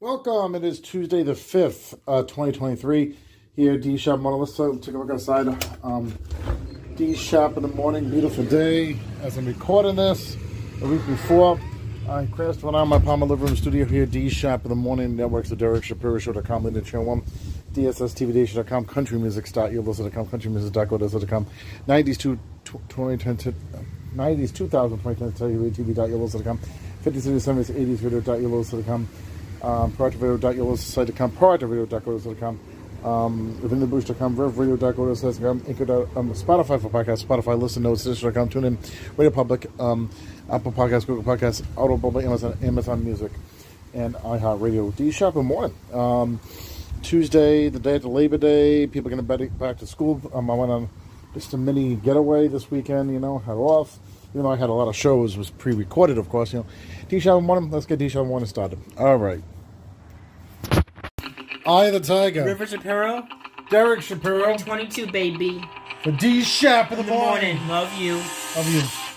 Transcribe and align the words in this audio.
Welcome. 0.00 0.54
It 0.54 0.62
is 0.62 0.78
Tuesday 0.78 1.24
the 1.24 1.32
5th, 1.32 1.98
uh, 2.06 2.22
2023. 2.22 3.18
Here 3.56 3.72
at 3.72 3.80
D 3.80 3.96
Shap 3.96 4.20
Monolith. 4.20 4.56
Take 4.80 4.94
a 4.94 4.98
look 4.98 5.10
outside. 5.10 5.48
Um, 5.82 6.16
D 6.94 7.16
Shap 7.16 7.56
in 7.56 7.62
the 7.64 7.68
morning. 7.68 8.08
Beautiful 8.08 8.44
day. 8.44 8.96
As 9.22 9.36
I'm 9.36 9.46
recording 9.46 9.96
this, 9.96 10.36
a 10.82 10.86
week 10.86 11.04
before, 11.04 11.58
I 12.08 12.26
crashed 12.26 12.62
one 12.62 12.76
on 12.76 12.86
my 12.86 13.00
Palmer 13.00 13.26
living 13.26 13.46
room 13.46 13.56
studio 13.56 13.84
here. 13.86 14.06
D 14.06 14.28
Shap 14.28 14.64
in 14.64 14.68
the 14.68 14.76
morning. 14.76 15.16
Networks, 15.16 15.48
the 15.48 15.56
Derek 15.56 15.82
Shapiro 15.82 16.16
Show.com, 16.20 16.62
Linda 16.62 16.80
Channel 16.80 17.04
1, 17.04 17.22
DSSTVDation.com, 17.72 18.84
CountryMusic.com, 18.84 20.26
CountryMusic.com, 20.26 21.46
90s 21.88 22.18
to 22.18 22.38
2010 22.64 23.52
90s, 24.14 24.54
2000, 24.54 24.98
2010, 24.98 25.72
TV.com, 25.72 26.58
50s, 27.04 27.26
70s, 27.40 27.72
80s, 27.72 28.04
radio.com 28.04 29.08
um, 29.62 29.92
ProactiveRadio.com, 29.92 31.30
ProactiveRadio.com, 31.32 32.60
um, 33.04 33.58
RavintheBush.com, 33.62 34.36
RevRadio.com, 34.36 35.62
Anchor, 35.68 36.08
um, 36.18 36.32
Spotify 36.34 36.80
for 36.80 36.90
podcasts, 36.90 37.24
Spotify, 37.24 37.60
Listen 37.60 37.82
Notes, 37.82 38.02
Stitcher.com, 38.02 38.48
TuneIn, 38.48 38.76
Radio 39.16 39.30
Public, 39.30 39.70
um, 39.80 40.10
Apple 40.50 40.72
Podcasts, 40.72 41.06
Google 41.06 41.22
Podcasts, 41.22 41.64
Audible, 41.76 42.18
Amazon, 42.20 42.56
Amazon 42.62 43.04
Music, 43.04 43.32
and 43.94 44.14
iHeartRadio. 44.16 44.94
D 44.96 45.10
Shap 45.10 45.34
in 45.34 45.40
the 45.40 45.44
morning. 45.44 45.74
Um, 45.92 46.40
Tuesday, 47.02 47.68
the 47.68 47.78
day 47.78 47.96
after 47.96 48.08
Labor 48.08 48.38
Day, 48.38 48.86
people 48.86 49.10
going 49.10 49.24
to 49.24 49.48
back 49.50 49.78
to 49.78 49.86
school. 49.86 50.20
Um, 50.34 50.50
I 50.50 50.54
went 50.54 50.72
on 50.72 50.88
just 51.34 51.52
a 51.54 51.56
mini 51.56 51.94
getaway 51.94 52.48
this 52.48 52.70
weekend, 52.70 53.12
you 53.12 53.20
know, 53.20 53.38
had 53.38 53.52
off. 53.52 53.98
Even 54.32 54.42
though 54.42 54.50
I 54.52 54.56
had 54.56 54.68
a 54.68 54.72
lot 54.72 54.88
of 54.88 54.96
shows, 54.96 55.36
was 55.36 55.50
pre-recorded, 55.50 56.18
of 56.18 56.28
course, 56.28 56.52
you 56.52 56.60
know. 56.60 56.66
D 57.08 57.18
Shap 57.18 57.40
one, 57.42 57.70
let's 57.70 57.86
get 57.86 57.98
D 57.98 58.08
Shap 58.08 58.24
one 58.26 58.44
started. 58.46 58.78
All 58.98 59.16
right. 59.16 59.42
Eye 61.66 61.90
the 61.90 62.00
Tiger. 62.00 62.44
River 62.44 62.66
Shapiro. 62.66 63.26
Derek 63.70 64.02
Shapiro. 64.02 64.56
22, 64.56 65.10
baby. 65.10 65.62
For 66.02 66.12
D 66.12 66.42
Shap 66.42 66.90
in 66.92 66.98
the, 66.98 67.02
In 67.02 67.06
the 67.06 67.12
morning. 67.12 67.56
morning. 67.56 67.68
Love 67.68 67.92
you. 67.94 68.14
Love 68.56 68.68
you. 68.74 69.07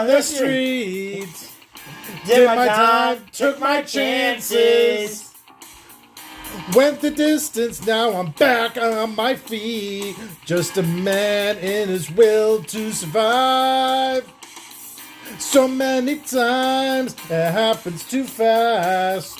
On 0.00 0.06
the 0.06 0.22
streets. 0.22 1.52
Did 2.26 2.46
my 2.46 2.66
time. 2.66 3.26
Took 3.32 3.60
my 3.60 3.82
chances. 3.82 5.34
Went 6.74 7.00
the 7.00 7.10
distance, 7.10 7.86
now 7.86 8.12
I'm 8.12 8.32
back 8.32 8.76
on 8.76 9.14
my 9.14 9.34
feet. 9.34 10.16
Just 10.44 10.76
a 10.78 10.82
man 10.82 11.56
in 11.58 11.88
his 11.88 12.10
will 12.10 12.62
to 12.64 12.92
survive. 12.92 14.30
So 15.38 15.68
many 15.68 16.16
times 16.16 17.14
it 17.28 17.52
happens 17.52 18.08
too 18.08 18.24
fast. 18.24 19.38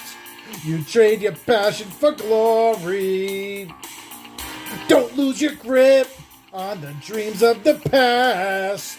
You 0.65 0.83
trade 0.83 1.23
your 1.23 1.33
passion 1.33 1.89
for 1.89 2.13
glory. 2.13 3.73
Don't 4.89 5.17
lose 5.17 5.41
your 5.41 5.55
grip 5.55 6.09
on 6.53 6.81
the 6.81 6.93
dreams 7.01 7.43
of 7.43 7.65
the 7.65 7.75
past. 7.75 8.99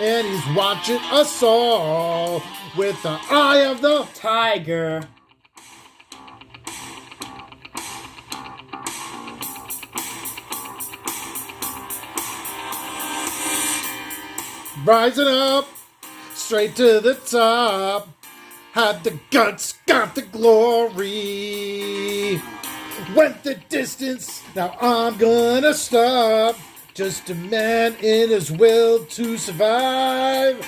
and 0.00 0.26
he's 0.26 0.56
watching 0.56 1.00
us 1.10 1.42
all 1.42 2.42
with 2.76 3.02
the 3.02 3.18
eye 3.30 3.66
of 3.66 3.80
the 3.80 4.06
Tiger. 4.14 5.02
rising 14.88 15.28
up 15.28 15.68
straight 16.34 16.74
to 16.74 17.00
the 17.00 17.14
top. 17.14 18.08
Had 18.72 19.04
the 19.04 19.18
guts, 19.30 19.74
got 19.86 20.14
the 20.14 20.22
glory. 20.22 21.00
Went 23.14 23.42
the 23.42 23.56
distance, 23.68 24.42
now 24.56 24.74
I'm 24.80 25.18
gonna 25.18 25.74
stop. 25.74 26.56
Just 26.98 27.30
a 27.30 27.34
man 27.36 27.94
in 28.02 28.30
his 28.30 28.50
will 28.50 29.04
to 29.04 29.38
survive. 29.38 30.66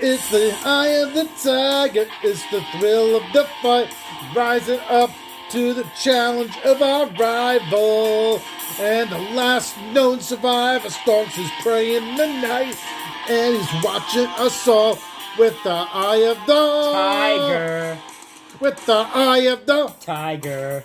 It's 0.00 0.30
the 0.30 0.56
eye 0.64 1.02
of 1.04 1.12
the 1.12 1.28
tiger, 1.44 2.06
it's 2.22 2.50
the 2.50 2.62
thrill 2.72 3.16
of 3.16 3.22
the 3.34 3.46
fight. 3.60 3.94
Rising 4.34 4.80
up 4.88 5.10
to 5.50 5.74
the 5.74 5.84
challenge 6.02 6.56
of 6.64 6.80
our 6.80 7.08
rival. 7.10 8.40
And 8.78 9.10
the 9.10 9.18
last 9.18 9.76
known 9.92 10.20
survivor 10.20 10.88
stalks 10.88 11.34
his 11.34 11.50
prey 11.60 11.94
in 11.96 12.16
the 12.16 12.26
night. 12.26 12.78
And 13.28 13.54
he's 13.54 13.84
watching 13.84 14.28
us 14.38 14.66
all 14.66 14.98
with 15.38 15.62
the 15.62 15.86
eye 15.92 16.24
of 16.26 16.38
the 16.46 16.90
Tiger. 16.94 17.98
With 18.60 18.86
the 18.86 19.06
eye 19.12 19.46
of 19.50 19.66
the 19.66 19.92
Tiger. 20.00 20.84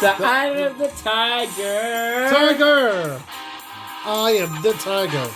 The 0.00 0.14
eye 0.24 0.54
of 0.58 0.78
the 0.78 0.86
tiger. 1.02 2.28
Tiger. 2.30 3.20
I 4.04 4.30
am 4.38 4.62
the 4.62 4.72
tiger. 4.74 5.28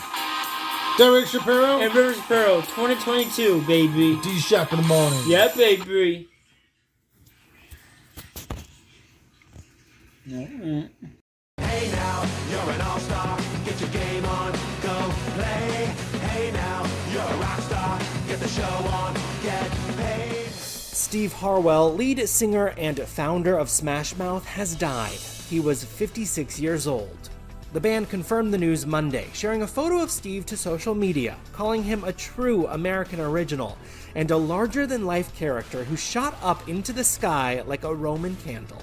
Derek 0.96 1.26
Shapiro. 1.26 1.80
And 1.80 1.92
River 1.92 2.14
Shapiro 2.14 2.60
2022, 2.60 3.62
baby. 3.62 4.20
D 4.22 4.38
Shap 4.38 4.72
in 4.72 4.80
the 4.82 4.86
morning. 4.86 5.20
Yeah, 5.26 5.48
baby. 5.56 6.28
Hey 10.28 11.90
now, 11.90 12.24
you're 12.48 12.70
an 12.74 12.80
all-star. 12.82 13.38
Get 13.64 13.80
your 13.80 13.90
game 13.90 14.24
on, 14.26 14.52
go 14.80 15.12
play. 15.34 15.86
Hey 16.20 16.52
now, 16.52 16.86
you're 17.10 17.20
a 17.20 17.36
rock 17.38 17.60
star. 17.62 17.98
Get 18.28 18.38
the 18.38 18.46
show 18.46 18.62
on, 18.62 18.70
get 18.72 18.90
paid. 18.92 19.11
Steve 21.12 21.34
Harwell, 21.34 21.94
lead 21.94 22.26
singer 22.26 22.68
and 22.78 22.98
founder 22.98 23.58
of 23.58 23.68
Smash 23.68 24.16
Mouth, 24.16 24.46
has 24.46 24.74
died. 24.74 25.18
He 25.50 25.60
was 25.60 25.84
56 25.84 26.58
years 26.58 26.86
old. 26.86 27.28
The 27.74 27.80
band 27.80 28.08
confirmed 28.08 28.50
the 28.50 28.56
news 28.56 28.86
Monday, 28.86 29.26
sharing 29.34 29.60
a 29.60 29.66
photo 29.66 30.02
of 30.02 30.10
Steve 30.10 30.46
to 30.46 30.56
social 30.56 30.94
media, 30.94 31.36
calling 31.52 31.82
him 31.82 32.02
a 32.02 32.14
true 32.14 32.66
American 32.68 33.20
original 33.20 33.76
and 34.14 34.30
a 34.30 34.36
larger 34.38 34.86
than 34.86 35.04
life 35.04 35.36
character 35.36 35.84
who 35.84 35.98
shot 35.98 36.34
up 36.40 36.66
into 36.66 36.94
the 36.94 37.04
sky 37.04 37.62
like 37.66 37.84
a 37.84 37.94
Roman 37.94 38.34
candle. 38.36 38.80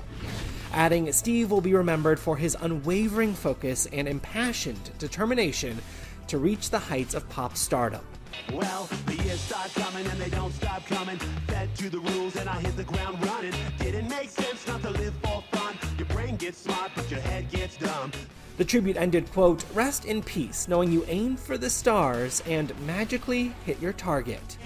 Adding, 0.72 1.12
Steve 1.14 1.50
will 1.50 1.62
be 1.62 1.74
remembered 1.74 2.20
for 2.20 2.38
his 2.38 2.56
unwavering 2.62 3.34
focus 3.34 3.88
and 3.92 4.08
impassioned 4.08 4.92
determination 5.00 5.80
to 6.28 6.38
reach 6.38 6.70
the 6.70 6.78
heights 6.78 7.16
of 7.16 7.28
pop 7.30 7.58
stardom. 7.58 8.06
Well, 8.54 8.88
the 9.08 9.19
years 9.30 9.42
start 9.42 9.72
coming 9.76 10.06
and 10.08 10.20
they 10.20 10.30
don't 10.30 10.54
stop 10.54 10.86
coming. 10.88 11.18
Fed 11.48 11.76
to 11.76 11.90
the 11.90 12.00
rules 12.00 12.36
and 12.36 12.50
I 12.50 12.60
hit 12.60 12.76
the 12.76 12.84
ground 12.84 13.24
running. 13.26 13.54
Didn't 13.78 14.10
make 14.10 14.30
sense 14.30 14.68
not 14.68 14.82
to 14.82 14.90
live 14.90 15.14
for 15.22 15.44
fun. 15.52 15.76
Your 15.98 16.08
brain 16.08 16.36
gets 16.36 16.58
smart, 16.58 16.92
but 16.96 17.10
your 17.12 17.20
head 17.20 17.50
gets 17.52 17.78
dumb. 17.78 18.12
The 18.58 18.66
tribute 18.66 18.98
ended, 18.98 19.32
quote, 19.32 19.64
Rest 19.74 20.06
in 20.06 20.24
peace, 20.24 20.68
knowing 20.68 20.92
you 20.92 21.06
aimed 21.08 21.40
for 21.40 21.58
the 21.58 21.70
stars 21.70 22.42
and 22.48 22.74
magically 22.86 23.54
hit 23.66 23.80
your 23.80 23.94
target. 23.94 24.58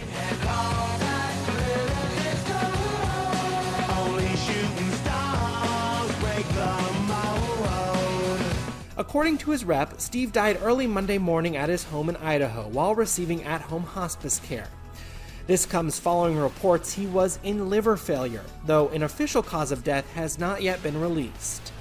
Only 3.89 4.27
shooting 4.45 4.91
stars 4.91 6.15
break 6.21 6.47
the. 6.55 6.92
According 9.03 9.39
to 9.39 9.51
his 9.51 9.65
rep, 9.65 9.99
Steve 9.99 10.31
died 10.31 10.59
early 10.63 10.87
Monday 10.87 11.17
morning 11.17 11.57
at 11.57 11.67
his 11.67 11.83
home 11.83 12.07
in 12.07 12.15
Idaho 12.15 12.69
while 12.69 12.95
receiving 12.95 13.43
at 13.43 13.59
home 13.59 13.83
hospice 13.83 14.39
care. 14.39 14.69
This 15.45 15.65
comes 15.65 15.99
following 15.99 16.37
reports 16.37 16.93
he 16.93 17.05
was 17.07 17.37
in 17.43 17.69
liver 17.69 17.97
failure, 17.97 18.45
though 18.65 18.87
an 18.87 19.03
official 19.03 19.43
cause 19.43 19.73
of 19.73 19.83
death 19.83 20.09
has 20.13 20.39
not 20.39 20.61
yet 20.61 20.81
been 20.81 20.97
released. 21.01 21.73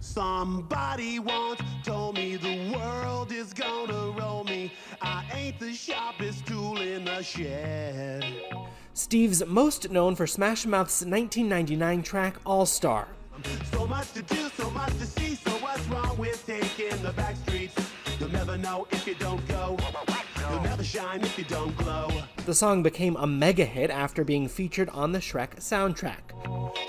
Somebody 0.00 1.20
once 1.20 1.60
told 1.84 2.16
me 2.16 2.34
the 2.34 2.76
world 2.76 3.30
is 3.30 3.52
gonna 3.52 4.12
roll 4.18 4.42
me. 4.42 4.72
I 5.00 5.24
ain't 5.32 5.60
the 5.60 5.72
sharpest 5.72 6.44
tool 6.44 6.80
in 6.80 7.04
the 7.04 7.22
shed. 7.22 8.24
Steve's 8.94 9.46
most 9.46 9.90
known 9.92 10.16
for 10.16 10.26
Smash 10.26 10.66
Mouth's 10.66 11.04
1999 11.04 12.02
track 12.02 12.34
All 12.44 12.66
Star. 12.66 13.06
So 13.72 13.86
much 13.86 14.12
to 14.12 14.22
do, 14.22 14.48
so 14.56 14.70
much 14.70 14.92
to 14.98 15.06
see. 15.06 15.34
So 15.34 15.50
what's 15.58 15.86
wrong 15.88 16.16
with 16.16 16.44
taking 16.46 17.00
the 17.02 17.12
back 17.12 17.36
streets? 17.36 17.74
You'll 18.18 18.30
never 18.30 18.56
know 18.56 18.86
if 18.90 19.06
you 19.06 19.14
don't 19.14 19.46
go. 19.48 19.76
You'll 20.50 20.62
never 20.62 20.84
shine 20.84 21.20
if 21.22 21.36
you 21.38 21.44
don't 21.44 21.76
glow. 21.76 22.08
The 22.46 22.54
song 22.54 22.82
became 22.82 23.16
a 23.16 23.26
mega 23.26 23.64
hit 23.64 23.90
after 23.90 24.24
being 24.24 24.48
featured 24.48 24.88
on 24.90 25.12
the 25.12 25.18
Shrek 25.18 25.56
soundtrack. 25.56 26.22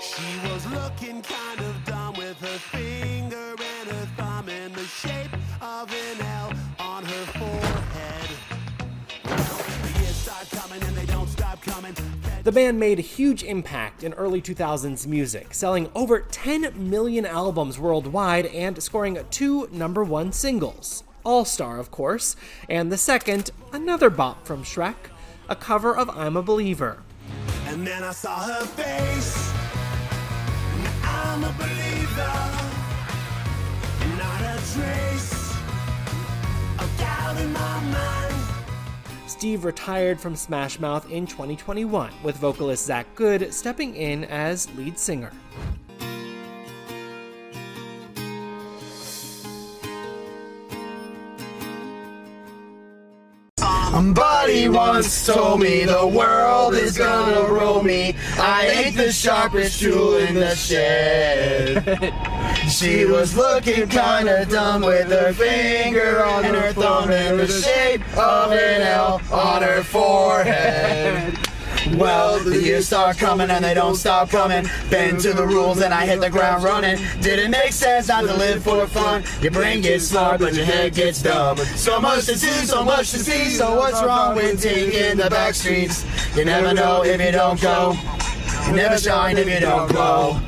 She 0.00 0.48
was 0.48 0.64
looking 0.72 1.22
kind 1.22 1.60
of 1.60 1.84
dumb 1.84 2.14
with 2.14 2.38
her 2.40 2.58
finger 2.58 3.50
and 3.50 3.88
her 3.90 4.06
thumb 4.16 4.48
in 4.48 4.72
the 4.72 4.84
shape 4.84 5.32
of 5.60 5.92
an 5.92 6.20
L 6.22 6.52
on 6.78 7.04
her 7.04 7.24
forehead. 7.38 8.30
The 9.24 10.00
years 10.00 10.16
start 10.16 10.48
coming 10.50 10.82
and 10.82 10.96
they 10.96 11.06
don't 11.06 11.28
stop 11.28 11.60
coming. 11.62 11.94
The 12.48 12.52
band 12.52 12.80
made 12.80 12.98
a 12.98 13.02
huge 13.02 13.44
impact 13.44 14.02
in 14.02 14.14
early 14.14 14.40
2000s 14.40 15.06
music, 15.06 15.52
selling 15.52 15.90
over 15.94 16.20
10 16.20 16.72
million 16.88 17.26
albums 17.26 17.78
worldwide 17.78 18.46
and 18.46 18.82
scoring 18.82 19.18
two 19.30 19.68
number 19.70 20.02
one 20.02 20.32
singles. 20.32 21.04
All 21.24 21.44
Star, 21.44 21.78
of 21.78 21.90
course, 21.90 22.36
and 22.66 22.90
the 22.90 22.96
second, 22.96 23.50
another 23.74 24.08
bop 24.08 24.46
from 24.46 24.64
Shrek, 24.64 25.10
a 25.50 25.54
cover 25.54 25.94
of 25.94 26.08
I'm 26.08 26.38
a 26.38 26.42
Believer. 26.42 27.02
And 27.66 27.86
then 27.86 28.02
I 28.02 28.12
saw 28.12 28.38
her 28.38 28.64
face. 28.64 29.52
I'm 31.04 31.44
a 31.44 31.52
believer. 31.52 32.32
Not 34.16 34.40
a 34.40 34.56
trace 34.72 35.54
of 36.78 36.98
doubt 36.98 37.38
in 37.42 37.52
my 37.52 37.80
mind. 37.92 38.37
Steve 39.28 39.64
retired 39.64 40.18
from 40.18 40.34
Smash 40.34 40.80
Mouth 40.80 41.10
in 41.10 41.26
2021, 41.26 42.10
with 42.22 42.36
vocalist 42.38 42.86
Zach 42.86 43.06
Goode 43.14 43.52
stepping 43.52 43.94
in 43.94 44.24
as 44.24 44.74
lead 44.74 44.98
singer. 44.98 45.32
Somebody 53.98 54.68
once 54.68 55.26
told 55.26 55.58
me 55.58 55.84
the 55.84 56.06
world 56.06 56.74
is 56.74 56.96
gonna 56.96 57.52
roll 57.52 57.82
me. 57.82 58.14
I 58.38 58.68
ain't 58.68 58.96
the 58.96 59.10
sharpest 59.10 59.80
tool 59.80 60.18
in 60.18 60.36
the 60.36 60.54
shed. 60.54 62.14
She 62.70 63.04
was 63.06 63.36
looking 63.36 63.88
kinda 63.88 64.46
dumb 64.46 64.82
with 64.82 65.10
her 65.10 65.32
finger 65.32 66.24
on 66.24 66.44
her 66.44 66.72
thumb 66.72 67.10
in 67.10 67.38
the 67.38 67.48
shape 67.48 68.02
of 68.16 68.52
an 68.52 68.82
L 68.82 69.20
on 69.32 69.62
her 69.62 69.82
forehead. 69.82 71.47
Well, 71.96 72.38
the 72.42 72.60
years 72.60 72.86
start 72.86 73.18
coming 73.18 73.50
and 73.50 73.64
they 73.64 73.74
don't 73.74 73.96
stop 73.96 74.30
coming. 74.30 74.66
Bend 74.90 75.20
to 75.20 75.32
the 75.32 75.46
rules 75.46 75.80
and 75.80 75.92
I 75.94 76.06
hit 76.06 76.20
the 76.20 76.30
ground 76.30 76.62
running. 76.62 76.98
Didn't 77.20 77.50
make 77.50 77.72
sense 77.72 78.08
not 78.08 78.22
to 78.22 78.34
live 78.34 78.62
for 78.62 78.86
fun. 78.86 79.24
Your 79.40 79.52
brain 79.52 79.80
gets 79.80 80.08
smart, 80.08 80.40
but 80.40 80.54
your 80.54 80.64
head 80.64 80.94
gets 80.94 81.22
dumb. 81.22 81.56
So 81.56 82.00
much 82.00 82.26
to 82.26 82.36
see, 82.36 82.66
so 82.66 82.84
much 82.84 83.10
to 83.12 83.18
see. 83.18 83.50
So 83.50 83.76
what's 83.76 84.02
wrong 84.02 84.36
with 84.36 84.62
taking 84.62 85.16
the 85.16 85.30
back 85.30 85.54
streets? 85.54 86.04
You 86.36 86.44
never 86.44 86.74
know 86.74 87.04
if 87.04 87.20
you 87.20 87.32
don't 87.32 87.60
go. 87.60 87.94
You 88.66 88.72
never 88.72 88.98
shine 88.98 89.38
if 89.38 89.48
you 89.48 89.60
don't 89.60 89.88
glow. 89.90 90.40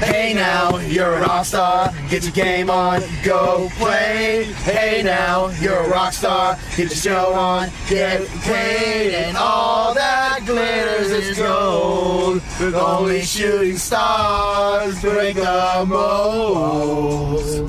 Hey 0.00 0.32
now, 0.32 0.78
you're 0.78 1.14
a 1.14 1.20
rock 1.22 1.44
star. 1.44 1.92
Get 2.08 2.22
your 2.22 2.32
game 2.32 2.70
on, 2.70 3.02
go 3.24 3.68
play. 3.72 4.44
Hey 4.62 5.02
now, 5.02 5.48
you're 5.60 5.76
a 5.76 5.88
rock 5.88 6.12
star. 6.12 6.56
Get 6.76 6.78
your 6.78 6.90
show 6.90 7.32
on, 7.32 7.68
get 7.88 8.24
paid, 8.42 9.12
and 9.12 9.36
all 9.36 9.94
that 9.94 10.42
glitters 10.46 11.10
is 11.10 11.38
gold. 11.38 12.34
With 12.60 12.76
Only 12.76 13.22
shooting 13.22 13.76
stars 13.76 15.00
break 15.00 15.34
the 15.34 15.84
mold. 15.88 17.68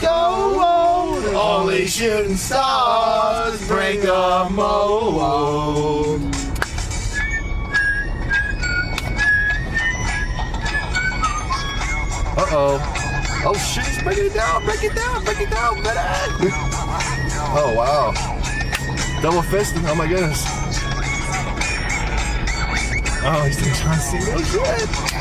gold. 0.00 1.24
Only 1.34 1.86
shooting 1.86 2.36
stars 2.36 3.66
break 3.66 4.02
the 4.02 4.48
mold. 4.50 6.20
Uh 12.34 12.46
oh. 12.50 12.98
Oh 13.44 13.54
shit, 13.54 13.84
he's 13.84 14.02
breaking 14.02 14.26
it 14.26 14.34
down, 14.34 14.64
break 14.64 14.84
it 14.84 14.94
down, 14.94 15.24
break 15.24 15.40
it 15.40 15.50
down, 15.50 15.82
man. 15.82 15.96
Oh 17.54 17.74
wow. 17.76 18.12
Double 19.20 19.42
fisting, 19.42 19.84
oh 19.88 19.94
my 19.94 20.06
goodness. 20.06 20.44
Oh, 23.24 23.44
he's 23.46 23.56
trying 23.80 23.98
to 23.98 24.04
see 24.04 24.18
no 24.18 24.38
shit. 24.42 25.11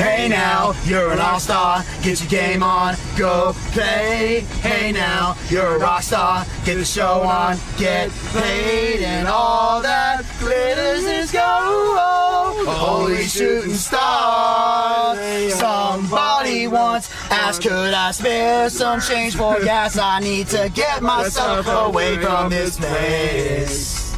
Hey 0.00 0.28
now, 0.28 0.72
you're 0.86 1.12
an 1.12 1.18
all-star. 1.18 1.84
Get 2.02 2.20
your 2.20 2.30
game 2.30 2.62
on, 2.62 2.94
go 3.18 3.52
play. 3.72 4.40
Hey 4.62 4.92
now, 4.92 5.36
you're 5.50 5.76
a 5.76 5.78
rock 5.78 6.02
star. 6.02 6.46
Get 6.64 6.76
the 6.76 6.86
show 6.86 7.20
on, 7.20 7.58
get 7.76 8.10
paid, 8.32 9.02
and 9.02 9.28
all 9.28 9.82
that 9.82 10.22
glitters 10.38 11.04
is 11.04 11.30
gold. 11.30 12.66
Holy 12.66 13.24
shooting 13.24 13.74
stars. 13.74 15.18
Somebody 15.56 16.66
once 16.66 17.10
asked, 17.30 17.60
could 17.60 17.92
I 17.92 18.12
spare 18.12 18.70
some 18.70 19.02
change 19.02 19.36
for 19.36 19.60
gas? 19.62 19.98
I 19.98 20.20
need 20.20 20.46
to 20.46 20.70
get 20.74 21.02
myself 21.02 21.66
away 21.68 22.16
from 22.16 22.48
this 22.48 22.78
place. 22.78 24.09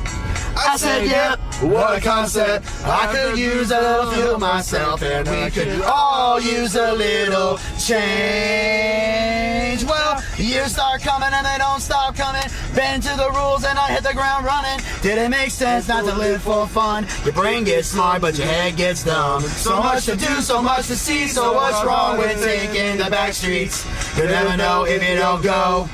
I 0.65 0.77
said, 0.77 1.07
yep, 1.07 1.39
what 1.63 1.99
a 1.99 2.01
concept. 2.01 2.67
I 2.85 3.13
could 3.13 3.39
use 3.39 3.71
a 3.71 3.81
little 3.81 4.11
fuel 4.13 4.39
myself, 4.39 5.03
and 5.03 5.29
we 5.29 5.51
could 5.51 5.83
all 5.83 6.41
use 6.41 6.75
a 6.77 6.93
little 6.93 7.59
change. 7.79 9.43
Well, 9.85 10.23
years 10.37 10.73
start 10.73 11.01
coming 11.03 11.31
and 11.33 11.45
they 11.45 11.57
don't 11.59 11.81
stop 11.81 12.15
coming. 12.15 12.43
Bend 12.75 13.03
to 13.05 13.17
the 13.17 13.31
rules 13.31 13.65
and 13.65 13.79
I 13.79 13.89
hit 13.89 14.03
the 14.03 14.13
ground 14.13 14.45
running. 14.45 14.81
Did 15.03 15.19
it 15.19 15.29
make 15.29 15.51
sense 15.51 15.89
not 15.89 16.05
to 16.05 16.15
live 16.15 16.43
for 16.43 16.67
fun? 16.67 17.07
Your 17.25 17.33
brain 17.35 17.65
gets 17.65 17.89
smart, 17.89 18.21
but 18.21 18.37
your 18.39 18.47
head 18.47 18.77
gets 18.77 19.03
dumb. 19.05 19.43
So 19.43 19.83
much 19.83 20.05
to 20.07 20.17
do, 20.17 20.41
so 20.41 20.63
much 20.63 20.87
to 20.89 20.97
see. 20.97 21.27
So 21.27 21.55
what's 21.55 21.85
wrong 21.85 22.19
with 22.19 22.43
taking 22.43 22.99
the 22.99 23.11
back 23.11 23.33
streets? 23.33 23.87
You 24.17 24.25
never 24.25 24.57
know 24.57 24.85
if 24.85 25.03
you 25.03 25.17
don't 25.17 25.43
go. 25.43 25.89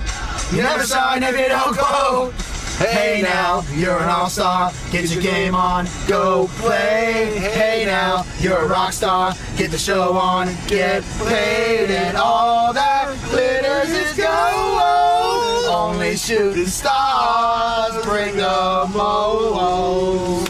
You 0.53 0.63
never 0.63 0.85
shine 0.85 1.23
if 1.23 1.39
you 1.39 1.49
don't 1.49 1.77
go. 1.77 2.33
Hey 2.79 3.23
now, 3.23 3.65
you're 3.75 3.99
an 3.99 4.09
all-star. 4.09 4.73
Get 4.93 5.11
your 5.11 5.21
game 5.21 5.53
on, 5.53 5.89
go 6.07 6.47
play. 6.59 7.37
Hey 7.37 7.85
now, 7.85 8.25
you're 8.39 8.59
a 8.59 8.69
rock 8.69 8.93
star. 8.93 9.35
Get 9.57 9.73
the 9.73 9.79
show 9.79 10.13
on, 10.13 10.55
get 10.69 11.03
paid, 11.27 11.91
and 11.91 12.17
all 12.17 12.73
that 12.73 13.17
glitters 13.31 13.91
is 13.91 14.17
gold. 14.17 15.65
Only 15.67 16.17
shooting 16.17 16.67
stars 16.67 18.01
bring 18.05 18.37
the 18.37 18.89
mold, 18.95 20.49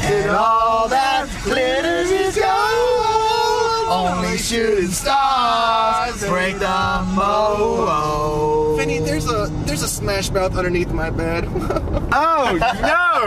and 0.00 0.30
all 0.30 0.88
that 0.88 1.28
glitters 1.44 2.10
is 2.10 2.34
gold. 2.34 3.88
Only 3.90 4.38
shooting 4.38 4.90
stars 4.90 6.18
bring 6.26 6.58
the 6.58 7.04
mold. 7.14 8.67
Vinny, 8.88 9.04
there's 9.04 9.30
a 9.30 9.48
there's 9.66 9.82
a 9.82 9.88
smash 9.88 10.30
mouth 10.30 10.56
underneath 10.56 10.90
my 10.92 11.10
bed. 11.10 11.44
Oh 12.10 12.58
no! 12.80 13.26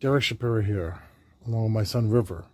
Derek 0.00 0.24
Shapiro 0.24 0.62
here, 0.62 0.98
along 1.46 1.62
with 1.62 1.72
my 1.72 1.84
son 1.84 2.10
River, 2.10 2.46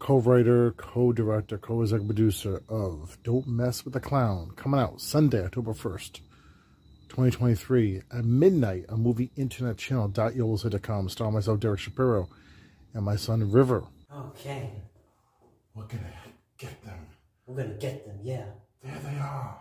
co-writer, 0.00 0.72
co-director, 0.72 1.58
co-executive 1.58 2.08
producer 2.08 2.62
of 2.68 3.16
Don't 3.22 3.46
Mess 3.46 3.84
with 3.84 3.94
the 3.94 4.00
Clown, 4.00 4.50
coming 4.56 4.80
out 4.80 5.00
Sunday, 5.00 5.44
October 5.44 5.74
1st, 5.74 6.20
2023 7.14 8.02
at 8.10 8.24
midnight 8.24 8.84
on 8.88 9.00
movie 9.00 9.30
internet 9.36 9.76
channel 9.78 10.10
.com, 10.82 11.08
starring 11.08 11.34
myself, 11.34 11.60
Derek 11.60 11.78
Shapiro, 11.78 12.28
and 12.92 13.04
my 13.04 13.14
son 13.14 13.52
River. 13.52 13.84
Okay, 14.12 14.68
We're 15.76 15.84
gonna 15.84 16.02
get 16.58 16.82
them. 16.82 16.98
we're 17.46 17.54
gonna 17.62 17.74
get 17.74 18.04
them, 18.04 18.18
yeah. 18.20 18.46
There 18.82 18.98
they 19.04 19.16
are. 19.20 19.60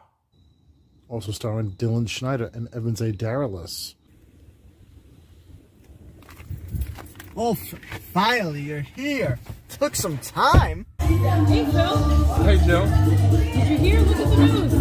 Also 1.10 1.32
starring 1.32 1.74
Dylan 1.74 2.10
Schneider 2.10 2.50
and 2.56 2.68
Evans 2.74 3.02
A. 3.02 3.12
Daralis. 3.12 3.94
Oh, 7.38 7.52
f- 7.52 7.76
finally, 8.14 8.62
you're 8.62 8.82
here. 8.82 9.38
Took 9.70 9.96
some 9.96 10.18
time. 10.18 10.88
Hey, 11.00 11.66
Phil. 11.66 11.98
Hey, 12.44 12.58
Joe. 12.66 12.86
Did 12.88 13.70
you 13.70 13.78
hear? 13.78 14.00
Look 14.02 14.18
at 14.18 14.30
the 14.30 14.38
news. 14.38 14.72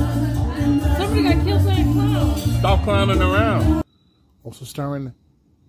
Somebody 0.97 1.23
got 1.23 1.45
killed 1.45 1.65
by 1.65 1.73
a 1.73 1.75
clown. 1.83 1.92
Stop 2.63 2.85
clowning 2.85 3.21
around. 3.21 3.83
Also 4.45 4.65
starring 4.65 5.13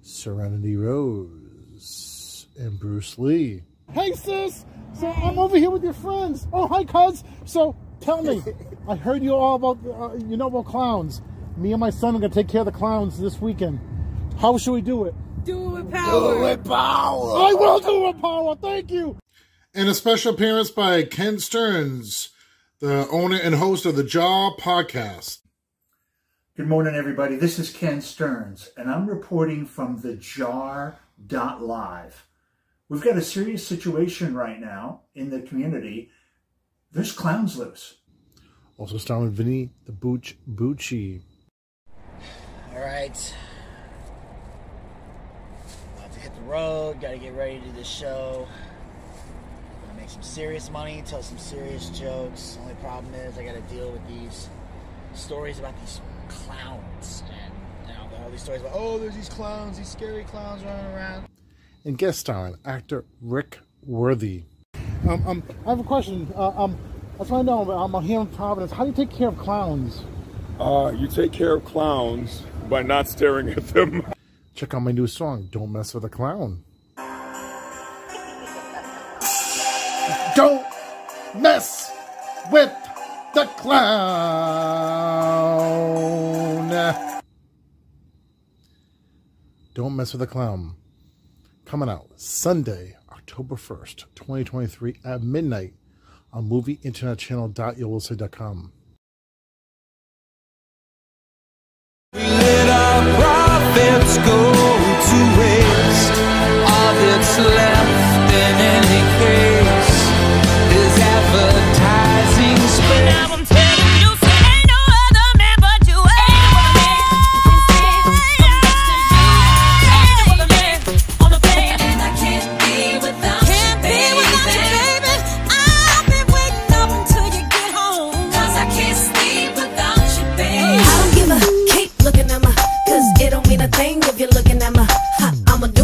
Serenity 0.03 0.75
Rose 0.75 2.45
and 2.59 2.79
Bruce 2.79 3.17
Lee. 3.17 3.63
Hey 3.91 4.11
sis, 4.11 4.63
so 4.93 5.07
I'm 5.07 5.39
over 5.39 5.57
here 5.57 5.71
with 5.71 5.83
your 5.83 5.93
friends. 5.93 6.45
Oh 6.53 6.67
hi 6.67 6.83
cuz. 6.83 7.23
So 7.45 7.75
tell 7.99 8.21
me, 8.21 8.43
I 8.87 8.95
heard 8.95 9.23
you 9.23 9.33
all 9.33 9.55
about 9.55 9.79
uh, 9.87 10.23
you 10.27 10.37
know 10.37 10.45
about 10.45 10.67
clowns. 10.67 11.23
Me 11.57 11.71
and 11.71 11.79
my 11.79 11.89
son 11.89 12.15
are 12.15 12.19
gonna 12.19 12.31
take 12.31 12.47
care 12.47 12.61
of 12.61 12.65
the 12.65 12.71
clowns 12.71 13.19
this 13.19 13.41
weekend. 13.41 13.79
How 14.37 14.59
should 14.59 14.73
we 14.73 14.81
do 14.81 15.05
it? 15.05 15.15
Do 15.45 15.77
it 15.77 15.85
with 15.85 15.91
power. 15.91 16.11
Do 16.11 16.29
it 16.29 16.41
with 16.41 16.63
power. 16.63 17.37
I 17.39 17.53
will 17.55 17.79
do 17.79 18.05
it, 18.05 18.13
with 18.13 18.21
power. 18.21 18.55
Thank 18.55 18.91
you. 18.91 19.17
And 19.73 19.89
a 19.89 19.95
special 19.95 20.35
appearance 20.35 20.69
by 20.69 21.01
Ken 21.01 21.39
Stearns, 21.39 22.29
the 22.81 23.07
owner 23.09 23.39
and 23.41 23.55
host 23.55 23.87
of 23.87 23.95
the 23.95 24.03
Jaw 24.03 24.55
podcast. 24.57 25.39
Good 26.55 26.67
morning, 26.67 26.93
everybody. 26.93 27.35
This 27.35 27.57
is 27.57 27.71
Ken 27.71 27.99
Stearns, 27.99 28.69
and 28.77 28.87
I'm 28.87 29.09
reporting 29.09 29.65
from 29.65 30.01
the 30.01 30.13
jar.live. 30.13 30.97
We've 32.87 33.03
got 33.03 33.17
a 33.17 33.23
serious 33.23 33.65
situation 33.65 34.35
right 34.35 34.59
now 34.59 35.01
in 35.15 35.31
the 35.31 35.41
community. 35.41 36.11
There's 36.91 37.11
clowns 37.11 37.57
loose. 37.57 37.95
Also 38.77 38.99
starring 38.99 39.31
Vinny 39.31 39.71
the 39.87 39.91
Booch 39.93 40.37
Bucci. 40.47 41.23
All 42.71 42.81
right. 42.81 43.35
About 45.97 46.13
to 46.13 46.19
hit 46.19 46.35
the 46.35 46.41
road. 46.41 47.01
Got 47.01 47.13
to 47.13 47.17
get 47.17 47.33
ready 47.33 47.57
to 47.61 47.65
do 47.65 47.71
this 47.71 47.87
show. 47.87 48.47
Gonna 49.87 49.99
make 49.99 50.11
some 50.11 50.21
serious 50.21 50.69
money, 50.69 51.01
tell 51.07 51.23
some 51.23 51.39
serious 51.39 51.89
jokes. 51.89 52.59
Only 52.61 52.75
problem 52.75 53.11
is 53.15 53.39
I 53.39 53.43
got 53.43 53.55
to 53.55 53.73
deal 53.75 53.89
with 53.89 54.07
these 54.07 54.49
stories 55.15 55.57
about 55.57 55.79
these 55.79 55.99
clowns 56.33 57.23
and 57.29 57.53
you 57.87 57.93
know 57.93 58.23
all 58.23 58.29
these 58.29 58.41
stories 58.41 58.61
about 58.61 58.73
oh 58.75 58.97
there's 58.97 59.15
these 59.15 59.29
clowns, 59.29 59.77
these 59.77 59.87
scary 59.89 60.23
clowns 60.25 60.63
running 60.63 60.85
around. 60.93 61.27
and 61.85 61.97
guest 61.97 62.19
starring 62.19 62.55
actor 62.65 63.05
Rick 63.21 63.59
Worthy. 63.85 64.43
Um, 65.07 65.23
um, 65.27 65.43
I 65.65 65.69
have 65.71 65.79
a 65.79 65.83
question. 65.83 66.31
Uh, 66.35 66.49
um, 66.49 66.77
I 67.15 67.17
just 67.19 67.31
want 67.31 67.45
to 67.45 67.51
know. 67.51 67.69
Um, 67.71 67.93
I'm 67.95 68.03
here 68.03 68.21
in 68.21 68.27
Providence. 68.27 68.71
How 68.71 68.83
do 68.85 68.89
you 68.89 68.95
take 68.95 69.11
care 69.11 69.27
of 69.27 69.37
clowns? 69.37 70.01
Uh, 70.59 70.93
you 70.97 71.07
take 71.07 71.31
care 71.33 71.55
of 71.55 71.65
clowns 71.65 72.43
by 72.69 72.81
not 72.83 73.07
staring 73.09 73.49
at 73.49 73.67
them. 73.69 74.05
Check 74.55 74.73
out 74.73 74.81
my 74.81 74.91
new 74.91 75.07
song, 75.07 75.49
"Don't 75.51 75.71
Mess 75.71 75.93
with 75.93 76.05
a 76.05 76.09
Clown." 76.09 76.63
Don't 80.35 80.65
mess 81.39 81.91
with 82.51 82.71
the 83.35 83.45
clown. 83.57 85.42
Don't 89.73 89.95
mess 89.95 90.13
with 90.13 90.19
the 90.19 90.27
clown. 90.27 90.75
Coming 91.65 91.89
out 91.89 92.09
Sunday, 92.15 92.95
October 93.11 93.55
1st, 93.55 94.05
2023 94.13 94.97
at 95.03 95.23
midnight 95.23 95.73
on 96.31 96.47
movieinternetchannel.com. 96.47 98.71
Let 102.13 102.69
our 102.69 103.01
go 104.17 104.53
to 105.09 105.17
waste. 105.39 106.13
All 106.69 106.93
that's 106.93 107.39
left 107.39 108.31
in 108.31 108.55
any 108.77 109.01
case 109.17 109.97
is 110.77 110.93
advertising 110.99 112.57
space. 112.67 113.42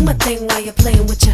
My 0.09 0.15
thing 0.25 0.47
while 0.47 0.59
you're 0.59 0.73
playing 0.73 1.05
with 1.05 1.23
ya. 1.23 1.33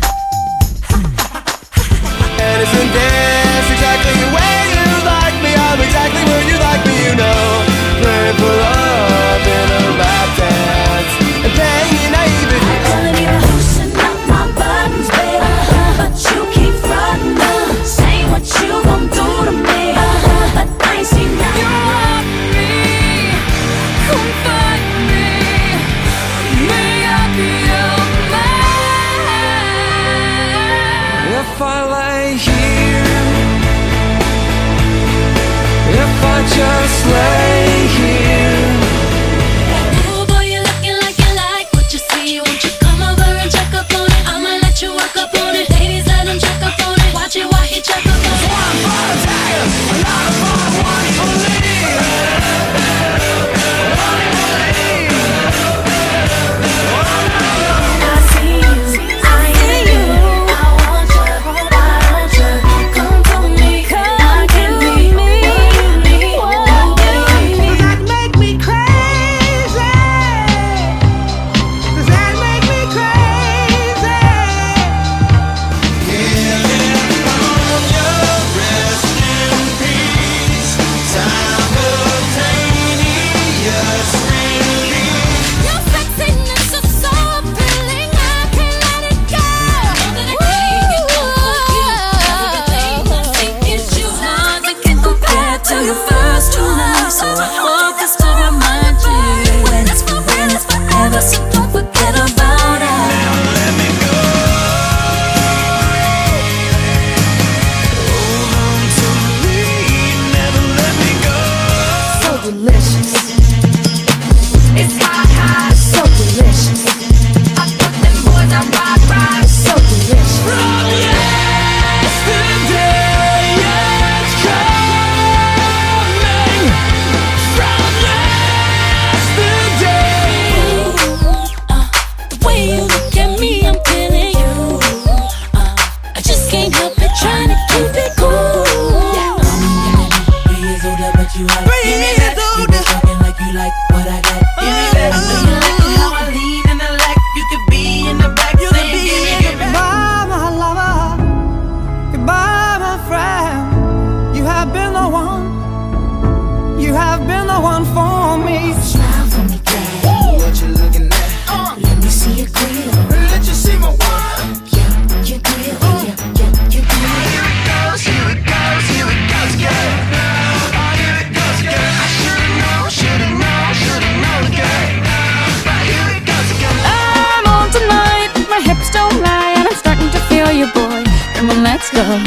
slow, 181.96 182.20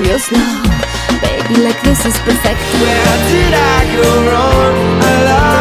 real 0.00 0.18
slow 0.18 0.62
Baby, 1.22 1.62
like 1.62 1.80
this 1.82 2.04
is 2.04 2.16
perfect 2.26 2.58
Where 2.82 3.16
did 3.30 3.54
I 3.54 3.80
go 3.96 4.10
wrong? 4.30 4.74
I 5.02 5.53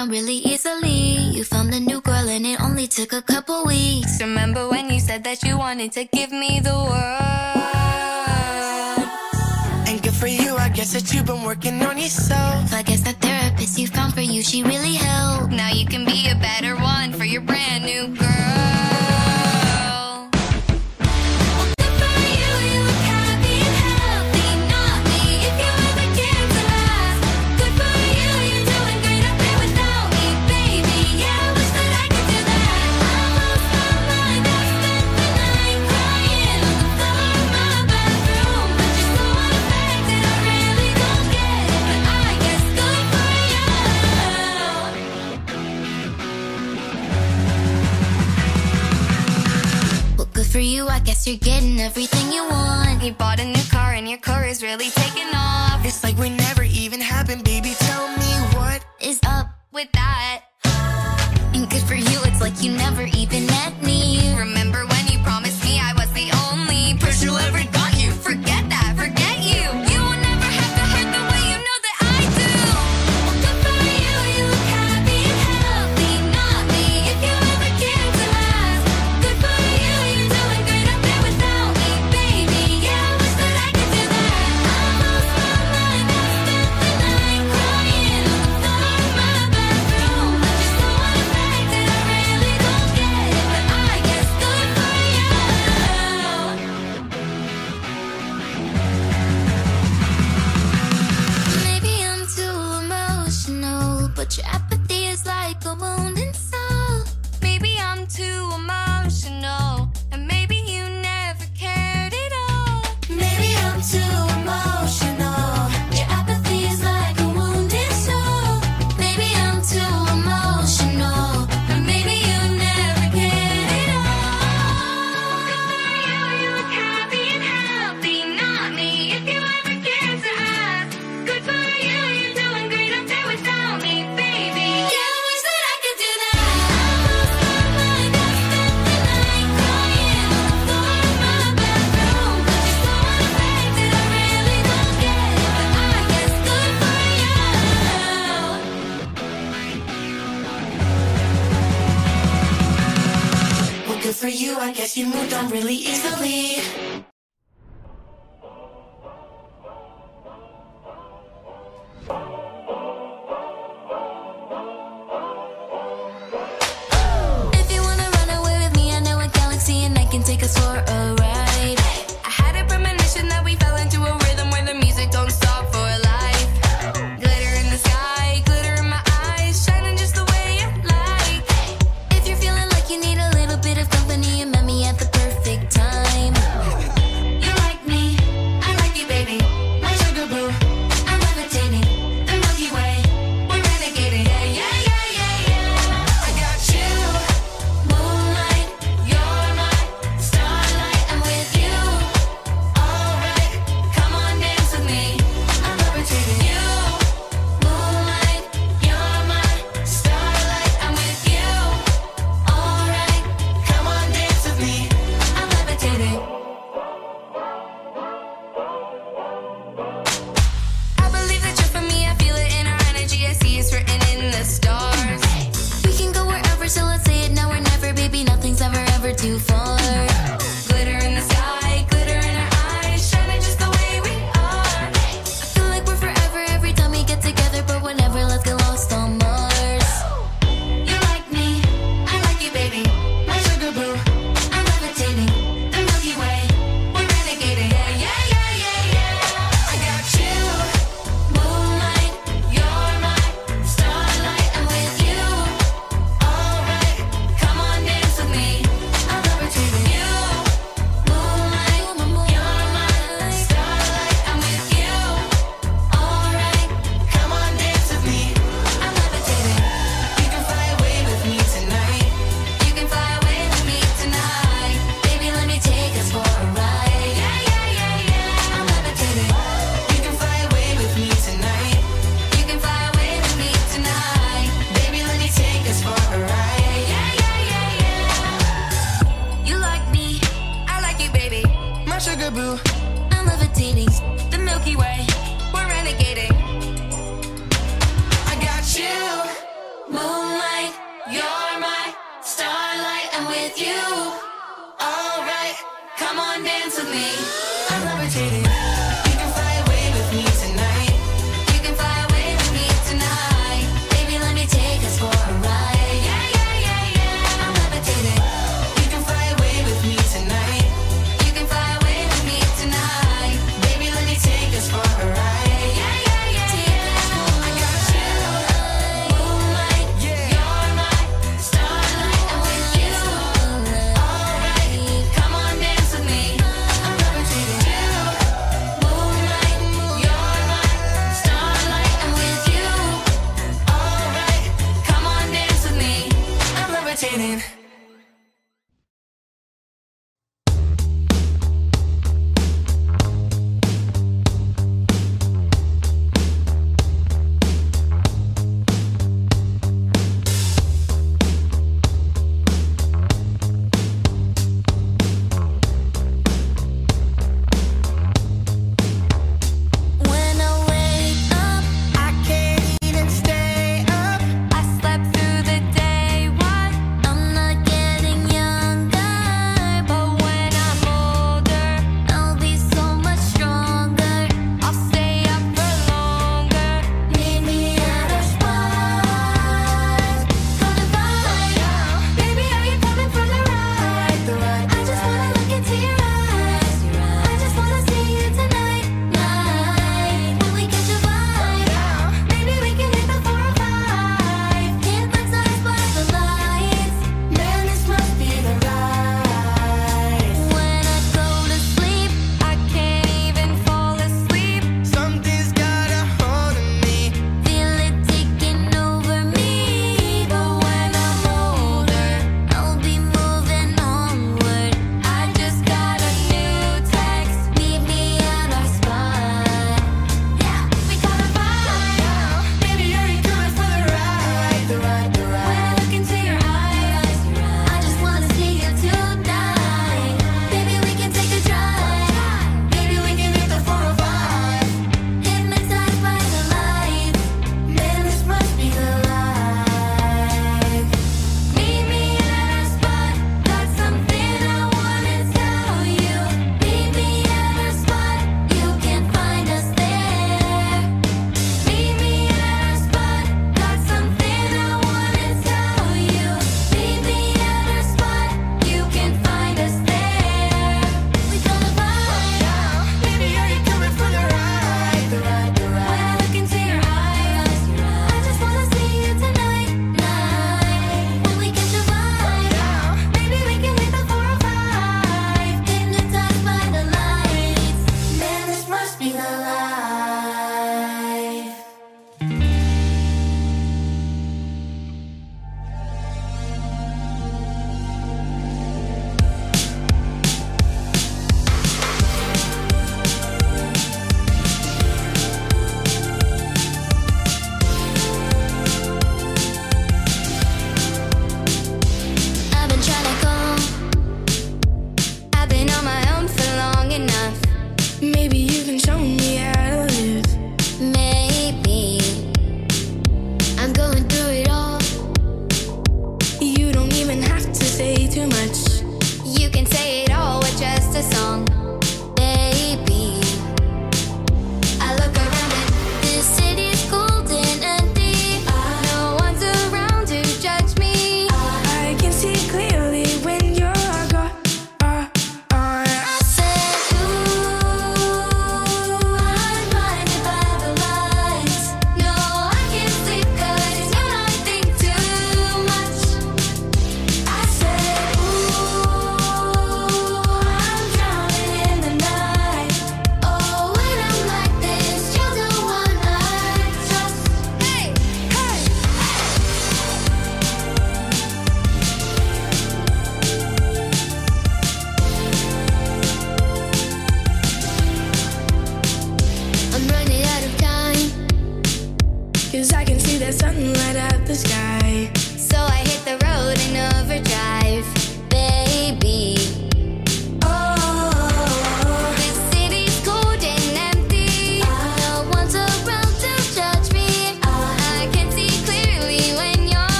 on 0.00 0.08
really 0.08 0.38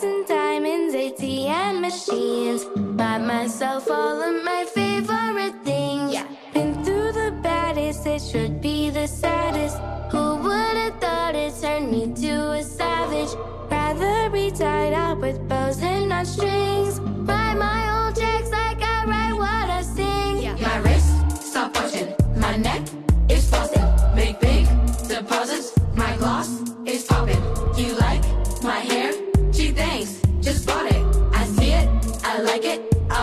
And 0.00 0.24
diamonds, 0.28 0.94
ATM 0.94 1.80
machines. 1.80 2.64
Buy 2.96 3.18
myself 3.18 3.90
all 3.90 4.22
of 4.22 4.44
my 4.44 4.64
favorite 4.64 5.54
things. 5.64 6.12
Yeah. 6.12 6.24
Been 6.54 6.84
through 6.84 7.12
the 7.12 7.36
baddest, 7.42 8.06
it 8.06 8.22
should 8.22 8.60
be 8.60 8.90
the 8.90 9.08
saddest. 9.08 9.76
Who 10.12 10.36
would 10.36 10.76
have 10.76 11.00
thought 11.00 11.34
it 11.34 11.52
turned 11.60 11.90
me 11.90 12.12
to 12.14 12.52
a 12.52 12.62
savage? 12.62 13.34
Rather 13.70 14.30
be 14.30 14.52
tied 14.52 14.92
up 14.92 15.18
with 15.18 15.48
bows 15.48 15.82
and 15.82 16.10
not 16.10 16.28
strings. 16.28 17.00
Write 17.00 17.56
my 17.56 17.82
own 17.98 18.14
checks 18.14 18.50
like 18.50 18.80
I 18.80 19.04
write 19.04 19.32
what 19.32 19.68
I 19.68 19.82
sing. 19.82 20.42
Yeah. 20.42 20.54
My 20.60 20.78
wrist, 20.78 21.42
stop 21.42 21.74
watching. 21.74 22.14
My 22.36 22.56
neck 22.56 22.82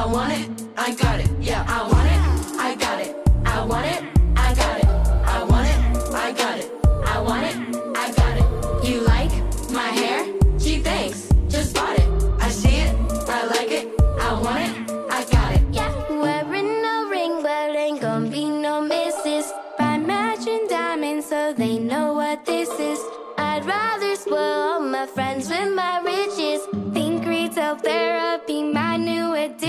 I 0.06 0.08
want 0.08 0.34
it. 0.34 0.49
I 0.78 0.93
got 0.93 1.20
it. 1.20 1.32
Yeah, 1.41 1.66
I 1.68 1.82
want 1.91 2.06
it. 2.06 2.60
I 2.60 2.76
got 2.76 3.01
it. 3.01 3.16
I 3.43 3.66
want 3.66 3.88
it. 3.88 4.03
I 4.38 4.53
got 4.53 4.78
it. 4.78 4.86
I 4.86 5.43
want 5.43 5.68
it. 5.68 6.14
I 6.14 6.32
got 6.32 6.60
it. 6.60 6.72
I 7.08 7.20
want 7.22 7.43
it. 7.43 7.58
I 7.97 8.12
got 8.12 8.38
it. 8.38 8.88
You 8.88 9.01
like 9.01 9.32
my 9.72 9.89
hair? 9.99 10.32
Gee, 10.60 10.78
thanks. 10.78 11.28
Just 11.49 11.74
bought 11.74 11.97
it. 11.97 12.08
I 12.39 12.49
see 12.49 12.76
it. 12.86 12.95
I 13.28 13.47
like 13.47 13.72
it. 13.72 13.99
I 14.20 14.34
want 14.43 14.62
it. 14.70 14.91
I 15.10 15.26
got 15.32 15.56
it. 15.56 15.64
Yeah, 15.72 15.91
wearing 16.12 16.84
no 16.84 17.10
ring, 17.10 17.41
but 17.41 17.76
ain't 17.76 17.99
gonna 17.99 18.30
be 18.30 18.47
no 18.47 18.82
misses. 18.82 19.51
Buy 19.80 19.97
matching 19.97 20.68
diamonds 20.70 21.26
so 21.26 21.51
they 21.51 21.80
know 21.80 22.14
what 22.14 22.45
this 22.45 22.70
is. 22.80 22.99
I'd 23.39 23.66
rather 23.66 24.16
spoil 24.16 24.38
all 24.38 24.82
my 24.82 25.08
friends 25.08 25.49
with 25.49 25.74
my 25.74 25.99
riches. 26.01 26.62
Think 26.93 27.26
retail 27.26 27.76
therapy, 27.78 28.62
my 28.62 28.97
new 28.97 29.34
addition. 29.34 29.64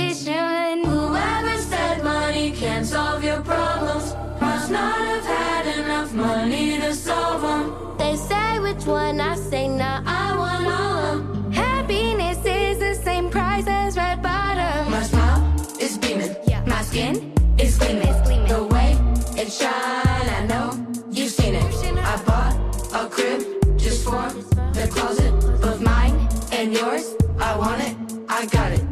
Can't 2.77 2.87
solve 2.87 3.25
your 3.25 3.41
problems 3.41 4.15
must 4.39 4.71
not 4.71 4.99
have 4.99 5.25
had 5.25 5.79
enough 5.79 6.13
money 6.13 6.79
to 6.79 6.93
solve 6.93 7.41
them. 7.41 7.97
They 7.97 8.17
say 8.17 8.59
which 8.59 8.85
one 8.85 9.19
I 9.19 9.35
say 9.35 9.67
no, 9.67 10.03
I 10.05 10.37
want 10.37 10.67
all 10.67 10.99
of 11.05 11.21
'em. 11.21 11.53
Happiness 11.53 12.37
is 12.45 12.79
the 12.79 12.95
same 13.03 13.31
price 13.31 13.67
as 13.67 13.97
red 13.97 14.21
bottom. 14.21 14.91
My 14.91 15.03
smile 15.05 15.43
is 15.81 15.97
beaming. 15.97 16.37
My 16.67 16.83
skin 16.83 17.33
is 17.59 17.79
gleaming. 17.79 18.45
The 18.47 18.65
way 18.75 18.91
it 19.41 19.51
shine, 19.51 20.29
I 20.39 20.41
know 20.51 20.67
you've 21.11 21.33
seen 21.33 21.55
it. 21.55 21.65
I 22.13 22.17
bought 22.29 22.55
a 23.01 23.09
crib 23.15 23.41
just 23.79 24.05
for 24.05 24.27
the 24.79 24.87
closet 24.95 25.33
of 25.71 25.81
mine 25.81 26.29
and 26.53 26.75
yours. 26.75 27.05
I 27.41 27.57
want 27.57 27.81
it. 27.89 27.97
I 28.29 28.45
got 28.57 28.71
it. 28.73 28.86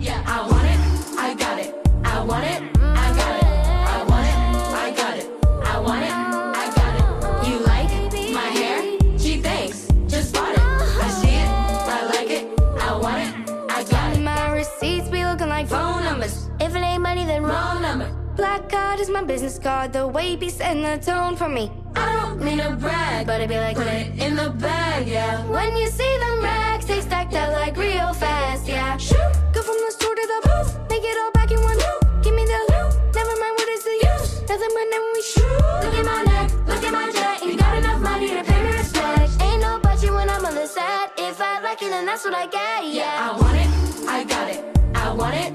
Card 18.94 19.02
is 19.02 19.10
my 19.10 19.24
business 19.24 19.58
card. 19.58 19.92
The 19.92 20.06
way 20.06 20.30
you 20.30 20.36
be 20.36 20.48
setting 20.48 20.84
the 20.84 20.96
tone 21.04 21.34
for 21.34 21.48
me. 21.48 21.68
I 21.96 22.12
don't 22.12 22.40
mean 22.40 22.58
to 22.58 22.76
brag, 22.76 23.26
but 23.26 23.40
it 23.40 23.48
be 23.48 23.56
like 23.56 23.76
put 23.76 23.88
it 23.88 24.16
in 24.22 24.36
the 24.36 24.50
bag, 24.50 25.08
yeah. 25.08 25.44
When 25.48 25.76
you 25.76 25.88
see 25.88 26.16
them 26.18 26.44
racks, 26.44 26.84
they 26.84 27.00
stacked 27.00 27.34
up 27.34 27.50
like 27.54 27.76
real 27.76 28.14
fast, 28.14 28.68
yeah. 28.68 28.96
Shoot, 28.96 29.32
go 29.52 29.62
from 29.62 29.78
the 29.84 29.90
store 29.90 30.14
to 30.14 30.26
the 30.34 30.40
booth, 30.48 30.78
make 30.88 31.02
it 31.02 31.18
all 31.18 31.32
back 31.32 31.50
in 31.50 31.60
one 31.60 31.76
loop. 31.76 32.22
Give 32.22 32.36
me 32.36 32.44
the 32.44 32.60
loot, 32.70 32.94
never 33.16 33.34
mind 33.42 33.54
what 33.58 33.68
is 33.68 33.82
the 33.82 33.96
use. 34.14 34.40
Nothing 34.48 34.72
but 34.76 34.86
then 34.92 35.02
we 35.12 35.22
shoot. 35.22 35.58
Look 35.82 35.94
at 36.00 36.04
my 36.04 36.22
neck, 36.22 36.52
look 36.68 36.84
at 36.84 36.92
my 36.92 37.10
jet. 37.10 37.44
You 37.44 37.56
got 37.56 37.76
enough 37.76 38.00
money 38.00 38.28
to 38.28 38.44
pay 38.44 38.62
me 38.62 38.76
respect. 38.76 39.42
Ain't 39.42 39.60
no 39.60 39.80
budget 39.80 40.14
when 40.14 40.30
I'm 40.30 40.46
on 40.46 40.54
the 40.54 40.68
set. 40.68 41.10
If 41.18 41.40
I 41.40 41.58
like 41.62 41.82
it, 41.82 41.90
then 41.90 42.06
that's 42.06 42.24
what 42.24 42.34
I 42.34 42.46
get, 42.46 42.86
yeah. 42.86 43.28
I 43.28 43.40
want 43.42 43.56
it, 43.58 44.08
I 44.08 44.22
got 44.22 44.50
it. 44.50 44.64
I 44.94 45.12
want 45.12 45.34
it, 45.34 45.52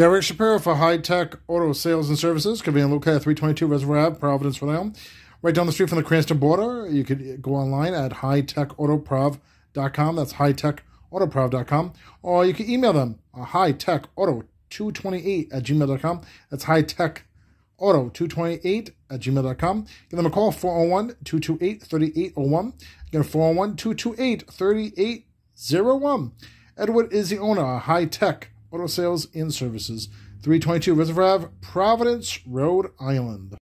Derek 0.00 0.22
Shapiro 0.22 0.58
for 0.58 0.76
High 0.76 0.96
Tech 0.96 1.36
Auto 1.46 1.74
Sales 1.74 2.08
and 2.08 2.18
Services, 2.18 2.62
conveniently 2.62 2.96
located 2.96 3.20
322 3.20 3.66
Reservoir 3.66 3.98
Ave, 3.98 4.18
Providence, 4.18 4.62
Rhode 4.62 4.72
Island. 4.72 4.98
Right 5.42 5.54
down 5.54 5.66
the 5.66 5.72
street 5.72 5.90
from 5.90 5.98
the 5.98 6.04
Cranston 6.04 6.38
border, 6.38 6.88
you 6.88 7.04
could 7.04 7.42
go 7.42 7.54
online 7.54 7.92
at 7.92 8.12
hightechautoprov.com. 8.12 10.16
That's 10.16 10.32
hightechautoprov.com. 10.32 11.92
Or 12.22 12.46
you 12.46 12.54
can 12.54 12.70
email 12.70 12.94
them 12.94 13.18
uh, 13.36 13.42
at 13.42 13.48
hightechauto228 13.48 15.48
at 15.52 15.64
gmail.com. 15.64 16.22
That's 16.48 16.64
hightechauto228 16.64 18.90
at 19.10 19.20
gmail.com. 19.20 19.86
Give 20.08 20.16
them 20.16 20.24
a 20.24 20.30
call, 20.30 20.50
401 20.50 21.08
228 21.24 21.82
3801. 21.82 22.72
Again, 23.08 23.22
401 23.22 23.76
228 23.76 24.50
3801. 24.50 26.32
Edward 26.78 27.12
is 27.12 27.28
the 27.28 27.36
owner 27.36 27.74
of 27.74 27.82
High 27.82 28.06
Tech 28.06 28.48
Auto 28.72 28.86
Sales 28.86 29.26
and 29.34 29.52
Services, 29.52 30.08
322 30.42 30.94
Reservoir 30.94 31.24
Ave, 31.34 31.48
Providence, 31.60 32.38
Rhode 32.46 32.92
Island. 33.00 33.56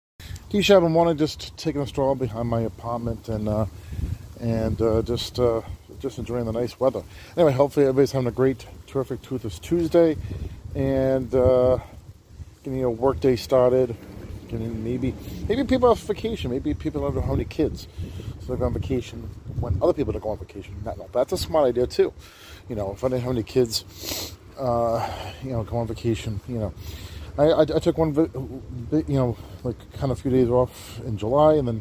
And 0.52 0.94
Warner 0.94 1.14
just 1.14 1.56
taking 1.56 1.80
a 1.80 1.86
stroll 1.86 2.14
behind 2.14 2.48
my 2.48 2.60
apartment 2.60 3.28
and 3.28 3.48
uh, 3.48 3.66
and 4.40 4.80
uh, 4.80 5.02
just 5.02 5.38
uh, 5.38 5.60
just 5.98 6.18
enjoying 6.18 6.46
the 6.46 6.52
nice 6.52 6.78
weather. 6.80 7.02
Anyway, 7.36 7.52
hopefully 7.52 7.86
everybody's 7.86 8.12
having 8.12 8.28
a 8.28 8.32
great, 8.32 8.66
terrific 8.86 9.20
Toothless 9.22 9.58
Tuesday, 9.58 10.16
and 10.74 11.34
uh, 11.34 11.78
getting 12.62 12.80
your 12.80 12.90
work 12.90 13.20
day 13.20 13.36
started. 13.36 13.94
Getting 14.48 14.82
maybe 14.82 15.14
maybe 15.48 15.64
people 15.64 15.94
have 15.94 16.02
vacation. 16.04 16.50
Maybe 16.50 16.72
people 16.72 17.02
don't 17.02 17.22
have 17.22 17.34
any 17.34 17.44
kids, 17.44 17.86
so 18.40 18.54
they 18.54 18.58
go 18.58 18.66
on 18.66 18.72
vacation 18.72 19.28
when 19.60 19.78
other 19.82 19.92
people 19.92 20.12
don't 20.12 20.22
go 20.22 20.30
on 20.30 20.38
vacation. 20.38 20.74
Not, 20.84 20.96
no, 20.96 21.08
that's 21.12 21.32
a 21.32 21.38
smart 21.38 21.66
idea 21.66 21.86
too. 21.86 22.12
You 22.68 22.76
know, 22.76 22.92
if 22.92 23.04
I 23.04 23.08
didn't 23.08 23.22
have 23.22 23.32
any 23.32 23.42
kids, 23.42 24.34
uh, 24.58 25.08
you 25.42 25.50
know, 25.50 25.62
go 25.62 25.78
on 25.78 25.86
vacation. 25.86 26.40
You 26.48 26.58
know, 26.58 26.74
I, 27.38 27.44
I, 27.44 27.60
I 27.60 27.78
took 27.78 27.98
one, 27.98 28.12
vi- 28.12 29.04
you 29.06 29.16
know, 29.16 29.36
like 29.64 29.76
kind 29.92 30.10
of 30.10 30.18
a 30.18 30.22
few 30.22 30.30
days 30.30 30.48
off 30.48 31.00
in 31.00 31.16
July, 31.16 31.54
and 31.54 31.68
then 31.68 31.80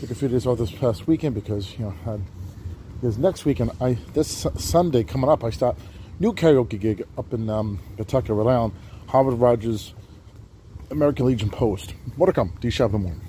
took 0.00 0.10
a 0.10 0.14
few 0.14 0.28
days 0.28 0.46
off 0.46 0.58
this 0.58 0.70
past 0.70 1.06
weekend 1.06 1.34
because 1.34 1.72
you 1.78 1.84
know, 1.84 1.90
had, 2.04 2.20
because 3.00 3.18
next 3.18 3.44
weekend 3.44 3.70
I 3.80 3.98
this 4.14 4.28
Su- 4.28 4.52
Sunday 4.56 5.04
coming 5.04 5.30
up 5.30 5.44
I 5.44 5.50
start 5.50 5.76
new 6.18 6.32
karaoke 6.32 6.78
gig 6.80 7.04
up 7.16 7.32
in 7.32 7.48
um, 7.48 7.78
Pawtucket, 7.96 8.30
Rhode 8.30 8.48
Island, 8.48 8.74
Harvard 9.06 9.34
Rogers 9.34 9.94
American 10.90 11.26
Legion 11.26 11.50
Post. 11.50 11.94
More 12.16 12.26
to 12.26 12.32
come. 12.32 12.52
D 12.60 12.70
Shap 12.70 12.86
in 12.86 12.92
the 12.92 12.98
morning. 12.98 13.20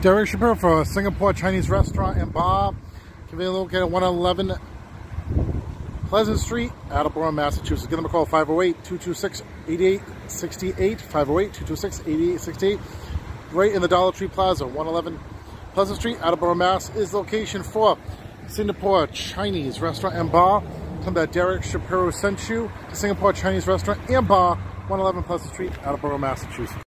Derek 0.00 0.28
Shapiro 0.28 0.54
for 0.54 0.84
Singapore 0.84 1.32
Chinese 1.32 1.70
restaurant 1.70 2.18
and 2.18 2.30
bar. 2.30 2.74
Conveniently 3.34 3.62
located 3.62 3.82
at 3.82 3.90
111 3.90 4.54
Pleasant 6.06 6.38
Street, 6.38 6.70
Attleboro, 6.88 7.32
Massachusetts. 7.32 7.88
Give 7.88 7.96
them 7.96 8.06
a 8.06 8.08
call 8.08 8.26
508 8.26 8.84
226 8.84 9.42
8868. 9.66 11.00
508 11.00 11.52
226 11.52 12.00
8868. 12.06 12.78
Right 13.50 13.72
in 13.72 13.82
the 13.82 13.88
Dollar 13.88 14.12
Tree 14.12 14.28
Plaza, 14.28 14.64
111 14.64 15.18
Pleasant 15.72 15.98
Street, 15.98 16.16
Attleboro, 16.20 16.54
Mass. 16.54 16.94
is 16.94 17.12
location 17.12 17.64
for 17.64 17.98
Singapore 18.46 19.08
Chinese 19.08 19.80
restaurant 19.80 20.14
and 20.14 20.30
bar. 20.30 20.62
Them 21.00 21.14
that 21.14 21.32
Derek 21.32 21.64
Shapiro 21.64 22.12
sent 22.12 22.48
you 22.48 22.70
to 22.88 22.94
Singapore 22.94 23.32
Chinese 23.32 23.66
restaurant 23.66 23.98
and 24.08 24.28
bar, 24.28 24.54
111 24.86 25.24
Pleasant 25.24 25.52
Street, 25.52 25.72
Attleboro, 25.82 26.18
Massachusetts. 26.18 26.83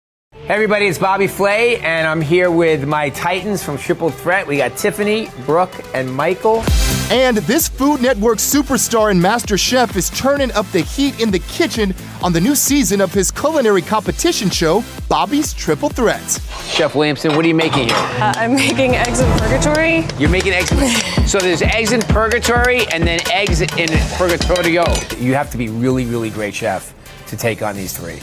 Hey 0.44 0.52
everybody, 0.52 0.86
it's 0.88 0.98
Bobby 0.98 1.26
Flay, 1.26 1.78
and 1.78 2.06
I'm 2.06 2.20
here 2.20 2.50
with 2.50 2.86
my 2.86 3.08
Titans 3.08 3.62
from 3.62 3.78
Triple 3.78 4.10
Threat. 4.10 4.46
We 4.46 4.58
got 4.58 4.76
Tiffany, 4.76 5.30
Brooke, 5.46 5.72
and 5.94 6.14
Michael. 6.14 6.62
And 7.10 7.38
this 7.38 7.66
Food 7.66 8.02
Network 8.02 8.36
superstar 8.36 9.10
and 9.10 9.22
master 9.22 9.56
chef 9.56 9.96
is 9.96 10.10
turning 10.10 10.52
up 10.52 10.70
the 10.70 10.82
heat 10.82 11.18
in 11.18 11.30
the 11.30 11.38
kitchen 11.38 11.94
on 12.22 12.34
the 12.34 12.42
new 12.42 12.54
season 12.54 13.00
of 13.00 13.10
his 13.10 13.30
culinary 13.30 13.80
competition 13.80 14.50
show, 14.50 14.84
Bobby's 15.08 15.54
Triple 15.54 15.88
Threats. 15.88 16.38
Chef 16.70 16.94
Williamson, 16.94 17.34
what 17.36 17.46
are 17.46 17.48
you 17.48 17.54
making 17.54 17.88
here? 17.88 17.96
Uh, 17.96 18.34
I'm 18.36 18.54
making 18.54 18.96
eggs 18.96 19.20
in 19.20 19.38
purgatory. 19.38 20.04
You're 20.18 20.28
making 20.28 20.52
eggs. 20.52 20.70
In. 20.72 21.24
So 21.26 21.38
there's 21.38 21.62
eggs 21.62 21.92
in 21.92 22.02
purgatory 22.02 22.86
and 22.88 23.02
then 23.02 23.18
eggs 23.32 23.62
in 23.62 23.88
purgatorio. 24.18 24.84
You 25.18 25.32
have 25.32 25.50
to 25.52 25.56
be 25.56 25.70
really, 25.70 26.04
really 26.04 26.28
great 26.28 26.54
chef 26.54 26.94
to 27.28 27.36
take 27.38 27.62
on 27.62 27.76
these 27.76 27.96
three. 27.96 28.20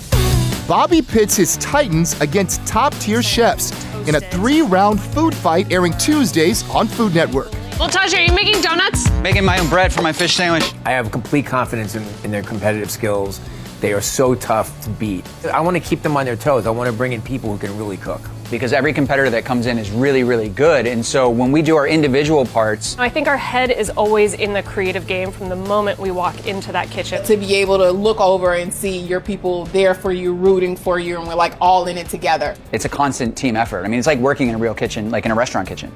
Bobby 0.72 1.02
pits 1.02 1.36
his 1.36 1.58
Titans 1.58 2.18
against 2.22 2.66
top 2.66 2.94
tier 2.94 3.22
chefs 3.22 3.74
in 4.08 4.16
a 4.16 4.22
three 4.22 4.62
round 4.62 5.02
food 5.02 5.36
fight 5.36 5.70
airing 5.70 5.92
Tuesdays 5.98 6.64
on 6.70 6.88
Food 6.88 7.14
Network. 7.14 7.52
Well, 7.78 7.90
Taj, 7.90 8.14
are 8.14 8.22
you 8.22 8.32
making 8.32 8.62
donuts? 8.62 9.12
Making 9.20 9.44
my 9.44 9.60
own 9.60 9.68
bread 9.68 9.92
for 9.92 10.02
my 10.02 10.14
fish 10.14 10.34
sandwich. 10.34 10.72
I 10.86 10.92
have 10.92 11.12
complete 11.12 11.46
confidence 11.46 11.96
in, 11.96 12.06
in 12.24 12.32
their 12.32 12.42
competitive 12.42 12.90
skills. 12.90 13.42
They 13.82 13.92
are 13.92 14.00
so 14.00 14.34
tough 14.34 14.82
to 14.86 14.90
beat. 14.92 15.28
I 15.48 15.60
want 15.60 15.76
to 15.76 15.84
keep 15.84 16.04
them 16.04 16.16
on 16.16 16.24
their 16.24 16.38
toes. 16.38 16.66
I 16.66 16.70
want 16.70 16.90
to 16.90 16.96
bring 16.96 17.12
in 17.12 17.22
people 17.22 17.52
who 17.52 17.58
can 17.58 17.78
really 17.78 17.98
cook. 17.98 18.22
Because 18.52 18.74
every 18.74 18.94
competitor 18.94 19.30
that 19.30 19.46
comes 19.46 19.66
in 19.66 19.80
is 19.80 19.90
really, 19.90 20.24
really 20.24 20.50
good. 20.50 20.86
And 20.86 21.04
so 21.04 21.30
when 21.30 21.52
we 21.52 21.62
do 21.62 21.76
our 21.78 21.88
individual 21.88 22.46
parts, 22.46 22.98
I 23.00 23.10
think 23.10 23.28
our 23.28 23.38
head 23.38 23.72
is 23.72 23.90
always 23.92 24.34
in 24.34 24.54
the 24.54 24.62
creative 24.62 25.08
game 25.08 25.32
from 25.32 25.50
the 25.50 25.56
moment 25.56 25.98
we 25.98 26.12
walk 26.12 26.46
into 26.46 26.72
that 26.74 26.90
kitchen. 26.90 27.24
to 27.24 27.38
be 27.38 27.56
able 27.56 27.78
to 27.78 27.92
look 27.92 28.20
over 28.20 28.54
and 28.54 28.72
see 28.74 29.00
your 29.00 29.22
people 29.22 29.66
there 29.68 29.94
for 29.94 30.12
you, 30.12 30.34
rooting 30.34 30.76
for 30.76 31.00
you, 31.00 31.18
and 31.18 31.28
we're 31.28 31.34
like 31.36 31.56
all 31.62 31.88
in 31.88 31.98
it 31.98 32.10
together. 32.10 32.56
it's 32.72 32.86
a 32.86 32.90
constant 32.90 33.36
team 33.38 33.56
effort. 33.56 33.86
I 33.86 33.88
mean, 33.88 33.98
it's 33.98 34.08
like 34.08 34.20
working 34.20 34.50
in 34.50 34.56
a 34.56 34.58
real 34.58 34.76
kitchen, 34.76 35.10
like 35.10 35.26
in 35.26 35.32
a 35.32 35.36
restaurant 35.36 35.68
kitchen. 35.68 35.92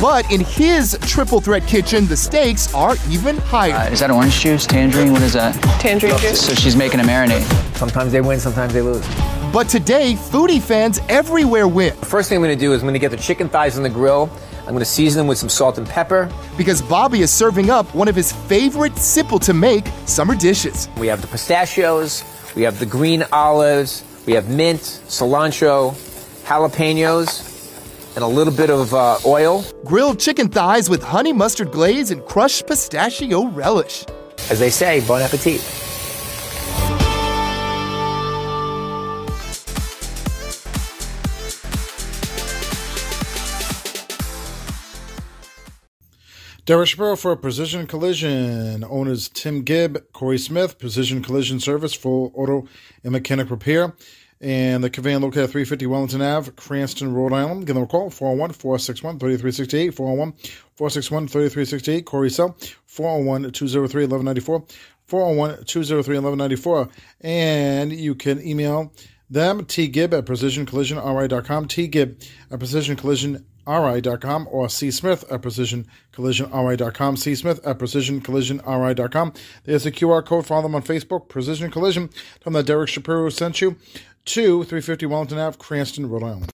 But 0.00 0.32
in 0.32 0.40
his 0.40 0.96
triple 1.02 1.42
threat 1.42 1.66
kitchen, 1.66 2.06
the 2.06 2.16
stakes 2.16 2.72
are 2.72 2.96
even 3.10 3.36
higher. 3.36 3.74
Uh, 3.74 3.90
is 3.90 4.00
that 4.00 4.10
orange 4.10 4.40
juice, 4.40 4.66
tangerine? 4.66 5.12
What 5.12 5.20
is 5.20 5.34
that? 5.34 5.54
Tangerine 5.78 6.16
juice. 6.16 6.40
So 6.40 6.54
she's 6.54 6.74
making 6.74 7.00
a 7.00 7.02
marinade. 7.02 7.44
Sometimes 7.76 8.10
they 8.10 8.22
win, 8.22 8.40
sometimes 8.40 8.72
they 8.72 8.80
lose. 8.80 9.06
But 9.52 9.68
today, 9.68 10.14
foodie 10.14 10.62
fans 10.62 11.00
everywhere 11.10 11.68
win. 11.68 11.92
First 11.96 12.30
thing 12.30 12.36
I'm 12.36 12.42
going 12.42 12.56
to 12.56 12.58
do 12.58 12.72
is 12.72 12.80
I'm 12.80 12.86
going 12.86 12.94
to 12.94 12.98
get 12.98 13.10
the 13.10 13.18
chicken 13.18 13.50
thighs 13.50 13.76
on 13.76 13.82
the 13.82 13.90
grill. 13.90 14.30
I'm 14.60 14.68
going 14.68 14.78
to 14.78 14.86
season 14.86 15.20
them 15.20 15.26
with 15.26 15.36
some 15.36 15.50
salt 15.50 15.76
and 15.76 15.86
pepper. 15.86 16.32
Because 16.56 16.80
Bobby 16.80 17.20
is 17.20 17.30
serving 17.30 17.68
up 17.68 17.94
one 17.94 18.08
of 18.08 18.16
his 18.16 18.32
favorite 18.32 18.96
simple 18.96 19.38
to 19.40 19.52
make 19.52 19.86
summer 20.06 20.34
dishes. 20.34 20.88
We 20.96 21.08
have 21.08 21.20
the 21.20 21.26
pistachios, 21.26 22.24
we 22.56 22.62
have 22.62 22.78
the 22.78 22.86
green 22.86 23.24
olives, 23.32 24.02
we 24.26 24.32
have 24.32 24.48
mint, 24.48 24.80
cilantro, 24.80 25.92
jalapenos, 26.44 27.49
and 28.14 28.24
a 28.24 28.26
little 28.26 28.52
bit 28.52 28.70
of 28.70 28.92
uh, 28.94 29.18
oil. 29.24 29.64
Grilled 29.84 30.18
chicken 30.18 30.48
thighs 30.48 30.90
with 30.90 31.02
honey 31.02 31.32
mustard 31.32 31.72
glaze 31.72 32.10
and 32.10 32.24
crushed 32.24 32.66
pistachio 32.66 33.46
relish. 33.48 34.04
As 34.50 34.58
they 34.58 34.70
say, 34.70 35.06
bon 35.06 35.22
appetit. 35.22 35.60
Derek 46.70 46.86
Shapiro 46.86 47.16
for 47.16 47.34
Precision 47.34 47.88
Collision. 47.88 48.84
Owners 48.84 49.28
Tim 49.28 49.62
Gibb, 49.62 49.98
Corey 50.12 50.38
Smith, 50.38 50.78
Precision 50.78 51.20
Collision 51.20 51.58
Service, 51.58 51.94
full 51.94 52.30
auto 52.32 52.68
and 53.02 53.10
mechanic 53.10 53.50
repair. 53.50 53.92
And 54.40 54.82
the 54.82 54.88
conveyance 54.88 55.22
located 55.22 55.44
at 55.44 55.50
350 55.50 55.86
Wellington 55.86 56.22
Ave, 56.22 56.52
Cranston, 56.52 57.12
Rhode 57.12 57.34
Island. 57.34 57.66
Give 57.66 57.74
them 57.74 57.84
a 57.84 57.86
call, 57.86 58.08
401 58.08 58.52
461 58.52 59.18
3368, 59.18 59.94
401 59.94 60.32
461 60.76 61.28
3368. 61.28 62.06
Corey 62.06 62.30
Cell, 62.30 62.56
401 62.86 63.52
203 63.52 64.04
1194, 64.04 64.64
401 65.04 65.64
203 65.64 66.18
1194. 66.18 66.88
And 67.20 67.92
you 67.92 68.14
can 68.14 68.40
email 68.46 68.92
them, 69.28 69.64
tgibb 69.64 70.12
at 70.16 70.24
precisioncollisionri.com, 70.24 71.68
tgibb 71.68 72.28
at 72.50 72.58
precisioncollisionri.com, 72.58 74.48
or 74.50 74.66
csmith 74.66 75.32
at 75.32 75.42
precisioncollisionri.com, 75.42 77.16
csmith 77.16 77.60
at 77.64 77.78
precisioncollisionri.com. 77.78 79.32
There's 79.64 79.86
a 79.86 79.92
QR 79.92 80.24
code. 80.24 80.46
Follow 80.46 80.62
them 80.62 80.74
on 80.74 80.82
Facebook, 80.82 81.28
Precision 81.28 81.70
Collision. 81.70 82.08
Tell 82.08 82.44
them 82.44 82.54
that 82.54 82.66
Derek 82.66 82.88
Shapiro 82.88 83.28
sent 83.28 83.60
you 83.60 83.76
to 84.30 84.62
350 84.62 85.06
Wellington 85.06 85.38
Ave, 85.38 85.56
Cranston, 85.58 86.08
Rhode 86.08 86.22
Island. 86.22 86.50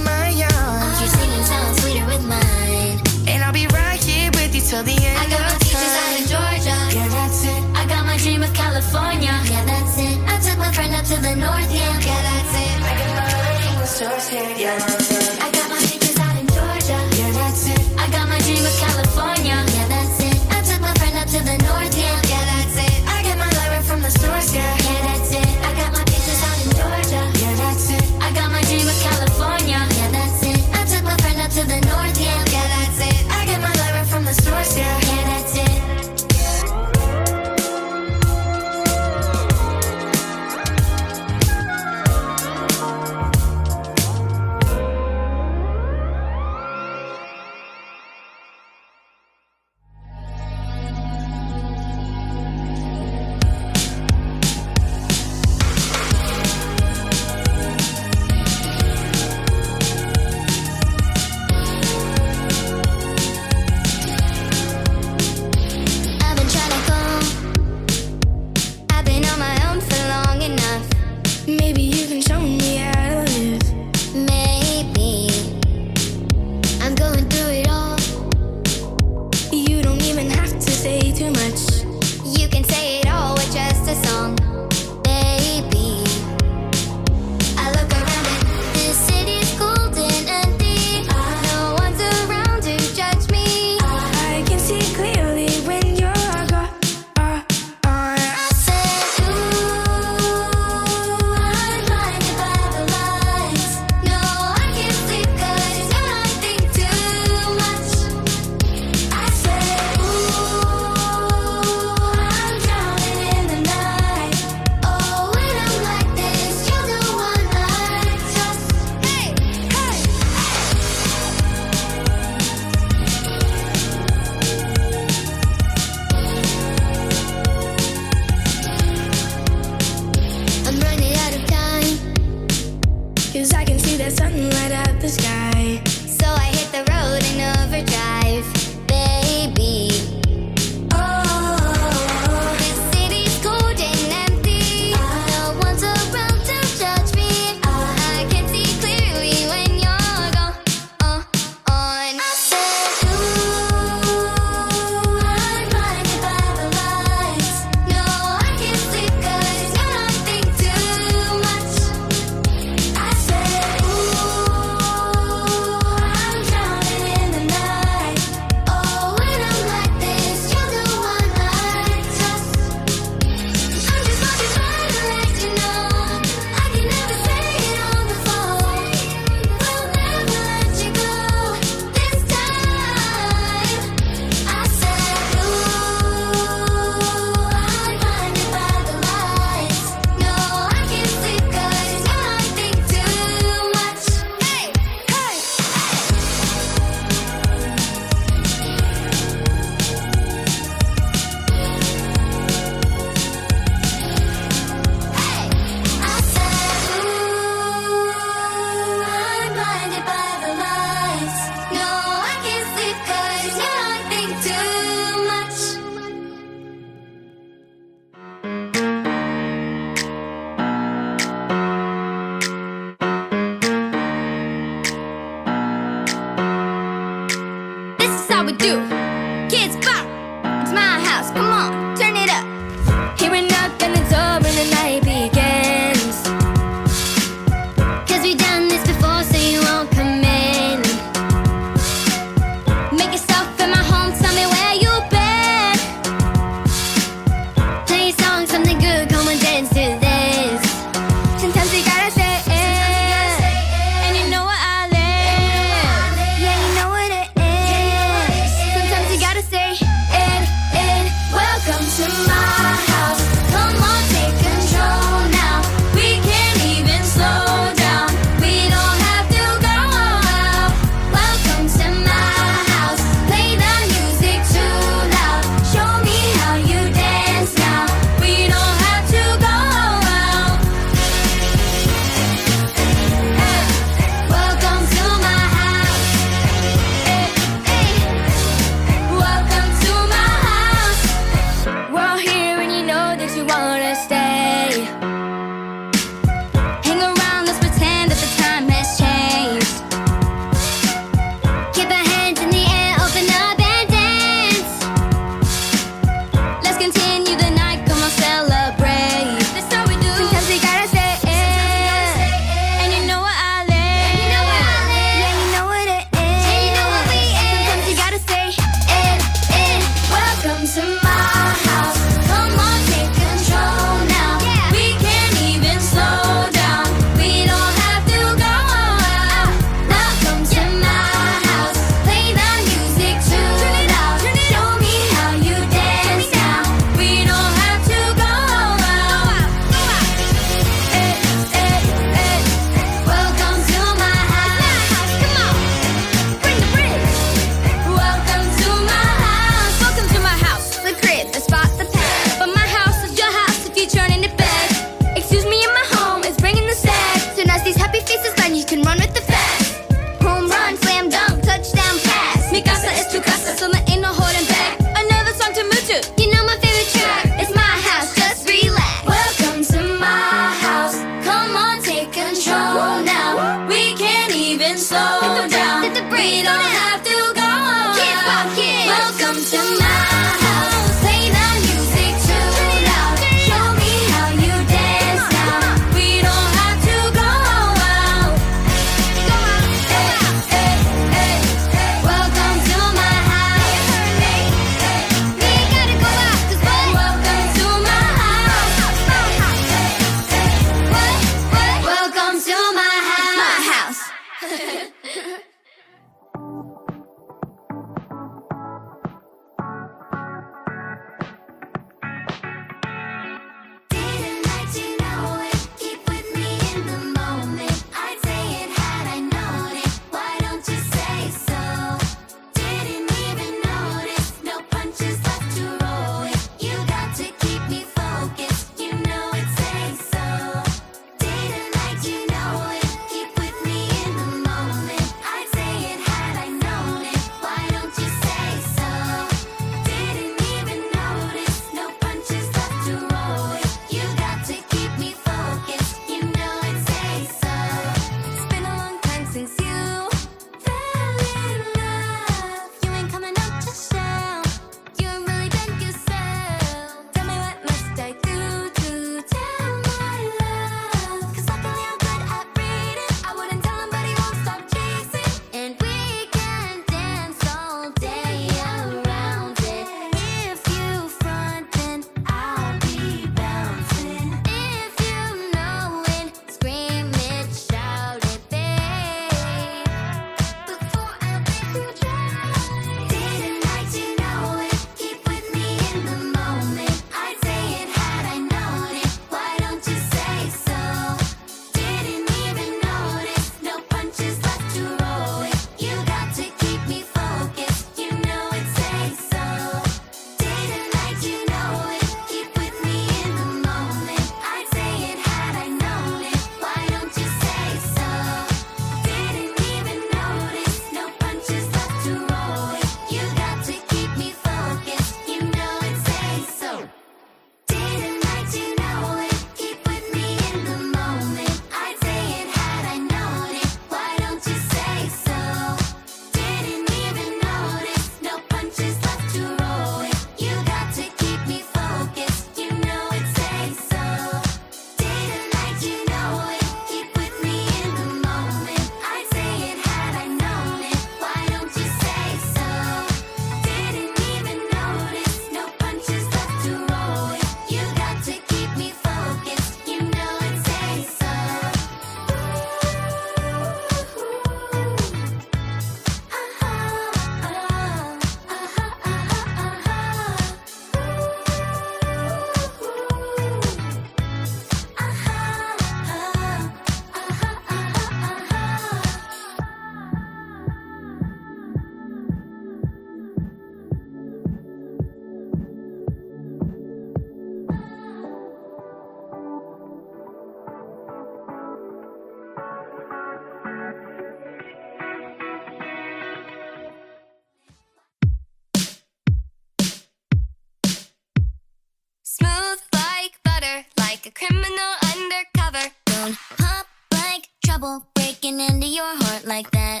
like 593.98 594.26
a 594.26 594.30
criminal 594.30 594.92
undercover. 595.12 595.92
Don't 596.06 596.36
pop 596.58 596.86
like 597.12 597.48
trouble 597.64 598.06
breaking 598.14 598.60
into 598.60 598.86
your 598.86 599.12
heart 599.22 599.44
like 599.46 599.70
that. 599.70 600.00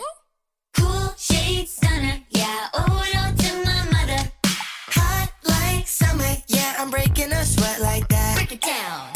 Cool 0.76 1.14
shade 1.16 1.68
stunner, 1.68 2.20
yeah, 2.30 2.68
owe 2.74 3.02
it 3.06 3.16
all 3.16 3.32
to 3.32 3.50
my 3.64 3.80
mother. 3.92 4.22
Hot 4.96 5.30
like 5.44 5.86
summer, 5.86 6.34
yeah, 6.48 6.76
I'm 6.78 6.90
breaking 6.90 7.32
a 7.32 7.44
sweat 7.44 7.80
like 7.80 8.06
that. 8.08 8.36
Break 8.36 8.52
it 8.52 8.60
down. 8.60 9.13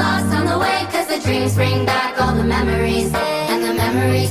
Lost 0.00 0.34
on 0.38 0.44
the 0.46 0.58
way. 0.58 0.78
Cause 0.92 1.06
the 1.12 1.20
dreams 1.20 1.54
bring 1.54 1.84
back 1.84 2.20
all 2.20 2.34
the 2.34 2.48
memories. 2.56 3.10
And 3.50 3.62
the 3.62 3.74
memories 3.74 4.30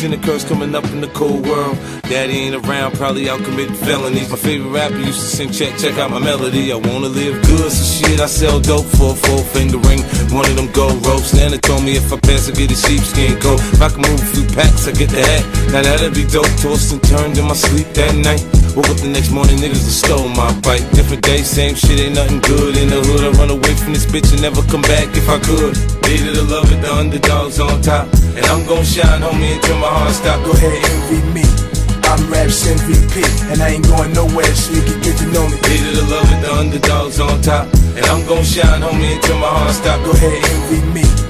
Confusion 0.00 0.18
occurs 0.18 0.44
coming 0.44 0.74
up 0.74 0.84
in 0.92 1.02
the 1.02 1.08
cold 1.08 1.44
world. 1.46 1.99
Daddy 2.10 2.50
ain't 2.50 2.66
around, 2.66 2.98
probably 2.98 3.30
out 3.30 3.38
committing 3.44 3.78
felonies. 3.78 4.28
My 4.30 4.36
favorite 4.36 4.74
rapper 4.74 4.98
used 4.98 5.22
to 5.22 5.30
sing, 5.30 5.52
check, 5.54 5.78
check 5.78 5.94
out 5.94 6.10
my 6.10 6.18
melody. 6.18 6.72
I 6.72 6.74
wanna 6.74 7.06
live 7.06 7.38
good, 7.46 7.70
so 7.70 7.84
shit, 7.86 8.18
I 8.18 8.26
sell 8.26 8.58
dope 8.58 8.90
for 8.98 9.14
a 9.14 9.14
four 9.14 9.38
finger 9.54 9.78
ring. 9.78 10.02
One 10.34 10.42
of 10.42 10.56
them 10.58 10.66
gold 10.74 11.06
ropes. 11.06 11.32
Nana 11.38 11.58
told 11.58 11.86
me 11.86 11.94
if 11.94 12.12
I 12.12 12.18
pass, 12.18 12.50
I 12.50 12.52
get 12.58 12.66
a 12.66 12.74
sheepskin 12.74 13.38
coat. 13.38 13.62
If 13.62 13.80
I 13.80 13.94
can 13.94 14.02
move 14.02 14.18
a 14.18 14.26
few 14.26 14.42
packs, 14.58 14.90
I 14.90 14.92
get 14.98 15.14
the 15.14 15.22
hat. 15.22 15.46
Now 15.70 15.86
that'd 15.86 16.10
be 16.10 16.26
dope. 16.26 16.50
Tossed 16.58 16.90
and 16.90 16.98
turned 17.06 17.38
in 17.38 17.46
my 17.46 17.54
sleep 17.54 17.86
that 17.94 18.10
night. 18.18 18.42
Woke 18.74 18.90
up 18.90 18.98
the 18.98 19.06
next 19.06 19.30
morning, 19.30 19.62
niggas 19.62 19.86
have 19.86 19.94
stole 20.02 20.28
my 20.34 20.50
bike. 20.66 20.82
Different 20.90 21.22
day, 21.22 21.46
same 21.46 21.78
shit, 21.78 21.94
ain't 21.94 22.18
nothing 22.18 22.42
good. 22.42 22.74
In 22.74 22.90
the 22.90 23.06
hood, 23.06 23.22
I 23.22 23.30
run 23.38 23.54
away 23.54 23.78
from 23.78 23.94
this 23.94 24.10
bitch 24.10 24.34
and 24.34 24.42
never 24.42 24.66
come 24.66 24.82
back 24.82 25.06
if 25.14 25.30
I 25.30 25.38
could. 25.38 25.78
Needed 26.10 26.34
to 26.34 26.42
love 26.42 26.66
it, 26.74 26.82
the 26.82 26.90
underdogs 26.90 27.62
on 27.62 27.78
top. 27.86 28.10
And 28.34 28.42
I'm 28.50 28.66
gon' 28.66 28.82
shine, 28.82 29.22
homie, 29.22 29.54
until 29.54 29.78
my 29.78 29.94
heart 29.94 30.10
stop. 30.10 30.42
Go 30.42 30.50
ahead, 30.58 30.74
and 30.74 31.14
envy 31.14 31.22
me. 31.38 31.69
I'm 32.10 32.28
Raps 32.28 32.66
MVP, 32.66 33.22
and 33.52 33.62
I 33.62 33.68
ain't 33.68 33.86
going 33.86 34.12
nowhere, 34.12 34.52
so 34.52 34.74
you 34.74 34.82
can 34.82 35.00
get 35.00 35.16
to 35.18 35.26
know 35.30 35.46
me. 35.46 35.54
Needed 35.62 35.94
to 35.94 36.02
love 36.10 36.28
with 36.28 36.42
the 36.42 36.52
underdogs 36.52 37.20
on 37.20 37.40
top. 37.40 37.72
And 37.94 38.04
I'm 38.06 38.26
gon' 38.26 38.42
shine, 38.42 38.82
homie, 38.82 39.14
until 39.14 39.38
my 39.38 39.46
heart 39.46 39.74
stop. 39.74 40.04
Go 40.04 40.10
ahead, 40.10 40.42
envy 40.42 40.82
me. 40.90 41.29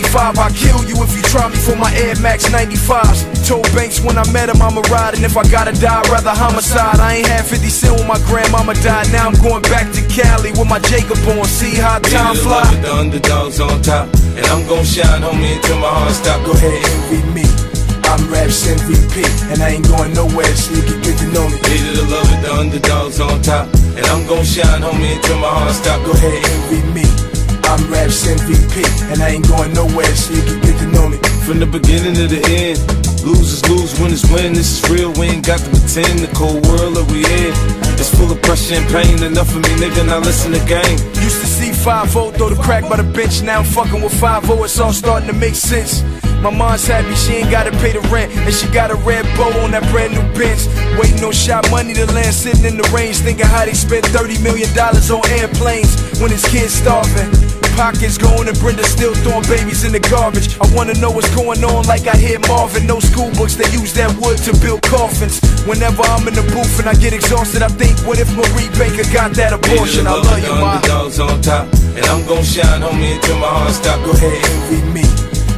95, 0.01 0.39
I'll 0.39 0.49
kill 0.53 0.81
you 0.89 0.97
if 1.03 1.13
you 1.15 1.21
try 1.21 1.47
me 1.47 1.57
for 1.57 1.75
my 1.75 1.91
Air 1.93 2.15
Max 2.21 2.49
95s. 2.49 3.21
Told 3.47 3.63
Banks 3.75 4.01
when 4.01 4.17
I 4.17 4.25
met 4.31 4.49
him, 4.49 4.61
I'ma 4.61 4.81
ride, 4.89 5.13
and 5.13 5.23
if 5.23 5.37
I 5.37 5.43
gotta 5.49 5.73
die, 5.73 5.99
I'd 5.99 6.09
rather 6.09 6.31
homicide. 6.31 6.99
I 6.99 7.21
ain't 7.21 7.27
had 7.27 7.45
50 7.45 7.69
cent 7.69 7.99
when 7.99 8.07
my 8.07 8.19
grandmama 8.25 8.73
died. 8.81 9.11
Now 9.11 9.27
I'm 9.27 9.37
going 9.41 9.61
back 9.63 9.91
to 9.93 10.01
Cali 10.09 10.51
with 10.51 10.67
my 10.67 10.79
Jacob 10.89 11.17
on. 11.29 11.45
See 11.45 11.75
how 11.75 11.99
time 11.99 12.35
fly. 12.35 12.65
With 12.71 12.81
The 12.81 12.93
underdogs 12.93 13.59
on 13.59 13.81
top, 13.81 14.09
and 14.37 14.45
I'm 14.49 14.65
gon' 14.67 14.85
shine, 14.85 15.21
homie, 15.21 15.55
until 15.55 15.77
my 15.77 15.89
heart 15.89 16.13
stop. 16.13 16.45
Go 16.45 16.51
ahead, 16.53 16.81
envy 16.81 17.21
me. 17.37 17.45
I'm 18.09 18.25
Raps 18.27 18.65
MVP, 18.67 19.23
and 19.53 19.61
I 19.61 19.77
ain't 19.77 19.87
going 19.87 20.13
nowhere, 20.13 20.55
so 20.55 20.73
you 20.73 20.81
can 20.81 20.99
get 21.01 21.17
to 21.19 21.27
know 21.29 21.47
me. 21.47 21.57
Needed 21.69 21.95
to 22.01 22.05
love 22.09 22.27
it, 22.27 22.41
the 22.41 22.51
underdogs 22.53 23.19
on 23.19 23.41
top, 23.41 23.69
and 23.95 24.05
I'm 24.09 24.25
gon' 24.25 24.43
shine, 24.43 24.81
homie, 24.81 25.15
until 25.15 25.37
my 25.37 25.47
heart 25.47 25.75
stop. 25.75 26.03
Go 26.05 26.11
ahead, 26.11 26.41
envy 26.41 26.81
me. 26.91 27.30
I'm 27.71 27.87
Raps 27.87 28.27
MVP, 28.27 28.83
and 29.15 29.23
I 29.23 29.39
ain't 29.39 29.47
going 29.47 29.71
nowhere, 29.71 30.11
so 30.11 30.35
you 30.35 30.43
can 30.43 30.59
get 30.59 30.75
to 30.83 30.87
know 30.91 31.07
me. 31.07 31.15
From 31.47 31.63
the 31.63 31.65
beginning 31.65 32.19
to 32.19 32.27
the 32.27 32.43
end, 32.51 32.75
losers 33.23 33.63
lose, 33.71 33.95
winners 33.95 34.27
win. 34.27 34.51
This 34.51 34.83
is 34.83 34.89
real, 34.91 35.15
we 35.15 35.31
ain't 35.31 35.47
got 35.47 35.63
to 35.63 35.69
pretend. 35.71 36.19
The 36.19 36.27
cold 36.35 36.67
world 36.67 36.99
that 36.99 37.07
we 37.07 37.23
in, 37.23 37.55
it's 37.95 38.11
full 38.11 38.27
of 38.27 38.43
pressure 38.43 38.75
and 38.75 38.83
pain. 38.91 39.23
Enough 39.23 39.55
of 39.55 39.63
me, 39.63 39.71
nigga, 39.79 40.03
now 40.03 40.19
listen 40.19 40.51
to 40.51 40.59
game. 40.67 40.99
Used 41.23 41.39
to 41.39 41.47
see 41.61 41.71
5 41.71 42.11
throw 42.11 42.49
the 42.49 42.59
crack 42.61 42.89
by 42.89 42.97
the 42.97 43.03
bench, 43.03 43.41
now 43.43 43.59
I'm 43.59 43.65
fucking 43.65 44.01
with 44.01 44.19
5 44.19 44.49
it's 44.49 44.79
all 44.79 44.93
starting 44.93 45.27
to 45.27 45.33
make 45.33 45.55
sense. 45.55 46.01
My 46.41 46.49
mom's 46.49 46.87
happy 46.87 47.13
she 47.13 47.33
ain't 47.33 47.51
gotta 47.51 47.71
pay 47.83 47.93
the 47.93 48.01
rent, 48.09 48.31
and 48.33 48.53
she 48.53 48.67
got 48.69 48.89
a 48.89 48.95
red 48.95 49.25
bow 49.37 49.53
on 49.61 49.71
that 49.71 49.85
brand 49.91 50.13
new 50.13 50.25
Benz. 50.33 50.67
Waiting 50.97 51.23
on 51.23 51.31
shot 51.31 51.69
money 51.69 51.93
to 51.93 52.05
land, 52.13 52.33
sitting 52.33 52.65
in 52.65 52.77
the 52.77 52.87
range, 52.89 53.17
thinking 53.17 53.45
how 53.45 53.65
they 53.65 53.73
spent 53.73 54.05
30 54.07 54.41
million 54.41 54.73
dollars 54.73 55.11
on 55.11 55.21
airplanes 55.29 55.93
when 56.19 56.31
his 56.31 56.43
kids 56.45 56.73
starving. 56.73 57.29
Pac's 57.75 58.17
gone 58.17 58.47
and 58.47 58.57
Brenda 58.59 58.83
still 58.83 59.13
throwing 59.23 59.45
babies 59.47 59.83
in 59.83 59.91
the 59.91 59.99
garbage. 59.99 60.57
I 60.59 60.67
wanna 60.75 60.93
know 60.95 61.11
what's 61.11 61.29
going 61.35 61.63
on, 61.63 61.85
like 61.85 62.07
I 62.07 62.17
hear 62.17 62.39
Marvin. 62.47 62.85
No 62.85 62.99
school 62.99 63.31
books, 63.31 63.55
they 63.55 63.69
use 63.71 63.93
that 63.93 64.11
wood 64.19 64.37
to 64.45 64.51
build 64.59 64.81
coffins. 64.83 65.39
Whenever 65.65 66.01
I'm 66.03 66.27
in 66.27 66.33
the 66.33 66.43
booth 66.53 66.79
and 66.79 66.89
I 66.89 66.95
get 66.95 67.13
exhausted, 67.13 67.61
I 67.61 67.69
think, 67.69 67.97
what 68.05 68.19
if 68.19 68.29
Marie 68.35 68.69
Baker 68.77 69.07
got 69.13 69.31
that 69.39 69.53
abortion? 69.53 70.07
I 70.07 70.13
love 70.13 70.41
you, 70.41 70.55
ma. 70.57 70.81
Top, 71.51 71.67
and 71.99 72.05
I'm 72.07 72.23
gon' 72.27 72.45
shine, 72.45 72.79
homie, 72.79 73.19
until 73.19 73.35
my 73.43 73.51
heart 73.51 73.73
stop. 73.75 73.99
Go 74.05 74.11
ahead, 74.15 74.39
envy 74.39 74.87
me. 74.95 75.03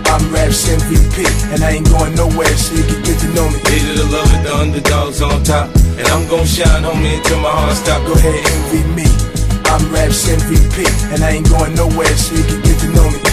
I'm 0.09 0.25
Raps 0.33 0.65
MVP, 0.65 1.21
and 1.53 1.61
I 1.61 1.77
ain't 1.77 1.85
going 1.85 2.15
nowhere, 2.15 2.49
so 2.57 2.73
you 2.73 2.81
can 2.81 3.03
get 3.03 3.19
to 3.21 3.29
know 3.37 3.45
me. 3.45 3.61
Needed 3.69 4.01
to 4.01 4.05
love 4.09 4.25
it, 4.33 4.41
the 4.41 4.55
underdogs 4.57 5.21
on 5.21 5.43
top, 5.43 5.69
and 5.93 6.07
I'm 6.09 6.27
gon' 6.27 6.47
shine, 6.47 6.81
homie, 6.81 7.21
until 7.21 7.37
my 7.41 7.51
heart 7.51 7.77
stop. 7.77 8.01
Go 8.07 8.13
ahead, 8.13 8.41
envy 8.41 8.81
me. 8.97 9.05
I'm 9.69 9.85
Raps 9.93 10.25
MVP, 10.25 10.81
and 11.13 11.23
I 11.23 11.37
ain't 11.37 11.49
going 11.53 11.75
nowhere, 11.75 12.17
so 12.17 12.33
you 12.33 12.43
can 12.43 12.61
get 12.65 12.79
to 12.79 12.87
know 12.89 13.11
me. 13.11 13.32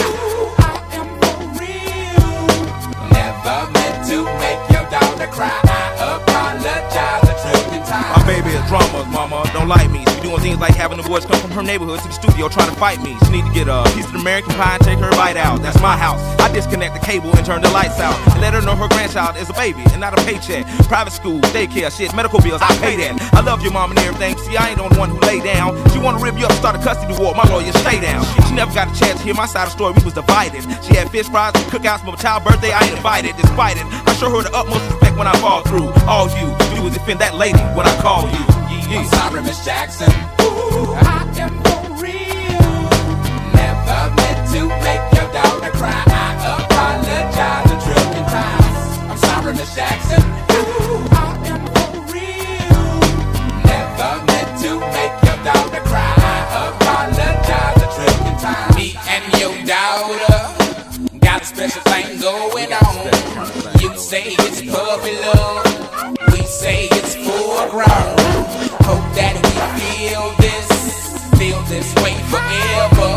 Daughter 5.21 5.31
cry. 5.31 5.59
I 5.63 6.17
apologize 6.17 7.23
a 7.29 7.35
trillion 7.41 7.83
times. 7.85 8.17
My 8.17 8.23
baby 8.25 8.49
is 8.49 8.65
drama, 8.67 9.05
mama. 9.09 9.49
Don't 9.53 9.67
like 9.67 9.89
me. 9.91 10.05
She 10.15 10.21
doing 10.21 10.39
things 10.39 10.59
like 10.59 10.75
having 10.75 10.97
the 10.97 11.03
boys 11.03 11.25
come 11.25 11.39
from 11.39 11.51
her 11.51 11.63
neighborhood 11.63 11.99
to 11.99 12.07
the 12.07 12.13
studio 12.13 12.49
trying 12.49 12.69
to 12.69 12.75
fight 12.77 13.01
me. 13.01 13.17
She 13.25 13.31
need 13.31 13.45
to 13.45 13.53
get 13.53 13.67
a 13.67 13.83
piece 13.93 14.05
of 14.05 14.15
American 14.15 14.53
pie 14.53 14.75
and 14.75 14.83
take 14.83 14.99
her 14.99 15.11
bite 15.11 15.37
out. 15.37 15.61
That's 15.61 15.79
my 15.81 15.97
house. 15.97 16.21
I 16.39 16.51
disconnect 16.53 16.93
the 16.93 17.05
cable 17.05 17.35
and 17.35 17.45
turn 17.45 17.61
the 17.61 17.69
lights 17.69 17.99
out. 17.99 18.15
And 18.33 18.41
let 18.41 18.53
her 18.53 18.61
know 18.61 18.75
her 18.75 18.87
grandchild 18.89 19.37
is 19.37 19.49
a 19.49 19.53
baby 19.53 19.83
and 19.91 20.01
not 20.01 20.17
a 20.17 20.21
paycheck. 20.25 20.65
Private 20.91 21.13
school, 21.13 21.39
daycare, 21.55 21.87
shit, 21.87 22.13
medical 22.13 22.41
bills, 22.41 22.59
I 22.61 22.67
pay 22.83 22.97
that. 22.99 23.15
I 23.31 23.39
love 23.39 23.63
your 23.63 23.71
mom 23.71 23.91
and 23.91 23.99
everything. 23.99 24.37
See, 24.39 24.57
I 24.57 24.67
ain't 24.67 24.77
the 24.77 24.83
only 24.83 24.99
one 24.99 25.09
who 25.09 25.19
lay 25.23 25.39
down. 25.39 25.71
She 25.91 25.99
wanna 25.99 26.19
rip 26.19 26.37
you 26.37 26.43
up, 26.43 26.51
start 26.59 26.75
a 26.75 26.83
custody 26.83 27.15
war. 27.15 27.33
My 27.33 27.47
lawyer, 27.47 27.71
stay 27.79 28.01
down. 28.01 28.27
She 28.43 28.53
never 28.53 28.75
got 28.75 28.91
a 28.91 28.99
chance 28.99 29.19
to 29.19 29.23
hear 29.23 29.33
my 29.33 29.45
side 29.45 29.63
of 29.63 29.69
the 29.71 29.77
story. 29.79 29.93
We 29.95 30.03
was 30.03 30.15
divided. 30.15 30.67
She 30.83 30.93
had 30.93 31.09
fish 31.09 31.29
fries 31.29 31.55
and 31.55 31.63
cookouts 31.71 32.03
for 32.03 32.11
my 32.11 32.19
child's 32.19 32.43
birthday. 32.43 32.73
I 32.73 32.83
ain't 32.83 32.97
invited, 32.97 33.37
despite 33.37 33.77
it. 33.77 33.87
I 33.87 34.11
show 34.19 34.35
her 34.35 34.43
the 34.43 34.51
utmost 34.51 34.83
respect 34.91 35.15
when 35.15 35.27
I 35.27 35.35
fall 35.39 35.63
through. 35.63 35.95
All 36.11 36.27
you 36.27 36.51
do 36.75 36.85
is 36.85 36.93
defend 36.93 37.21
that 37.21 37.35
lady 37.35 37.63
when 37.71 37.87
I 37.87 37.95
call 38.03 38.27
you. 38.27 38.43
Yeah. 38.91 38.99
I'm 38.99 39.07
sorry, 39.15 39.41
Miss 39.43 39.63
Jackson. 39.63 40.11
Ooh, 40.43 40.91
I 40.91 41.23
am 41.39 41.70
going 62.31 62.71
on. 62.71 63.05
You 63.81 63.89
say 63.97 64.23
it's 64.43 64.61
puppy 64.71 65.15
love. 65.27 65.65
We 66.31 66.41
say 66.43 66.87
it's 66.97 67.15
full 67.15 67.69
grown. 67.69 68.15
Hope 68.87 69.07
that 69.19 69.35
we 69.43 69.53
feel 69.79 70.25
this, 70.43 70.67
feel 71.39 71.61
this 71.73 71.89
way 72.03 72.15
forever. 72.31 73.11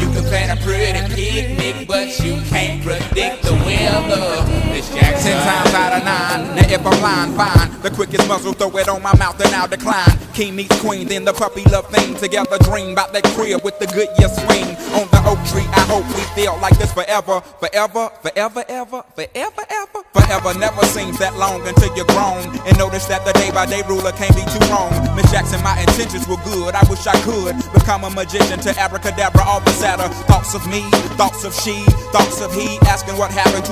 You 0.00 0.08
can 0.14 0.24
plan 0.30 0.48
a 0.56 0.60
pretty 0.60 1.02
picnic, 1.14 1.86
but 1.86 2.08
you 2.24 2.34
can't 2.50 2.82
predict 2.82 3.42
the 3.42 3.54
weather. 3.90 4.70
Miss 4.70 4.88
Jackson. 4.94 5.32
Times 5.32 5.74
out 5.74 5.92
of 5.98 6.04
nine. 6.04 6.56
Now 6.56 6.68
if 6.68 6.86
I'm 6.86 7.02
lying, 7.02 7.32
fine. 7.34 7.82
The 7.82 7.90
quickest 7.90 8.28
muzzle, 8.28 8.52
throw 8.52 8.70
it 8.78 8.88
on 8.88 9.02
my 9.02 9.16
mouth 9.16 9.40
and 9.40 9.54
I'll 9.54 9.68
decline. 9.68 10.16
King 10.34 10.56
meets 10.56 10.80
queen, 10.80 11.08
then 11.08 11.24
the 11.24 11.32
puppy 11.32 11.64
love 11.64 11.88
thing. 11.90 12.14
Together 12.14 12.58
dream 12.58 12.92
about 12.92 13.12
that 13.12 13.24
crib 13.34 13.62
with 13.64 13.78
the 13.78 13.86
good 13.86 14.08
year 14.18 14.28
swing. 14.28 14.70
On 14.94 15.08
the 15.10 15.20
oak 15.26 15.40
tree, 15.50 15.66
I 15.74 15.82
hope 15.90 16.06
we 16.14 16.22
feel 16.38 16.56
like 16.62 16.78
this 16.78 16.92
forever. 16.92 17.40
Forever, 17.60 18.10
forever, 18.22 18.64
ever, 18.68 19.02
forever, 19.16 19.64
ever. 19.68 20.00
Forever 20.12 20.58
never 20.58 20.84
seems 20.86 21.18
that 21.18 21.36
long 21.36 21.66
until 21.66 21.94
you're 21.96 22.08
grown. 22.12 22.44
And 22.64 22.78
notice 22.78 23.06
that 23.06 23.24
the 23.24 23.32
day 23.34 23.50
by 23.50 23.66
day 23.66 23.82
ruler 23.88 24.12
can't 24.12 24.34
be 24.36 24.44
too 24.46 24.62
wrong. 24.70 24.92
Miss 25.16 25.30
Jackson, 25.32 25.62
my 25.64 25.74
intentions 25.80 26.28
were 26.28 26.40
good. 26.44 26.74
I 26.74 26.84
wish 26.88 27.06
I 27.06 27.16
could 27.26 27.56
become 27.74 28.04
a 28.04 28.10
magician 28.10 28.60
to 28.60 28.70
abracadabra 28.78 29.42
all 29.42 29.60
the 29.60 29.72
sadder. 29.72 30.08
Thoughts 30.30 30.54
of 30.54 30.64
me, 30.68 30.86
thoughts 31.18 31.44
of 31.44 31.52
she, 31.52 31.82
thoughts 32.14 32.40
of 32.40 32.54
he. 32.54 32.78
Asking 32.86 33.18
what 33.18 33.32
happened 33.32 33.64
to 33.66 33.71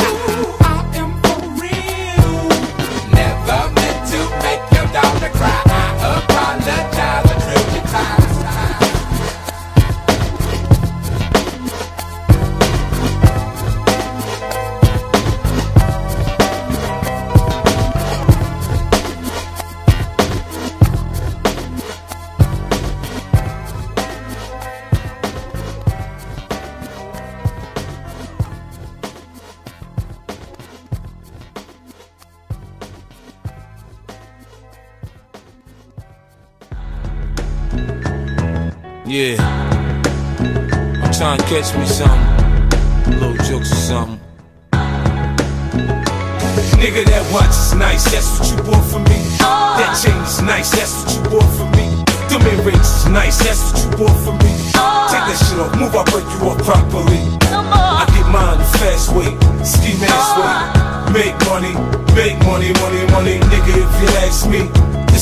Yeah. 39.11 39.35
I'm 41.03 41.11
trying 41.11 41.37
to 41.37 41.43
catch 41.51 41.75
me 41.75 41.83
something. 41.83 43.19
Little 43.19 43.35
jokes 43.43 43.73
or 43.73 43.83
something. 43.91 44.19
Nigga, 46.79 47.03
that 47.11 47.27
watch 47.35 47.51
is 47.51 47.75
nice, 47.75 48.07
that's 48.07 48.39
what 48.39 48.47
you 48.47 48.63
bought 48.63 48.87
for 48.87 49.03
me. 49.11 49.19
That 49.43 49.99
chain 49.99 50.15
is 50.23 50.39
nice, 50.47 50.71
that's 50.71 50.95
what 51.03 51.11
you 51.11 51.21
bought 51.27 51.51
for 51.59 51.67
me. 51.75 51.91
Them 52.31 52.39
earrings 52.55 52.87
is 52.87 53.11
nice, 53.11 53.35
that's 53.43 53.59
what 53.59 53.83
you 53.83 53.91
bought 53.99 54.15
for 54.23 54.31
me. 54.47 54.55
Take 55.11 55.27
that 55.27 55.35
shit 55.43 55.59
off, 55.59 55.75
move, 55.75 55.91
I 55.91 56.07
break 56.07 56.23
you 56.31 56.47
up 56.47 56.63
properly. 56.63 57.35
I 57.51 58.07
get 58.15 58.31
mine 58.31 58.63
the 58.63 58.69
fast 58.79 59.11
way, 59.11 59.27
ski 59.67 59.91
mask 59.99 60.39
way. 60.39 60.55
Make 61.11 61.35
money, 61.51 61.75
make 62.15 62.39
money, 62.47 62.71
money, 62.79 63.03
money, 63.11 63.43
nigga. 63.43 63.75
If 63.75 63.91
you 63.99 64.09
ask 64.23 64.47
me, 64.47 64.71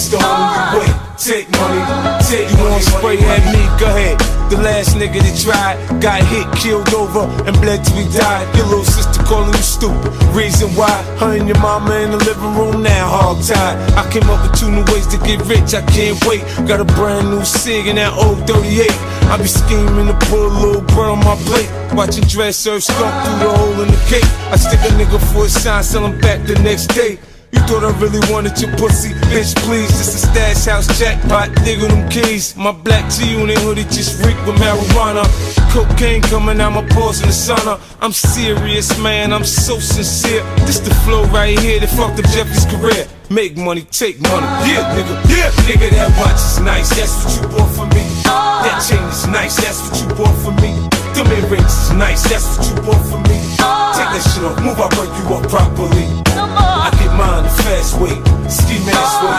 the 0.07 0.17
uh-huh. 0.17 0.80
only. 0.80 1.09
Take 1.19 1.51
money, 1.59 1.84
take 2.31 2.47
You 2.47 2.63
want 2.63 2.80
spray 2.80 3.19
at 3.19 3.43
me? 3.51 3.59
Go 3.76 3.91
ahead. 3.91 4.15
The 4.47 4.55
last 4.63 4.95
nigga 4.95 5.19
that 5.19 5.35
tried 5.35 5.76
got 5.99 6.23
hit, 6.23 6.47
killed 6.55 6.88
over, 6.95 7.27
and 7.43 7.51
bled 7.59 7.84
till 7.84 7.99
he 7.99 8.07
died. 8.15 8.47
Your 8.55 8.71
little 8.71 8.88
sister 8.88 9.19
calling 9.27 9.51
you 9.51 9.59
stupid. 9.59 10.15
Reason 10.31 10.71
why? 10.80 10.95
Her 11.19 11.35
and 11.35 11.45
your 11.45 11.59
mama 11.59 11.91
in 12.07 12.11
the 12.15 12.21
living 12.23 12.55
room 12.55 12.81
now, 12.81 13.11
hog 13.11 13.43
tied. 13.43 13.76
I 13.99 14.07
came 14.07 14.23
up 14.31 14.39
with 14.47 14.55
two 14.55 14.71
new 14.71 14.88
ways 14.95 15.05
to 15.11 15.19
get 15.27 15.43
rich. 15.51 15.76
I 15.76 15.84
can't 15.91 16.15
wait. 16.23 16.47
Got 16.63 16.80
a 16.80 16.88
brand 16.95 17.30
new 17.30 17.43
cig 17.43 17.85
in 17.85 17.99
that 17.99 18.15
old 18.15 18.47
38. 18.47 18.88
I 19.27 19.35
be 19.35 19.45
scheming 19.45 20.07
to 20.07 20.15
put 20.31 20.39
a 20.39 20.53
little 20.55 20.88
bread 20.95 21.11
on 21.11 21.19
my 21.19 21.35
plate. 21.43 21.69
Watching 21.91 22.23
dress 22.31 22.55
serve 22.55 22.81
skunk 22.81 23.11
through 23.27 23.39
the 23.43 23.49
hole 23.51 23.77
in 23.84 23.91
the 23.91 24.01
cake. 24.07 24.30
I 24.49 24.55
stick 24.55 24.80
a 24.88 24.91
nigga 24.95 25.19
for 25.35 25.45
a 25.45 25.49
sign, 25.49 25.84
sell 25.84 26.07
him 26.07 26.15
back 26.23 26.47
the 26.47 26.55
next 26.63 26.95
day. 26.95 27.19
You 27.51 27.59
thought 27.65 27.84
I 27.84 27.91
really 27.99 28.19
wanted 28.31 28.59
your 28.61 28.76
pussy? 28.77 29.09
Bitch, 29.30 29.55
please, 29.65 29.89
this 29.89 30.15
a 30.15 30.27
stash 30.27 30.65
house 30.65 30.88
jackpot. 30.99 31.49
On 31.49 31.88
them 31.89 32.09
keys. 32.09 32.55
My 32.55 32.71
black 32.71 33.11
T 33.11 33.31
unit 33.38 33.57
hoodie 33.59 33.84
just 33.84 34.23
reek 34.23 34.38
with 34.45 34.55
marijuana. 34.57 35.26
Cocaine 35.73 36.21
coming 36.23 36.59
out 36.61 36.73
my 36.73 36.85
pores 36.89 37.21
in 37.21 37.27
the 37.27 37.34
sauna. 37.34 37.80
I'm 38.01 38.11
serious, 38.11 38.97
man, 38.99 39.34
I'm 39.34 39.43
so 39.45 39.80
sincere. 39.80 40.43
This 40.65 40.80
the 40.80 40.93
flow 41.05 41.26
right 41.26 41.57
here 41.59 41.80
that 41.80 41.89
fucked 41.89 42.19
up 42.19 42.26
Jeffrey's 42.31 42.65
career. 42.65 43.07
Make 43.30 43.57
money, 43.57 43.81
take 43.81 44.19
money. 44.21 44.47
Yeah, 44.65 44.85
nigga, 44.97 45.15
yeah. 45.30 45.51
Nigga, 45.69 45.89
that 45.91 46.09
watch 46.17 46.41
is 46.41 46.59
nice, 46.59 46.89
that's 46.89 47.13
what 47.26 47.34
you 47.35 47.57
bought 47.57 47.71
for 47.76 47.85
me. 47.95 48.05
That 48.26 48.85
chain 48.88 49.03
is 49.09 49.27
nice, 49.27 49.55
that's 49.57 49.81
what 49.85 50.01
you 50.01 50.07
bought 50.15 50.38
for 50.43 50.51
me. 50.61 50.73
Them 51.13 51.27
earrings 51.38 51.73
is 51.73 51.91
nice, 51.93 52.23
that's 52.30 52.57
what 52.57 52.69
you 52.69 52.76
bought 52.81 53.05
for 53.05 53.19
me. 53.30 53.89
Take 54.10 54.23
that 54.23 54.31
shit 54.34 54.44
off, 54.44 54.57
move, 54.65 54.80
I 54.81 54.90
break 54.98 55.14
you 55.22 55.26
up 55.38 55.45
properly. 55.49 56.10
I 56.34 56.90
get 56.98 57.14
mine 57.14 57.44
the 57.44 57.53
fast 57.61 57.94
way, 58.02 58.18
ski 58.49 58.81
mask 58.90 59.22
way. 59.22 59.38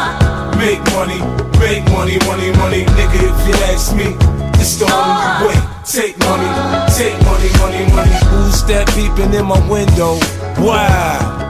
Make 0.63 0.79
money, 0.95 1.19
make 1.59 1.83
money, 1.91 2.19
money, 2.31 2.55
money, 2.55 2.85
nigga. 2.95 3.19
If 3.19 3.49
you 3.49 3.55
ask 3.67 3.97
me, 3.97 4.15
it's 4.63 4.79
the 4.79 4.87
only 4.87 5.51
way. 5.51 5.59
Take 5.83 6.17
money, 6.23 6.47
take 6.95 7.19
money, 7.27 7.51
money, 7.59 7.83
money. 7.91 8.15
Who's 8.31 8.63
that 8.71 8.87
peeping 8.95 9.35
in 9.35 9.47
my 9.47 9.59
window? 9.69 10.21
Wow. 10.63 11.50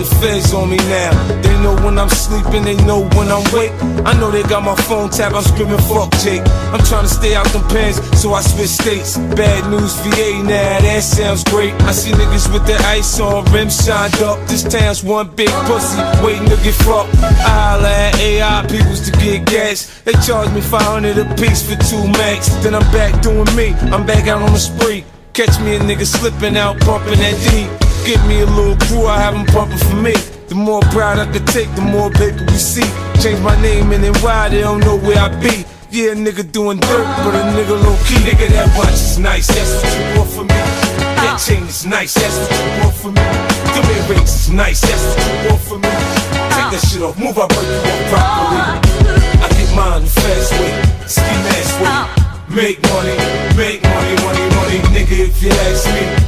The 0.00 0.06
feds 0.16 0.54
on 0.54 0.70
me 0.70 0.78
now. 0.88 1.12
They 1.42 1.52
know 1.60 1.76
when 1.84 1.98
I'm 1.98 2.08
sleeping, 2.08 2.64
they 2.64 2.76
know 2.88 3.04
when 3.20 3.28
I'm 3.28 3.44
awake. 3.52 3.70
I 4.08 4.18
know 4.18 4.30
they 4.30 4.42
got 4.44 4.64
my 4.64 4.74
phone 4.88 5.10
tapped, 5.10 5.34
I'm 5.34 5.42
screaming 5.42 5.76
fuck 5.76 6.08
Jake. 6.24 6.40
I'm 6.72 6.80
trying 6.88 7.04
to 7.04 7.12
stay 7.12 7.34
out 7.34 7.44
them 7.52 7.60
pens, 7.68 8.00
so 8.18 8.32
I 8.32 8.40
switch 8.40 8.72
states. 8.80 9.18
Bad 9.36 9.68
news 9.68 9.92
VA 10.00 10.40
now, 10.40 10.80
that 10.80 11.02
sounds 11.02 11.44
great. 11.44 11.74
I 11.84 11.92
see 11.92 12.12
niggas 12.12 12.50
with 12.50 12.64
their 12.64 12.80
ice 12.88 13.20
on, 13.20 13.44
rims 13.52 13.76
shined 13.84 14.16
up. 14.22 14.40
This 14.48 14.62
town's 14.62 15.04
one 15.04 15.36
big 15.36 15.52
pussy, 15.68 16.00
waiting 16.24 16.48
to 16.48 16.56
get 16.64 16.76
fucked. 16.80 17.12
I 17.20 17.52
holla 17.52 17.92
at 17.92 18.16
AI 18.16 18.66
peoples 18.72 19.04
to 19.04 19.12
get 19.20 19.44
gas. 19.44 20.00
They 20.04 20.12
charge 20.24 20.50
me 20.54 20.62
500 20.62 21.18
a 21.18 21.26
piece 21.36 21.60
for 21.60 21.76
two 21.76 22.08
max. 22.16 22.48
Then 22.64 22.74
I'm 22.74 22.88
back 22.90 23.20
doing 23.20 23.52
me, 23.54 23.76
I'm 23.92 24.06
back 24.06 24.28
out 24.28 24.40
on 24.40 24.52
the 24.54 24.58
spree. 24.58 25.04
Catch 25.34 25.60
me 25.60 25.76
a 25.76 25.78
nigga 25.78 26.06
slipping 26.06 26.56
out, 26.56 26.80
pumping 26.80 27.18
that 27.18 27.36
D. 27.52 27.89
Give 28.04 28.24
me 28.26 28.40
a 28.40 28.46
little 28.46 28.76
crew, 28.86 29.06
I 29.06 29.18
have 29.18 29.34
them 29.34 29.46
pumping 29.46 29.78
for 29.78 29.96
me. 29.96 30.14
The 30.48 30.54
more 30.54 30.80
pride 30.90 31.18
I 31.18 31.30
could 31.30 31.46
take, 31.46 31.72
the 31.74 31.82
more 31.82 32.10
paper 32.10 32.44
we 32.46 32.58
see. 32.58 32.88
Change 33.22 33.40
my 33.40 33.54
name 33.62 33.92
and 33.92 34.02
then 34.02 34.14
why 34.22 34.48
they 34.48 34.60
don't 34.62 34.80
know 34.80 34.96
where 34.98 35.18
I 35.18 35.28
be. 35.40 35.64
Yeah, 35.90 36.14
nigga 36.14 36.46
doing 36.50 36.78
dirt, 36.78 37.06
but 37.22 37.34
a 37.34 37.42
nigga 37.50 37.74
low 37.74 37.98
key. 38.06 38.18
Nigga, 38.22 38.46
that 38.54 38.70
watch 38.78 38.94
is 38.94 39.18
nice, 39.18 39.46
that's 39.48 39.74
what 39.74 39.90
you 39.90 40.18
want 40.18 40.30
for 40.30 40.42
me. 40.46 40.60
That 41.18 41.34
uh. 41.34 41.38
chain 41.38 41.62
is 41.66 41.84
nice, 41.84 42.14
that's 42.14 42.38
what 42.38 42.50
you 42.50 42.70
want 42.78 42.94
for 42.94 43.10
me. 43.10 43.22
The 43.22 43.80
Them 43.82 43.86
earrings 43.90 44.30
is 44.30 44.50
nice, 44.50 44.80
that's 44.80 45.02
what 45.02 45.18
you 45.18 45.50
want 45.50 45.62
from 45.66 45.80
me. 45.82 45.90
Take 46.54 46.70
that 46.70 46.82
shit 46.86 47.02
off, 47.02 47.18
move, 47.18 47.38
I 47.38 47.46
break 47.50 47.66
you 47.66 47.90
up 47.90 48.02
properly. 48.06 48.60
I 49.42 49.46
get 49.50 49.70
mine 49.74 50.02
the 50.06 50.10
fast 50.14 50.50
way, 50.62 50.72
ski 51.10 51.34
mask 51.42 51.74
way. 51.82 51.90
Uh. 51.90 52.06
Make 52.54 52.78
money, 52.86 53.18
make 53.58 53.82
money, 53.82 54.14
money, 54.22 54.46
money, 54.58 54.78
nigga, 54.94 55.26
if 55.26 55.42
you 55.42 55.50
ask 55.50 55.86
me. 55.90 56.19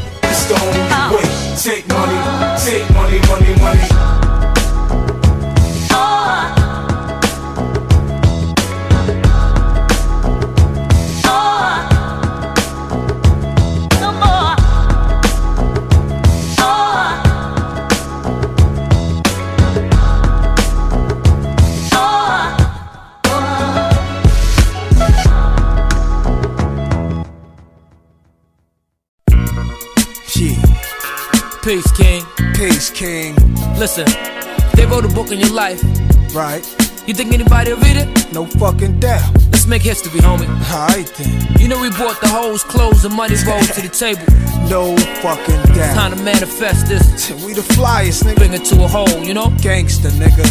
Life. 35.62 35.82
Right. 36.34 36.64
You 37.06 37.14
think 37.14 37.32
anybody 37.32 37.72
will 37.72 37.80
read 37.86 37.96
it? 37.96 38.08
No 38.32 38.46
fucking 38.46 38.98
doubt. 38.98 39.30
Let's 39.52 39.66
make 39.66 39.82
history, 39.82 40.20
homie. 40.20 40.48
Alright 40.74 41.06
then. 41.18 41.60
You 41.60 41.68
know 41.68 41.80
we 41.80 41.90
brought 41.90 42.20
the 42.20 42.26
hoes, 42.28 42.64
clothes, 42.64 43.04
and 43.04 43.14
money 43.14 43.36
rolls 43.46 43.70
to 43.76 43.82
the 43.86 43.92
table. 44.04 44.26
No 44.68 44.96
fucking 45.22 45.62
doubt. 45.76 45.94
Time 45.94 46.12
to 46.16 46.20
manifest 46.24 46.86
this. 46.88 47.04
We 47.44 47.52
the 47.52 47.66
flyest, 47.76 48.24
nigga. 48.24 48.36
Bring 48.42 48.54
it 48.54 48.64
to 48.70 48.82
a 48.82 48.88
hole, 48.88 49.22
you 49.28 49.34
know? 49.34 49.48
Gangster, 49.62 50.10
nigga. 50.22 50.44